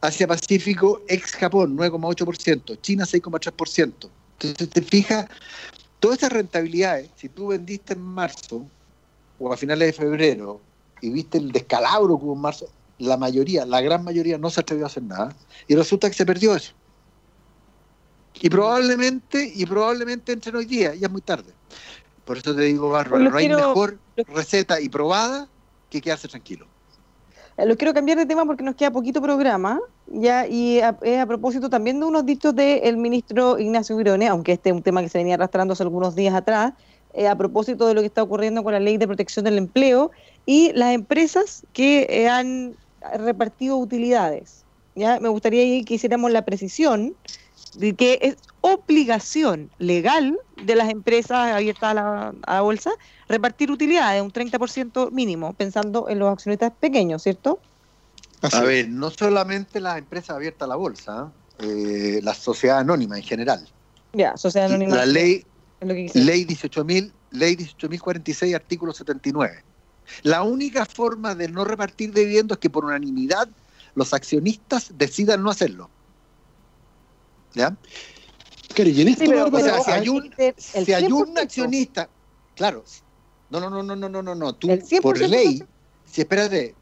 Asia 0.02 0.26
Pacífico, 0.26 1.02
ex 1.06 1.36
Japón, 1.36 1.76
9,8%. 1.76 2.80
China, 2.80 3.04
6,3%. 3.04 4.10
Entonces, 4.40 4.68
te 4.68 4.82
fijas, 4.82 5.26
todas 6.00 6.18
esas 6.18 6.32
rentabilidades, 6.32 7.08
si 7.14 7.28
tú 7.28 7.46
vendiste 7.48 7.94
en 7.94 8.02
marzo 8.02 8.66
o 9.38 9.52
a 9.52 9.56
finales 9.56 9.86
de 9.86 9.92
febrero 9.92 10.60
y 11.00 11.10
viste 11.10 11.38
el 11.38 11.52
descalabro 11.52 12.18
que 12.18 12.24
hubo 12.24 12.34
en 12.34 12.40
marzo, 12.40 12.68
la 12.98 13.16
mayoría, 13.16 13.64
la 13.64 13.80
gran 13.80 14.02
mayoría 14.02 14.38
no 14.38 14.50
se 14.50 14.60
atrevió 14.60 14.84
a 14.84 14.88
hacer 14.88 15.04
nada 15.04 15.34
y 15.68 15.76
resulta 15.76 16.08
que 16.08 16.16
se 16.16 16.26
perdió 16.26 16.56
eso. 16.56 16.72
Y 18.40 18.50
probablemente, 18.50 19.52
y 19.54 19.64
probablemente 19.66 20.32
entre 20.32 20.56
hoy 20.56 20.64
día, 20.64 20.96
ya 20.96 21.06
es 21.06 21.12
muy 21.12 21.20
tarde. 21.20 21.52
Por 22.24 22.38
eso 22.38 22.54
te 22.54 22.62
digo, 22.62 22.90
Bárbara, 22.90 23.28
no 23.28 23.36
hay 23.36 23.48
mejor 23.48 23.98
receta 24.26 24.80
y 24.80 24.88
probada 24.88 25.48
que 25.90 26.00
quedarse 26.00 26.26
tranquilo. 26.26 26.71
Eh, 27.56 27.66
lo 27.66 27.76
quiero 27.76 27.94
cambiar 27.94 28.18
de 28.18 28.26
tema 28.26 28.44
porque 28.44 28.62
nos 28.62 28.74
queda 28.74 28.90
poquito 28.90 29.20
programa, 29.20 29.80
ya, 30.06 30.46
y 30.46 30.80
a, 30.80 30.96
a 31.20 31.26
propósito 31.26 31.68
también 31.70 32.00
de 32.00 32.06
unos 32.06 32.24
dichos 32.26 32.54
del 32.54 32.96
ministro 32.96 33.58
Ignacio 33.58 33.96
Virone, 33.96 34.28
aunque 34.28 34.52
este 34.52 34.70
es 34.70 34.76
un 34.76 34.82
tema 34.82 35.02
que 35.02 35.08
se 35.08 35.18
venía 35.18 35.34
arrastrando 35.34 35.72
hace 35.72 35.82
algunos 35.82 36.14
días 36.14 36.34
atrás, 36.34 36.72
eh, 37.14 37.28
a 37.28 37.36
propósito 37.36 37.86
de 37.86 37.94
lo 37.94 38.00
que 38.00 38.06
está 38.06 38.22
ocurriendo 38.22 38.62
con 38.62 38.72
la 38.72 38.80
ley 38.80 38.96
de 38.96 39.06
protección 39.06 39.44
del 39.44 39.58
empleo 39.58 40.10
y 40.46 40.72
las 40.72 40.94
empresas 40.94 41.64
que 41.74 42.06
eh, 42.08 42.28
han 42.28 42.74
repartido 43.18 43.76
utilidades. 43.76 44.64
Ya 44.94 45.20
me 45.20 45.28
gustaría 45.28 45.84
que 45.84 45.94
hiciéramos 45.94 46.30
la 46.30 46.42
precisión 46.42 47.08
de 47.08 47.14
que 47.78 48.18
es 48.22 48.36
obligación 48.60 49.70
legal 49.78 50.38
de 50.62 50.76
las 50.76 50.90
empresas 50.90 51.52
abiertas 51.52 51.90
a 51.90 51.94
la, 51.94 52.34
a 52.46 52.54
la 52.54 52.60
bolsa 52.60 52.90
repartir 53.28 53.70
utilidades, 53.70 54.22
un 54.22 54.32
30% 54.32 55.10
mínimo, 55.10 55.54
pensando 55.54 56.08
en 56.08 56.18
los 56.18 56.32
accionistas 56.32 56.72
pequeños, 56.78 57.22
¿cierto? 57.22 57.60
A 58.50 58.60
ver, 58.60 58.88
no 58.88 59.10
solamente 59.10 59.80
las 59.80 59.98
empresas 59.98 60.36
abiertas 60.36 60.66
a 60.66 60.68
la 60.68 60.76
bolsa, 60.76 61.32
eh, 61.60 62.20
la 62.22 62.34
sociedad 62.34 62.78
anónima 62.78 63.16
en 63.16 63.22
general. 63.22 63.66
Ya, 64.12 64.36
sociedad 64.36 64.68
anónima. 64.68 64.96
La 64.96 65.06
ley, 65.06 65.44
ley 65.80 66.44
18.000, 66.44 67.12
ley 67.30 67.56
18.046, 67.56 68.54
artículo 68.54 68.92
79. 68.92 69.62
La 70.22 70.42
única 70.42 70.84
forma 70.84 71.34
de 71.34 71.48
no 71.48 71.64
repartir 71.64 72.12
dividendos 72.12 72.56
es 72.56 72.60
que 72.60 72.70
por 72.70 72.84
unanimidad 72.84 73.48
los 73.94 74.12
accionistas 74.12 74.92
decidan 74.98 75.42
no 75.42 75.50
hacerlo. 75.50 75.88
¿Ya? 77.54 77.76
Pero, 78.74 78.90
y 78.90 79.02
en 79.02 79.08
esto, 79.08 79.24
sí, 79.24 79.30
pero, 79.30 79.46
o 79.46 79.60
sea, 79.60 79.80
si 79.82 79.90
hay 79.90 80.08
un, 80.08 80.34
si 80.64 80.92
hay 80.92 81.12
un 81.12 81.38
accionista, 81.38 82.08
claro, 82.56 82.84
no, 83.50 83.60
no, 83.60 83.68
no, 83.68 83.82
no, 83.82 83.96
no, 83.96 84.08
no, 84.08 84.22
no, 84.22 84.34
no, 84.34 84.54
tú 84.54 84.68
por 85.02 85.20
ley, 85.20 85.62
si 86.06 86.22
espérate, 86.22 86.74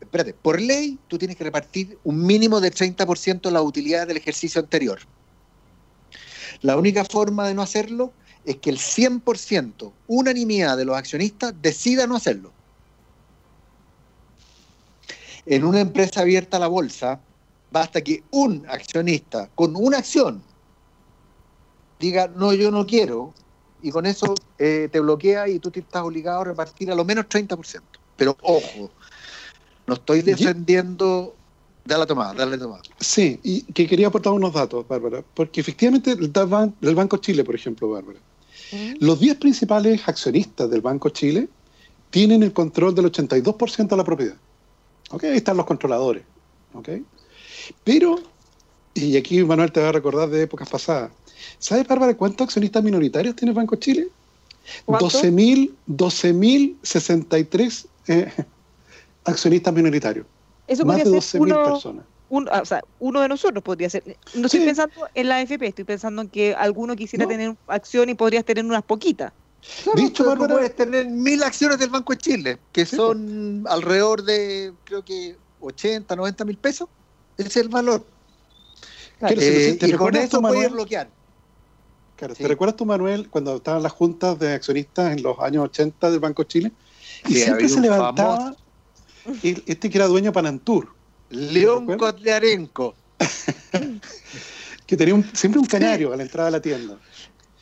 espérate, 0.00 0.32
por 0.32 0.60
ley 0.60 0.98
tú 1.06 1.18
tienes 1.18 1.36
que 1.36 1.44
repartir 1.44 1.98
un 2.04 2.24
mínimo 2.24 2.60
de 2.60 2.72
30% 2.72 3.42
de 3.42 3.50
la 3.50 3.60
utilidad 3.60 4.06
del 4.06 4.16
ejercicio 4.16 4.60
anterior. 4.60 5.00
La 6.62 6.76
única 6.76 7.04
forma 7.04 7.46
de 7.46 7.54
no 7.54 7.62
hacerlo 7.62 8.12
es 8.44 8.56
que 8.56 8.70
el 8.70 8.78
100%, 8.78 9.92
unanimidad 10.06 10.76
de 10.76 10.86
los 10.86 10.96
accionistas, 10.96 11.52
decida 11.60 12.06
no 12.06 12.16
hacerlo. 12.16 12.52
En 15.44 15.64
una 15.64 15.80
empresa 15.80 16.22
abierta 16.22 16.56
a 16.56 16.60
la 16.60 16.68
bolsa, 16.68 17.20
basta 17.70 18.00
que 18.02 18.22
un 18.30 18.64
accionista 18.68 19.48
con 19.54 19.76
una 19.76 19.98
acción 19.98 20.42
diga, 21.98 22.28
no, 22.28 22.52
yo 22.52 22.70
no 22.70 22.86
quiero, 22.86 23.34
y 23.82 23.90
con 23.90 24.06
eso 24.06 24.34
eh, 24.58 24.88
te 24.90 25.00
bloquea 25.00 25.48
y 25.48 25.58
tú 25.58 25.70
te 25.70 25.80
estás 25.80 26.02
obligado 26.02 26.40
a 26.40 26.44
repartir 26.44 26.90
a 26.90 26.94
lo 26.94 27.04
menos 27.04 27.26
30%. 27.26 27.82
Pero 28.16 28.36
ojo, 28.42 28.90
no 29.86 29.94
estoy 29.94 30.22
defendiendo... 30.22 31.34
Dale 31.84 32.04
tomada, 32.04 32.34
dale 32.34 32.58
tomada. 32.58 32.82
Sí, 33.00 33.40
y 33.42 33.62
que 33.72 33.86
quería 33.86 34.08
aportar 34.08 34.32
unos 34.32 34.52
datos, 34.52 34.86
Bárbara, 34.86 35.24
porque 35.34 35.60
efectivamente 35.60 36.12
el 36.12 36.30
del 36.32 36.94
Banco 36.94 37.16
Chile, 37.16 37.44
por 37.44 37.54
ejemplo, 37.54 37.88
Bárbara, 37.88 38.18
¿Mm? 38.72 38.96
los 39.00 39.18
10 39.18 39.38
principales 39.38 40.06
accionistas 40.06 40.68
del 40.68 40.82
Banco 40.82 41.08
Chile 41.08 41.48
tienen 42.10 42.42
el 42.42 42.52
control 42.52 42.94
del 42.94 43.06
82% 43.06 43.88
de 43.88 43.96
la 43.96 44.04
propiedad. 44.04 44.36
¿Ok? 45.10 45.24
Ahí 45.24 45.36
están 45.36 45.56
los 45.56 45.64
controladores. 45.64 46.24
¿Ok? 46.74 46.88
Pero, 47.84 48.20
y 48.94 49.16
aquí 49.16 49.42
Manuel 49.44 49.72
te 49.72 49.80
va 49.80 49.88
a 49.88 49.92
recordar 49.92 50.28
de 50.28 50.42
épocas 50.42 50.68
pasadas, 50.68 51.10
¿sabes, 51.58 51.86
Bárbara, 51.86 52.14
cuántos 52.16 52.46
accionistas 52.46 52.82
minoritarios 52.82 53.36
tiene 53.36 53.50
el 53.50 53.56
Banco 53.56 53.76
Chile? 53.76 54.08
12.000 54.86 55.72
12.063 55.88 57.86
eh, 58.08 58.32
accionistas 59.24 59.74
minoritarios. 59.74 60.26
Eso 60.66 60.84
Más 60.84 60.98
de 60.98 61.04
12.000 61.04 61.40
uno, 61.40 61.64
personas. 61.64 62.04
Un, 62.30 62.48
o 62.48 62.64
sea, 62.64 62.82
uno 62.98 63.20
de 63.22 63.28
nosotros 63.28 63.64
podría 63.64 63.88
ser. 63.88 64.02
No 64.34 64.46
estoy 64.46 64.60
sí. 64.60 64.66
pensando 64.66 65.08
en 65.14 65.28
la 65.28 65.36
AFP, 65.36 65.66
estoy 65.66 65.84
pensando 65.84 66.20
en 66.22 66.28
que 66.28 66.54
alguno 66.54 66.94
quisiera 66.94 67.24
no. 67.24 67.30
tener 67.30 67.56
acción 67.68 68.10
y 68.10 68.14
podrías 68.14 68.44
tener 68.44 68.64
unas 68.64 68.82
poquitas. 68.82 69.32
Claro, 69.82 70.00
Dicho, 70.00 70.24
Bárbara, 70.24 70.54
puedes 70.54 70.76
tener 70.76 71.06
mil 71.06 71.42
acciones 71.42 71.78
del 71.78 71.88
Banco 71.90 72.12
de 72.12 72.18
Chile, 72.18 72.58
que 72.72 72.86
sí, 72.86 72.96
son 72.96 73.60
pues. 73.62 73.74
alrededor 73.74 74.22
de, 74.22 74.72
creo 74.84 75.02
que 75.02 75.36
80, 75.60 76.14
90 76.14 76.44
mil 76.44 76.58
pesos. 76.58 76.88
Ese 77.38 77.48
es 77.48 77.56
el 77.56 77.68
valor. 77.68 78.04
Claro, 79.18 79.36
eh, 79.38 79.78
y 79.80 79.92
con 79.92 80.14
eso 80.16 80.40
puedes 80.40 80.70
bloquear. 80.70 81.08
Claro, 82.16 82.34
sí. 82.34 82.42
¿te 82.42 82.48
recuerdas 82.48 82.76
tú, 82.76 82.84
Manuel, 82.84 83.28
cuando 83.30 83.56
estaban 83.56 83.82
las 83.82 83.92
juntas 83.92 84.38
de 84.38 84.52
accionistas 84.52 85.16
en 85.16 85.22
los 85.22 85.38
años 85.38 85.64
80 85.64 86.10
del 86.10 86.20
Banco 86.20 86.42
Chile? 86.44 86.72
Y 87.26 87.34
sí, 87.34 87.42
siempre 87.42 87.68
se 87.68 87.80
levantaba 87.80 88.56
este 89.42 89.90
que 89.90 89.98
era 89.98 90.06
dueño 90.06 90.26
de 90.26 90.32
Panantur. 90.32 90.88
León 91.30 91.86
Kotliarenko. 91.96 92.94
que 94.86 94.96
tenía 94.96 95.14
un, 95.14 95.24
siempre 95.32 95.60
un 95.60 95.66
canario 95.66 96.08
sí. 96.08 96.14
a 96.14 96.16
la 96.16 96.22
entrada 96.22 96.46
de 96.46 96.52
la 96.52 96.62
tienda. 96.62 96.98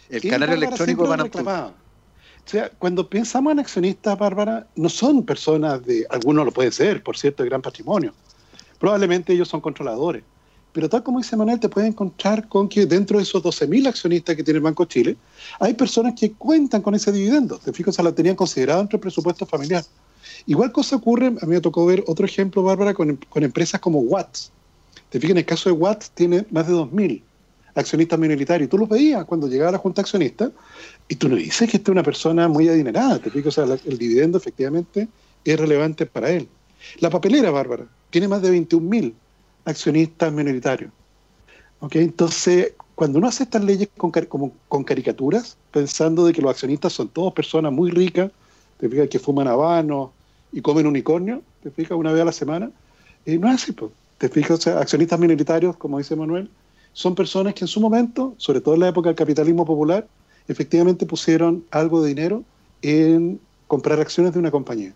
El 0.08 0.22
canario 0.22 0.54
electrónico 0.54 1.02
de 1.02 1.08
Panantur. 1.08 1.48
O 1.48 2.48
sea, 2.48 2.70
cuando 2.78 3.10
pensamos 3.10 3.52
en 3.52 3.58
accionistas, 3.58 4.16
Bárbara, 4.16 4.68
no 4.76 4.88
son 4.88 5.24
personas 5.24 5.84
de, 5.84 6.06
algunos 6.08 6.46
lo 6.46 6.52
pueden 6.52 6.70
ser, 6.70 7.02
por 7.02 7.18
cierto, 7.18 7.42
de 7.42 7.48
gran 7.48 7.60
patrimonio. 7.60 8.14
Probablemente 8.78 9.32
ellos 9.32 9.48
son 9.48 9.60
controladores. 9.60 10.22
Pero 10.76 10.90
tal 10.90 11.02
como 11.02 11.18
dice 11.18 11.36
Manuel, 11.36 11.58
te 11.58 11.70
puedes 11.70 11.88
encontrar 11.88 12.48
con 12.48 12.68
que 12.68 12.84
dentro 12.84 13.16
de 13.16 13.22
esos 13.22 13.42
12.000 13.42 13.88
accionistas 13.88 14.36
que 14.36 14.44
tiene 14.44 14.58
el 14.58 14.62
Banco 14.62 14.84
Chile, 14.84 15.16
hay 15.58 15.72
personas 15.72 16.12
que 16.20 16.32
cuentan 16.32 16.82
con 16.82 16.94
ese 16.94 17.10
dividendo. 17.10 17.56
Te 17.58 17.72
fijas, 17.72 17.94
o 17.94 17.96
sea, 17.96 18.04
lo 18.04 18.12
tenían 18.12 18.36
considerado 18.36 18.82
entre 18.82 18.96
el 18.96 19.00
presupuesto 19.00 19.46
familiar. 19.46 19.82
Igual 20.44 20.72
cosa 20.72 20.96
ocurre, 20.96 21.28
a 21.28 21.46
mí 21.46 21.54
me 21.54 21.62
tocó 21.62 21.86
ver 21.86 22.04
otro 22.06 22.26
ejemplo, 22.26 22.62
Bárbara, 22.62 22.92
con, 22.92 23.18
empresas 23.36 23.80
como 23.80 24.00
Watts. 24.00 24.52
Te 25.08 25.18
fijas, 25.18 25.30
en 25.30 25.38
el 25.38 25.46
caso 25.46 25.70
de 25.70 25.76
Watts 25.76 26.10
tiene 26.10 26.44
más 26.50 26.66
de 26.66 26.74
2.000 26.74 27.22
accionistas 27.74 28.18
minoritarios. 28.18 28.68
Tú 28.68 28.76
los 28.76 28.88
veías 28.90 29.24
cuando 29.24 29.48
llegaba 29.48 29.72
la 29.72 29.78
Junta 29.78 30.02
Accionista 30.02 30.50
y 31.08 31.16
tú 31.16 31.30
no 31.30 31.36
dices 31.36 31.70
que 31.70 31.78
esta 31.78 31.90
es 31.90 31.92
una 31.92 32.02
persona 32.02 32.48
muy 32.48 32.68
adinerada. 32.68 33.18
Te 33.18 33.30
fijas, 33.30 33.56
o 33.56 33.66
sea, 33.66 33.78
el 33.86 33.96
dividendo 33.96 34.36
efectivamente 34.36 35.08
es 35.42 35.58
relevante 35.58 36.04
para 36.04 36.28
él. 36.30 36.48
La 37.00 37.08
papelera, 37.08 37.50
Bárbara, 37.50 37.86
tiene 38.10 38.28
más 38.28 38.42
de 38.42 38.52
21.000 38.52 39.12
accionistas 39.64 40.32
minoritarios. 40.32 40.90
¿Okay? 41.80 42.02
Entonces, 42.02 42.72
cuando 42.94 43.18
uno 43.18 43.28
hace 43.28 43.42
estas 43.44 43.62
leyes 43.62 43.88
con, 43.96 44.10
como, 44.10 44.52
con 44.68 44.84
caricaturas, 44.84 45.56
pensando 45.70 46.24
de 46.24 46.32
que 46.32 46.40
los 46.40 46.50
accionistas 46.50 46.92
son 46.92 47.08
todos 47.08 47.32
personas 47.34 47.72
muy 47.72 47.90
ricas, 47.90 48.30
te 48.78 48.88
fijas 48.88 49.08
que 49.08 49.18
fuman 49.18 49.48
habanos 49.48 50.10
y 50.52 50.60
comen 50.62 50.86
unicornio, 50.86 51.42
te 51.62 51.70
fijas 51.70 51.98
una 51.98 52.12
vez 52.12 52.22
a 52.22 52.24
la 52.24 52.32
semana, 52.32 52.70
eh, 53.26 53.38
no 53.38 53.48
es 53.48 53.62
así, 53.62 53.72
pues. 53.72 53.92
te 54.18 54.28
fijas, 54.28 54.58
o 54.58 54.60
sea, 54.62 54.78
accionistas 54.78 55.18
minoritarios, 55.18 55.76
como 55.76 55.98
dice 55.98 56.16
Manuel, 56.16 56.48
son 56.92 57.14
personas 57.14 57.52
que 57.52 57.64
en 57.64 57.68
su 57.68 57.80
momento, 57.80 58.34
sobre 58.38 58.62
todo 58.62 58.74
en 58.74 58.80
la 58.80 58.88
época 58.88 59.10
del 59.10 59.16
capitalismo 59.16 59.66
popular, 59.66 60.06
efectivamente 60.48 61.04
pusieron 61.04 61.64
algo 61.70 62.00
de 62.00 62.08
dinero 62.08 62.44
en 62.80 63.38
comprar 63.66 64.00
acciones 64.00 64.32
de 64.32 64.38
una 64.38 64.50
compañía. 64.50 64.94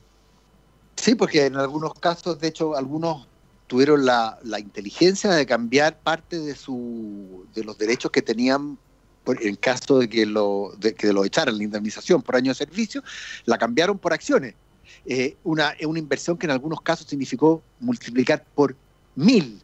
Sí, 1.00 1.14
porque 1.14 1.46
en 1.46 1.56
algunos 1.56 1.94
casos, 1.94 2.38
de 2.38 2.48
hecho, 2.48 2.76
algunos 2.76 3.26
tuvieron 3.68 4.04
la, 4.04 4.38
inteligencia 4.58 5.30
de 5.30 5.46
cambiar 5.46 5.98
parte 5.98 6.38
de, 6.38 6.54
su, 6.54 7.46
de 7.54 7.64
los 7.64 7.78
derechos 7.78 8.10
que 8.10 8.20
tenían 8.20 8.76
en 9.26 9.56
caso 9.56 10.00
de 10.00 10.10
que 10.10 10.26
lo, 10.26 10.74
de, 10.78 10.94
que 10.94 11.12
lo 11.12 11.24
echaran 11.24 11.56
la 11.56 11.64
indemnización 11.64 12.20
por 12.20 12.36
año 12.36 12.50
de 12.50 12.56
servicio, 12.56 13.02
la 13.46 13.56
cambiaron 13.56 13.96
por 13.96 14.12
acciones. 14.12 14.54
Eh, 15.06 15.36
una, 15.44 15.74
una 15.86 15.98
inversión 15.98 16.36
que 16.36 16.46
en 16.46 16.50
algunos 16.50 16.82
casos 16.82 17.06
significó 17.06 17.62
multiplicar 17.78 18.44
por 18.54 18.76
mil. 19.16 19.60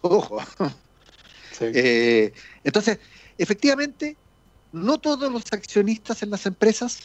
Ojo. 0.00 0.38
Eh, 1.60 2.32
entonces, 2.64 2.98
efectivamente, 3.38 4.16
no 4.72 4.98
todos 4.98 5.30
los 5.30 5.44
accionistas 5.52 6.24
en 6.24 6.30
las 6.30 6.44
empresas, 6.44 7.02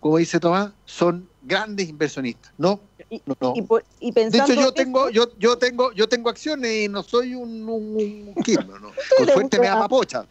como 0.00 0.16
dice 0.16 0.40
Tomás, 0.40 0.72
son 0.84 1.29
grandes 1.42 1.88
inversionistas. 1.88 2.52
No, 2.58 2.80
no, 3.26 3.36
no. 3.40 3.54
de 3.54 4.38
hecho, 4.38 4.54
yo 4.54 4.72
tengo, 4.72 5.10
yo, 5.10 5.26
yo 5.38 5.58
tengo, 5.58 5.92
yo 5.92 6.08
tengo 6.08 6.30
acciones 6.30 6.84
y 6.84 6.88
no 6.88 7.02
soy 7.02 7.34
un, 7.34 7.68
un, 7.68 8.34
¿no? 8.34 8.92
Con 9.18 9.26
suerte 9.26 9.58
me 9.58 9.66
da 9.66 9.78
papocha. 9.78 10.26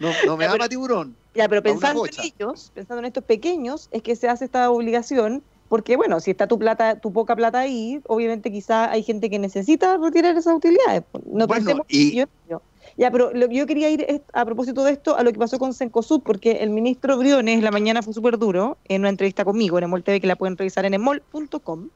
No, 0.00 0.10
no 0.26 0.36
me 0.36 0.46
da 0.46 0.68
tiburón. 0.68 1.16
Ya, 1.34 1.48
pero 1.48 1.62
pensando 1.62 2.04
en 2.06 2.12
ellos, 2.20 2.72
pensando 2.74 2.98
en 3.00 3.06
estos 3.06 3.24
pequeños, 3.24 3.88
es 3.90 4.02
que 4.02 4.16
se 4.16 4.28
hace 4.28 4.44
esta 4.44 4.70
obligación 4.70 5.42
porque 5.72 5.96
bueno, 5.96 6.20
si 6.20 6.30
está 6.30 6.46
tu 6.46 6.58
plata, 6.58 7.00
tu 7.00 7.14
poca 7.14 7.34
plata 7.34 7.60
ahí, 7.60 8.02
obviamente 8.06 8.52
quizá 8.52 8.90
hay 8.90 9.02
gente 9.02 9.30
que 9.30 9.38
necesita 9.38 9.96
retirar 9.96 10.36
esas 10.36 10.56
utilidades. 10.56 11.04
No 11.24 11.46
bueno, 11.46 11.80
y... 11.88 12.14
yo, 12.14 12.60
ya, 12.96 13.10
pero 13.10 13.32
yo 13.48 13.66
quería 13.66 13.90
ir 13.90 14.22
a 14.32 14.44
propósito 14.44 14.84
de 14.84 14.92
esto 14.92 15.16
a 15.16 15.22
lo 15.22 15.32
que 15.32 15.38
pasó 15.38 15.58
con 15.58 15.74
Sencosud, 15.74 16.22
porque 16.22 16.52
el 16.60 16.70
ministro 16.70 17.16
Briones 17.18 17.62
la 17.62 17.70
mañana 17.70 18.02
fue 18.02 18.12
súper 18.12 18.38
duro 18.38 18.78
en 18.88 19.02
una 19.02 19.08
entrevista 19.08 19.44
conmigo 19.44 19.78
en 19.78 19.84
Emol 19.84 20.02
TV, 20.02 20.20
que 20.20 20.26
la 20.26 20.36
pueden 20.36 20.56
revisar 20.56 20.84
en 20.84 20.94
emol.com. 20.94 21.88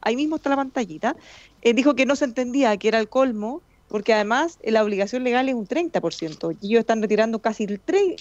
Ahí 0.00 0.16
mismo 0.16 0.36
está 0.36 0.50
la 0.50 0.56
pantallita. 0.56 1.16
Eh, 1.62 1.72
dijo 1.74 1.94
que 1.94 2.06
no 2.06 2.16
se 2.16 2.26
entendía 2.26 2.76
que 2.76 2.88
era 2.88 2.98
el 2.98 3.08
colmo, 3.08 3.62
porque 3.88 4.12
además 4.12 4.58
la 4.64 4.82
obligación 4.82 5.24
legal 5.24 5.48
es 5.48 5.54
un 5.54 5.66
30%, 5.66 6.56
y 6.60 6.66
ellos 6.66 6.80
están 6.80 7.00
retirando 7.02 7.38
casi, 7.40 7.66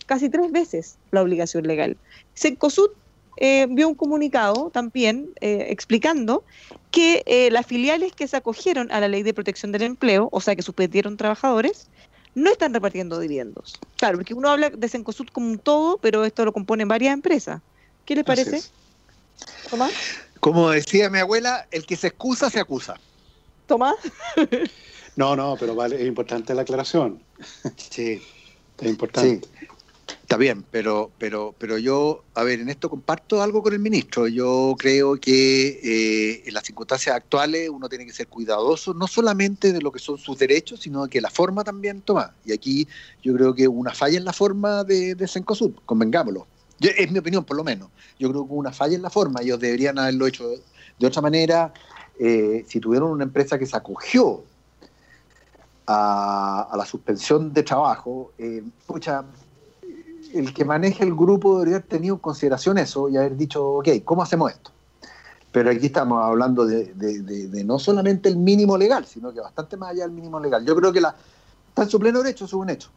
casi 0.06 0.30
tres 0.30 0.52
veces 0.52 0.98
la 1.12 1.22
obligación 1.22 1.66
legal. 1.66 1.98
Sencosud 2.34 2.92
eh, 3.38 3.66
vio 3.70 3.88
un 3.88 3.96
comunicado 3.96 4.70
también 4.70 5.32
eh, 5.42 5.68
explicando 5.70 6.44
que 6.92 7.24
eh, 7.26 7.50
las 7.50 7.66
filiales 7.66 8.14
que 8.14 8.28
se 8.28 8.38
acogieron 8.38 8.92
a 8.92 9.00
la 9.00 9.08
ley 9.08 9.24
de 9.24 9.34
protección 9.34 9.72
del 9.72 9.82
empleo, 9.82 10.30
o 10.32 10.40
sea, 10.40 10.56
que 10.56 10.62
suspendieron 10.62 11.18
trabajadores, 11.18 11.90
no 12.36 12.52
están 12.52 12.74
repartiendo 12.74 13.20
dividendos. 13.20 13.80
Claro, 13.98 14.18
porque 14.18 14.34
uno 14.34 14.50
habla 14.50 14.70
de 14.70 14.88
Sencosud 14.88 15.28
como 15.32 15.48
un 15.48 15.60
todo, 15.60 15.98
pero 15.98 16.26
esto 16.26 16.46
lo 16.46 16.54
componen 16.54 16.88
varias 16.88 17.14
empresas. 17.14 17.62
¿Qué 18.06 18.16
les 18.16 18.26
parece? 18.26 18.62
Tomás. 19.70 19.94
Como 20.40 20.70
decía 20.72 21.10
mi 21.10 21.20
abuela, 21.20 21.68
el 21.72 21.86
que 21.86 21.96
se 21.96 22.08
excusa 22.08 22.50
se 22.50 22.60
acusa. 22.60 23.00
Tomás. 23.68 23.96
no, 25.16 25.36
no, 25.36 25.56
pero 25.60 25.76
vale, 25.76 26.02
es 26.02 26.08
importante 26.08 26.54
la 26.54 26.64
aclaración. 26.64 27.22
Sí. 27.78 28.22
Es 28.80 28.88
importante. 28.88 29.48
Sí. 29.48 29.68
Está 30.34 30.42
bien, 30.42 30.66
pero, 30.72 31.12
pero, 31.20 31.54
pero 31.60 31.78
yo, 31.78 32.24
a 32.34 32.42
ver, 32.42 32.60
en 32.60 32.68
esto 32.68 32.90
comparto 32.90 33.44
algo 33.44 33.62
con 33.62 33.72
el 33.72 33.78
ministro. 33.78 34.28
Yo 34.28 34.74
creo 34.80 35.16
que 35.18 35.68
eh, 35.84 36.44
en 36.48 36.56
las 36.56 36.64
circunstancias 36.64 37.16
actuales 37.16 37.70
uno 37.70 37.88
tiene 37.88 38.04
que 38.04 38.14
ser 38.14 38.28
cuidadoso, 38.28 38.96
no 38.96 39.06
solamente 39.06 39.72
de 39.72 39.80
lo 39.80 39.92
que 39.92 40.00
son 40.00 40.18
sus 40.18 40.40
derechos, 40.40 40.80
sino 40.80 41.04
de 41.04 41.12
que 41.12 41.22
la 41.22 41.30
forma 41.30 41.64
también 41.64 42.02
toma. 42.02 42.34
Y 42.46 42.52
aquí 42.52 42.88
yo 43.22 43.36
creo 43.36 43.54
que 43.54 43.68
una 43.68 43.94
falla 43.94 44.18
en 44.18 44.26
la 44.26 44.34
forma 44.34 44.84
de, 44.84 45.14
de 45.14 45.28
Sencosud, 45.28 45.74
convengámoslo. 45.86 46.48
es 46.80 47.12
mi 47.12 47.20
opinión, 47.20 47.44
por 47.44 47.56
lo 47.56 47.64
menos. 47.64 47.90
Yo 48.18 48.32
creo 48.32 48.48
que 48.48 48.54
una 48.54 48.72
falla 48.72 48.96
en 48.96 49.04
la 49.04 49.12
forma, 49.12 49.42
ellos 49.44 49.60
deberían 49.60 50.00
haberlo 50.00 50.26
hecho 50.26 50.50
de 50.98 51.06
otra 51.06 51.22
manera. 51.22 51.72
Eh, 52.18 52.66
si 52.68 52.80
tuvieron 52.80 53.12
una 53.12 53.26
empresa 53.26 53.60
que 53.60 53.68
se 53.68 53.78
acogió 53.78 54.44
a, 55.86 56.74
la 56.76 56.86
suspensión 56.88 57.54
de 57.54 57.62
trabajo, 57.62 58.32
eh, 58.40 58.64
el 60.34 60.54
que 60.54 60.66
maneja 60.66 61.04
el 61.04 61.14
grupo 61.14 61.56
debería 61.56 61.78
haber 61.78 61.88
tenido 61.88 62.16
en 62.16 62.20
consideración 62.20 62.78
eso 62.78 63.10
y 63.10 63.18
haber 63.18 63.38
dicho, 63.38 63.66
ok, 63.66 63.90
¿cómo 64.04 64.24
hacemos 64.24 64.52
esto? 64.52 64.72
Pero 65.52 65.70
aquí 65.70 65.86
estamos 65.86 66.24
hablando 66.24 66.66
de, 66.66 67.64
no 67.64 67.78
solamente 67.78 68.28
el 68.30 68.38
mínimo 68.38 68.78
legal, 68.78 69.06
sino 69.06 69.32
que 69.32 69.40
bastante 69.40 69.78
más 69.78 69.92
allá 69.92 70.04
del 70.04 70.12
mínimo 70.12 70.40
legal. 70.40 70.66
Yo 70.66 70.76
creo 70.76 70.92
que 70.92 71.00
la, 71.00 71.16
está 71.70 71.84
en 71.84 71.90
su 71.90 72.00
pleno 72.00 72.24
derecho, 72.24 72.46
eso 72.46 72.58
es 72.58 72.62
un 72.62 72.70
hecho, 72.70 72.90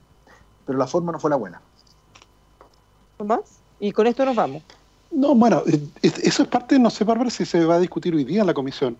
pero 0.64 0.78
la 0.78 0.87
forma 0.87 1.12
no 1.12 1.20
fue 1.20 1.30
la 1.30 1.37
buena. 1.37 1.61
¿Más? 3.24 3.41
Y 3.78 3.93
con 3.93 4.07
esto 4.07 4.24
nos 4.24 4.37
vamos. 4.37 4.62
No, 5.11 5.34
bueno, 5.34 5.62
eh, 5.66 5.80
eso 6.03 6.43
es 6.43 6.49
parte, 6.49 6.78
no 6.78 6.91
sé, 6.91 7.05
Bárbara, 7.05 7.30
si 7.30 7.45
se 7.45 7.64
va 7.64 7.76
a 7.76 7.80
discutir 7.80 8.14
hoy 8.14 8.24
día 8.24 8.41
en 8.41 8.47
la 8.47 8.55
comisión, 8.55 8.97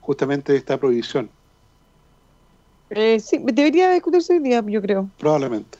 justamente 0.00 0.56
esta 0.56 0.78
prohibición. 0.78 1.30
Eh, 2.90 3.20
sí, 3.20 3.38
debería 3.42 3.90
discutirse 3.90 4.32
hoy 4.34 4.40
día, 4.40 4.64
yo 4.66 4.80
creo. 4.80 5.08
Probablemente. 5.18 5.78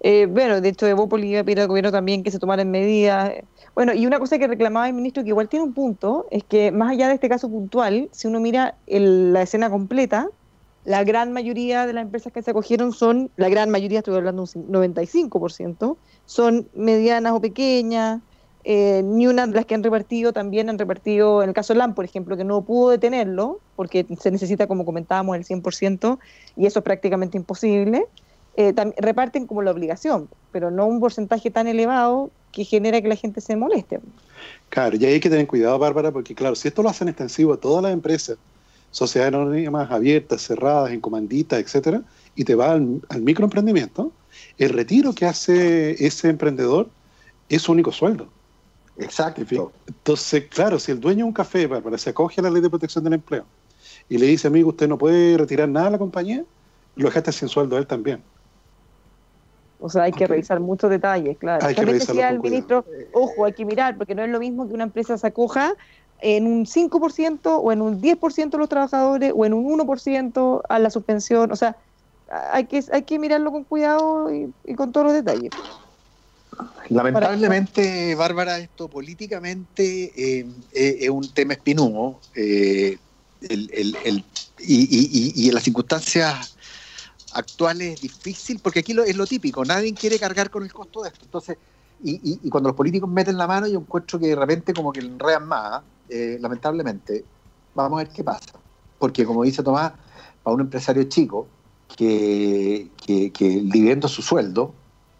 Eh, 0.00 0.26
bueno, 0.26 0.60
de 0.60 0.68
hecho, 0.68 0.86
Evópoli 0.86 1.30
iba 1.30 1.40
a 1.40 1.44
pedir 1.44 1.60
al 1.60 1.68
gobierno 1.68 1.90
también 1.90 2.22
que 2.22 2.30
se 2.30 2.38
tomaran 2.38 2.70
medidas. 2.70 3.32
Bueno, 3.74 3.94
y 3.94 4.06
una 4.06 4.18
cosa 4.18 4.38
que 4.38 4.46
reclamaba 4.46 4.86
el 4.88 4.94
ministro, 4.94 5.22
que 5.22 5.30
igual 5.30 5.48
tiene 5.48 5.64
un 5.64 5.74
punto, 5.74 6.26
es 6.30 6.44
que 6.44 6.70
más 6.70 6.92
allá 6.92 7.08
de 7.08 7.14
este 7.14 7.28
caso 7.28 7.48
puntual, 7.48 8.08
si 8.12 8.28
uno 8.28 8.40
mira 8.40 8.76
la 8.86 9.42
escena 9.42 9.70
completa, 9.70 10.28
la 10.84 11.04
gran 11.04 11.32
mayoría 11.32 11.86
de 11.86 11.92
las 11.92 12.02
empresas 12.02 12.32
que 12.32 12.42
se 12.42 12.50
acogieron 12.50 12.92
son, 12.92 13.30
la 13.36 13.48
gran 13.48 13.68
mayoría, 13.68 13.98
estoy 13.98 14.16
hablando 14.16 14.42
un 14.42 14.68
95%, 14.72 15.96
son 16.24 16.68
medianas 16.74 17.32
o 17.32 17.40
pequeñas. 17.40 18.20
Eh, 18.64 19.02
ni 19.04 19.26
una 19.26 19.46
de 19.46 19.54
las 19.54 19.66
que 19.66 19.74
han 19.74 19.82
repartido 19.82 20.32
también 20.32 20.68
han 20.68 20.78
repartido, 20.78 21.42
en 21.42 21.50
el 21.50 21.54
caso 21.54 21.72
de 21.72 21.78
LAM, 21.78 21.94
por 21.94 22.04
ejemplo, 22.04 22.36
que 22.36 22.44
no 22.44 22.62
pudo 22.62 22.90
detenerlo, 22.90 23.60
porque 23.76 24.06
se 24.18 24.30
necesita, 24.30 24.66
como 24.66 24.84
comentábamos, 24.84 25.36
el 25.36 25.44
100%, 25.44 26.18
y 26.56 26.66
eso 26.66 26.80
es 26.80 26.84
prácticamente 26.84 27.36
imposible. 27.36 28.06
Eh, 28.60 28.74
reparten 28.96 29.46
como 29.46 29.62
la 29.62 29.70
obligación, 29.70 30.28
pero 30.50 30.72
no 30.72 30.84
un 30.86 30.98
porcentaje 30.98 31.48
tan 31.48 31.68
elevado 31.68 32.32
que 32.50 32.64
genera 32.64 33.00
que 33.00 33.06
la 33.06 33.14
gente 33.14 33.40
se 33.40 33.54
moleste. 33.54 34.00
Claro, 34.68 34.96
y 34.96 35.04
hay 35.04 35.20
que 35.20 35.30
tener 35.30 35.46
cuidado, 35.46 35.78
Bárbara, 35.78 36.10
porque 36.10 36.34
claro, 36.34 36.56
si 36.56 36.66
esto 36.66 36.82
lo 36.82 36.88
hacen 36.88 37.06
extensivo 37.06 37.52
a 37.52 37.56
todas 37.60 37.84
las 37.84 37.92
empresas, 37.92 38.36
sociedades 38.90 39.32
anónimas 39.32 39.88
abiertas, 39.92 40.42
cerradas, 40.42 40.90
en 40.90 41.00
comanditas, 41.00 41.60
etcétera, 41.60 42.02
y 42.34 42.42
te 42.42 42.56
va 42.56 42.72
al, 42.72 43.22
microemprendimiento, 43.22 44.10
el 44.58 44.70
retiro 44.70 45.12
que 45.12 45.26
hace 45.26 46.04
ese 46.04 46.28
emprendedor 46.28 46.88
es 47.48 47.62
su 47.62 47.70
único 47.70 47.92
sueldo. 47.92 48.26
Exacto. 48.98 49.70
Entonces, 49.86 50.46
claro, 50.48 50.80
si 50.80 50.90
el 50.90 50.98
dueño 50.98 51.18
de 51.18 51.24
un 51.28 51.32
café, 51.32 51.68
Bárbara, 51.68 51.96
se 51.96 52.10
acoge 52.10 52.40
a 52.40 52.42
la 52.42 52.50
ley 52.50 52.60
de 52.60 52.70
protección 52.70 53.04
del 53.04 53.12
empleo 53.12 53.44
y 54.08 54.18
le 54.18 54.26
dice, 54.26 54.48
amigo, 54.48 54.70
usted 54.70 54.88
no 54.88 54.98
puede 54.98 55.38
retirar 55.38 55.68
nada 55.68 55.86
a 55.86 55.90
la 55.90 55.98
compañía, 55.98 56.44
lo 56.96 57.04
dejaste 57.06 57.30
sin 57.30 57.48
sueldo 57.48 57.76
a 57.76 57.78
él 57.78 57.86
también. 57.86 58.20
O 59.80 59.88
sea, 59.88 60.04
hay 60.04 60.12
que 60.12 60.26
revisar 60.26 60.58
muchos 60.60 60.90
detalles, 60.90 61.38
claro. 61.38 61.66
También 61.74 61.98
decía 61.98 62.30
el 62.30 62.40
ministro, 62.40 62.84
ojo, 63.12 63.44
hay 63.44 63.52
que 63.52 63.64
mirar, 63.64 63.96
porque 63.96 64.14
no 64.14 64.24
es 64.24 64.30
lo 64.30 64.40
mismo 64.40 64.66
que 64.66 64.74
una 64.74 64.84
empresa 64.84 65.16
se 65.16 65.26
acoja 65.26 65.74
en 66.20 66.46
un 66.46 66.66
5% 66.66 67.60
o 67.62 67.72
en 67.72 67.80
un 67.80 68.00
10% 68.00 68.50
de 68.50 68.58
los 68.58 68.68
trabajadores 68.68 69.32
o 69.36 69.44
en 69.44 69.54
un 69.54 69.78
1% 69.78 70.62
a 70.68 70.78
la 70.80 70.90
suspensión. 70.90 71.52
O 71.52 71.56
sea, 71.56 71.76
hay 72.52 72.64
que, 72.64 72.84
hay 72.92 73.02
que 73.02 73.18
mirarlo 73.18 73.52
con 73.52 73.64
cuidado 73.64 74.28
y, 74.34 74.74
con 74.74 74.90
todos 74.92 75.06
los 75.06 75.14
detalles. 75.14 75.50
Lamentablemente, 76.88 78.16
Bárbara, 78.16 78.58
esto 78.58 78.88
políticamente 78.88 80.12
eh, 80.16 80.46
eh, 80.72 80.98
es 81.02 81.10
un 81.10 81.32
tema 81.32 81.52
espinudo 81.52 82.18
eh, 82.34 82.98
el, 83.42 84.24
y, 84.58 85.32
y 85.36 85.48
en 85.48 85.54
las 85.54 85.62
circunstancias 85.62 86.57
actual 87.38 87.80
es 87.80 88.00
difícil, 88.00 88.60
porque 88.62 88.80
aquí 88.80 88.94
es 89.06 89.16
lo 89.16 89.26
típico, 89.26 89.64
nadie 89.64 89.94
quiere 89.94 90.18
cargar 90.18 90.50
con 90.50 90.62
el 90.62 90.72
costo 90.72 91.02
de 91.02 91.08
esto. 91.08 91.24
Entonces, 91.24 91.56
y, 92.02 92.48
cuando 92.48 92.68
los 92.68 92.76
políticos 92.76 93.08
meten 93.10 93.36
la 93.36 93.46
mano, 93.46 93.66
yo 93.66 93.80
encuentro 93.80 94.18
que 94.18 94.28
de 94.28 94.36
repente 94.36 94.72
como 94.72 94.92
que 94.92 95.00
enredan 95.00 95.46
más, 95.48 95.82
eh, 96.08 96.38
lamentablemente. 96.40 97.24
Vamos 97.74 98.00
a 98.00 98.04
ver 98.04 98.12
qué 98.12 98.22
pasa. 98.22 98.52
Porque 98.98 99.24
como 99.24 99.42
dice 99.44 99.62
Tomás, 99.62 99.92
para 100.42 100.54
un 100.54 100.60
empresario 100.60 101.04
chico, 101.04 101.46
que, 101.96 102.90
que, 103.04 103.32
que 103.32 103.58
es 103.58 104.10
su 104.10 104.22
sueldo, 104.22 104.72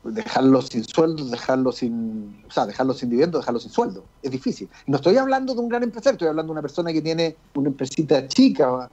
dejarlo 0.05 0.63
sin 0.63 0.85
sueldo, 0.85 1.25
dejarlo 1.25 1.73
sin, 1.73 2.45
o 2.49 2.51
sea, 2.51 2.67
dejarlo 2.67 2.95
sin 2.95 3.11
dividendo, 3.11 3.39
dejarlo 3.39 3.61
sin 3.61 3.71
sueldo. 3.71 4.05
Es 4.23 4.31
difícil. 4.31 4.69
No 4.87 4.97
estoy 4.97 5.17
hablando 5.17 5.55
de 5.55 5.61
un 5.61 5.69
gran 5.69 5.83
empresario, 5.83 6.15
estoy 6.15 6.29
hablando 6.29 6.53
de 6.53 6.59
una 6.59 6.63
persona 6.63 6.93
que 6.93 7.03
tiene 7.03 7.37
una 7.55 7.69
empresita 7.69 8.27
chica 8.29 8.89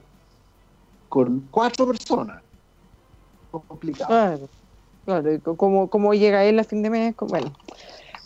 con 1.08 1.46
cuatro 1.50 1.86
personas 1.86 2.45
complicado. 3.60 4.08
Claro, 4.08 4.48
claro. 5.04 5.56
¿Cómo, 5.56 5.88
¿Cómo, 5.88 6.14
llega 6.14 6.44
él 6.44 6.58
a 6.58 6.64
fin 6.64 6.82
de 6.82 6.90
mes? 6.90 7.14
Bueno. 7.18 7.52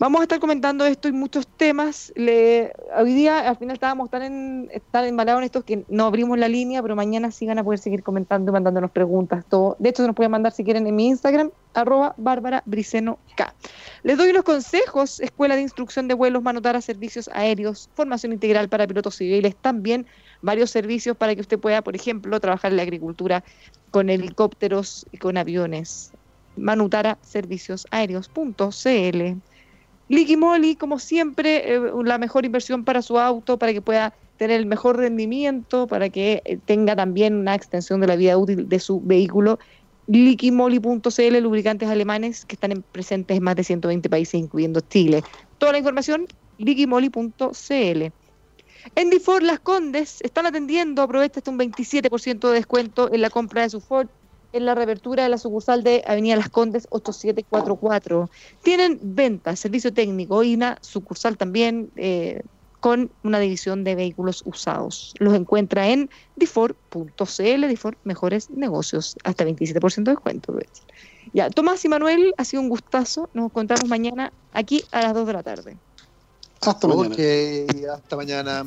Vamos 0.01 0.20
a 0.20 0.22
estar 0.22 0.41
comentando 0.41 0.87
esto 0.87 1.09
y 1.09 1.12
muchos 1.12 1.47
temas. 1.47 2.11
Hoy 2.16 3.12
día, 3.12 3.47
al 3.47 3.59
final, 3.59 3.74
estábamos 3.74 4.09
tan, 4.09 4.22
en, 4.22 4.70
tan 4.91 5.05
embalados 5.05 5.41
en 5.41 5.45
estos 5.45 5.62
que 5.62 5.85
no 5.91 6.07
abrimos 6.07 6.39
la 6.39 6.49
línea, 6.49 6.81
pero 6.81 6.97
mañana 6.97 7.31
sí 7.31 7.47
van 7.47 7.59
a 7.59 7.64
poder 7.64 7.81
seguir 7.81 8.03
comentando 8.03 8.51
y 8.51 8.55
mandándonos 8.55 8.91
preguntas. 8.93 9.45
Todo. 9.47 9.76
De 9.78 9.91
hecho, 9.91 10.03
se 10.03 10.07
nos 10.07 10.16
pueden 10.16 10.31
mandar 10.33 10.53
si 10.53 10.64
quieren 10.64 10.87
en 10.87 10.97
mi 10.97 11.09
Instagram, 11.09 11.51
arroba 11.74 12.14
Bárbara 12.16 12.62
Briceno 12.64 13.18
K. 13.37 13.53
Les 14.03 14.16
doy 14.16 14.31
unos 14.31 14.45
consejos: 14.45 15.20
Escuela 15.20 15.55
de 15.55 15.61
Instrucción 15.61 16.09
de 16.09 16.14
Vuelos, 16.14 16.43
Manotara 16.43 16.81
Servicios 16.81 17.28
Aéreos, 17.35 17.91
Formación 17.93 18.33
Integral 18.33 18.70
para 18.70 18.87
Pilotos 18.87 19.16
Civiles, 19.16 19.55
también 19.61 20.07
varios 20.41 20.70
servicios 20.70 21.14
para 21.14 21.35
que 21.35 21.43
usted 21.43 21.59
pueda, 21.59 21.83
por 21.83 21.95
ejemplo, 21.95 22.41
trabajar 22.41 22.70
en 22.70 22.78
la 22.78 22.85
agricultura 22.85 23.45
con 23.91 24.11
helicópteros 24.11 25.07
y 25.12 25.18
con 25.18 25.36
aviones. 25.36 26.12
Manutara 26.57 27.18
Servicios 27.22 27.86
Aéreos.cl 27.91 29.41
Liquimoli, 30.11 30.74
como 30.74 30.99
siempre, 30.99 31.72
eh, 31.72 31.80
la 32.05 32.18
mejor 32.18 32.45
inversión 32.45 32.84
para 32.84 33.01
su 33.01 33.16
auto, 33.16 33.61
para 33.61 33.72
que 33.72 33.80
pueda 33.80 34.12
tener 34.38 34.59
el 34.59 34.66
mejor 34.66 34.97
rendimiento, 34.97 35.86
para 35.86 36.09
que 36.09 36.43
eh, 36.45 36.59
tenga 36.64 36.97
también 36.97 37.36
una 37.36 37.55
extensión 37.55 38.01
de 38.01 38.09
la 38.09 38.16
vida 38.16 38.36
útil 38.36 38.68
de 38.68 38.80
su 38.80 39.01
vehículo. 39.01 39.61
Liquimoli.cl, 40.09 41.38
lubricantes 41.41 41.88
alemanes 41.88 42.45
que 42.45 42.57
están 42.57 42.72
en 42.72 42.82
presentes 42.82 43.36
en 43.36 43.45
más 43.45 43.55
de 43.55 43.62
120 43.62 44.11
países, 44.11 44.34
incluyendo 44.34 44.80
Chile. 44.80 45.22
Toda 45.59 45.70
la 45.70 45.78
información, 45.78 46.26
liquimoli.cl. 46.59 48.12
En 48.95 49.11
Difor 49.11 49.43
Las 49.43 49.61
Condes 49.61 50.18
están 50.22 50.47
atendiendo, 50.47 51.03
aprovecha 51.03 51.41
hasta 51.41 51.51
un 51.51 51.59
27% 51.59 52.49
de 52.49 52.55
descuento 52.55 53.12
en 53.12 53.20
la 53.20 53.31
compra 53.31 53.62
de 53.62 53.70
su 53.70 53.81
Ford 53.81 54.09
en 54.53 54.64
la 54.64 54.74
reapertura 54.74 55.22
de 55.22 55.28
la 55.28 55.39
sucursal 55.39 55.83
de 55.85 56.03
Avenida 56.07 56.37
Las 56.37 56.49
Condes 56.49 56.87
8744. 56.91 58.31
Tienen 58.62 58.99
ventas, 59.03 59.61
servicio 59.61 59.93
técnico 59.93 60.43
y 60.43 60.55
una 60.55 60.78
sucursal 60.81 61.37
también 61.37 61.91
eh, 61.97 62.43
con 62.81 63.11
una 63.22 63.39
división 63.39 63.85
de 63.85 63.95
vehículos 63.95 64.43
usados. 64.47 65.14
Los 65.18 65.35
encuentra 65.35 65.89
en 65.89 66.11
difor.cl, 66.37 67.68
Difor 67.68 67.99
Mejores 68.05 68.51
Negocios, 68.51 69.16
hasta 69.22 69.45
27% 69.45 70.03
de 70.03 70.11
descuento. 70.11 70.59
Ya, 71.33 71.51
Tomás 71.51 71.85
y 71.85 71.89
Manuel, 71.89 72.35
ha 72.39 72.45
sido 72.45 72.62
un 72.62 72.70
gustazo. 72.70 73.28
Nos 73.35 73.47
encontramos 73.47 73.89
mañana 73.89 74.33
aquí 74.53 74.83
a 74.91 75.03
las 75.03 75.14
2 75.14 75.26
de 75.26 75.33
la 75.33 75.43
tarde. 75.43 75.76
Hasta 76.61 76.88
mañana. 76.88 77.14
Ok, 77.14 77.20
hasta 77.92 78.16
mañana. 78.16 78.66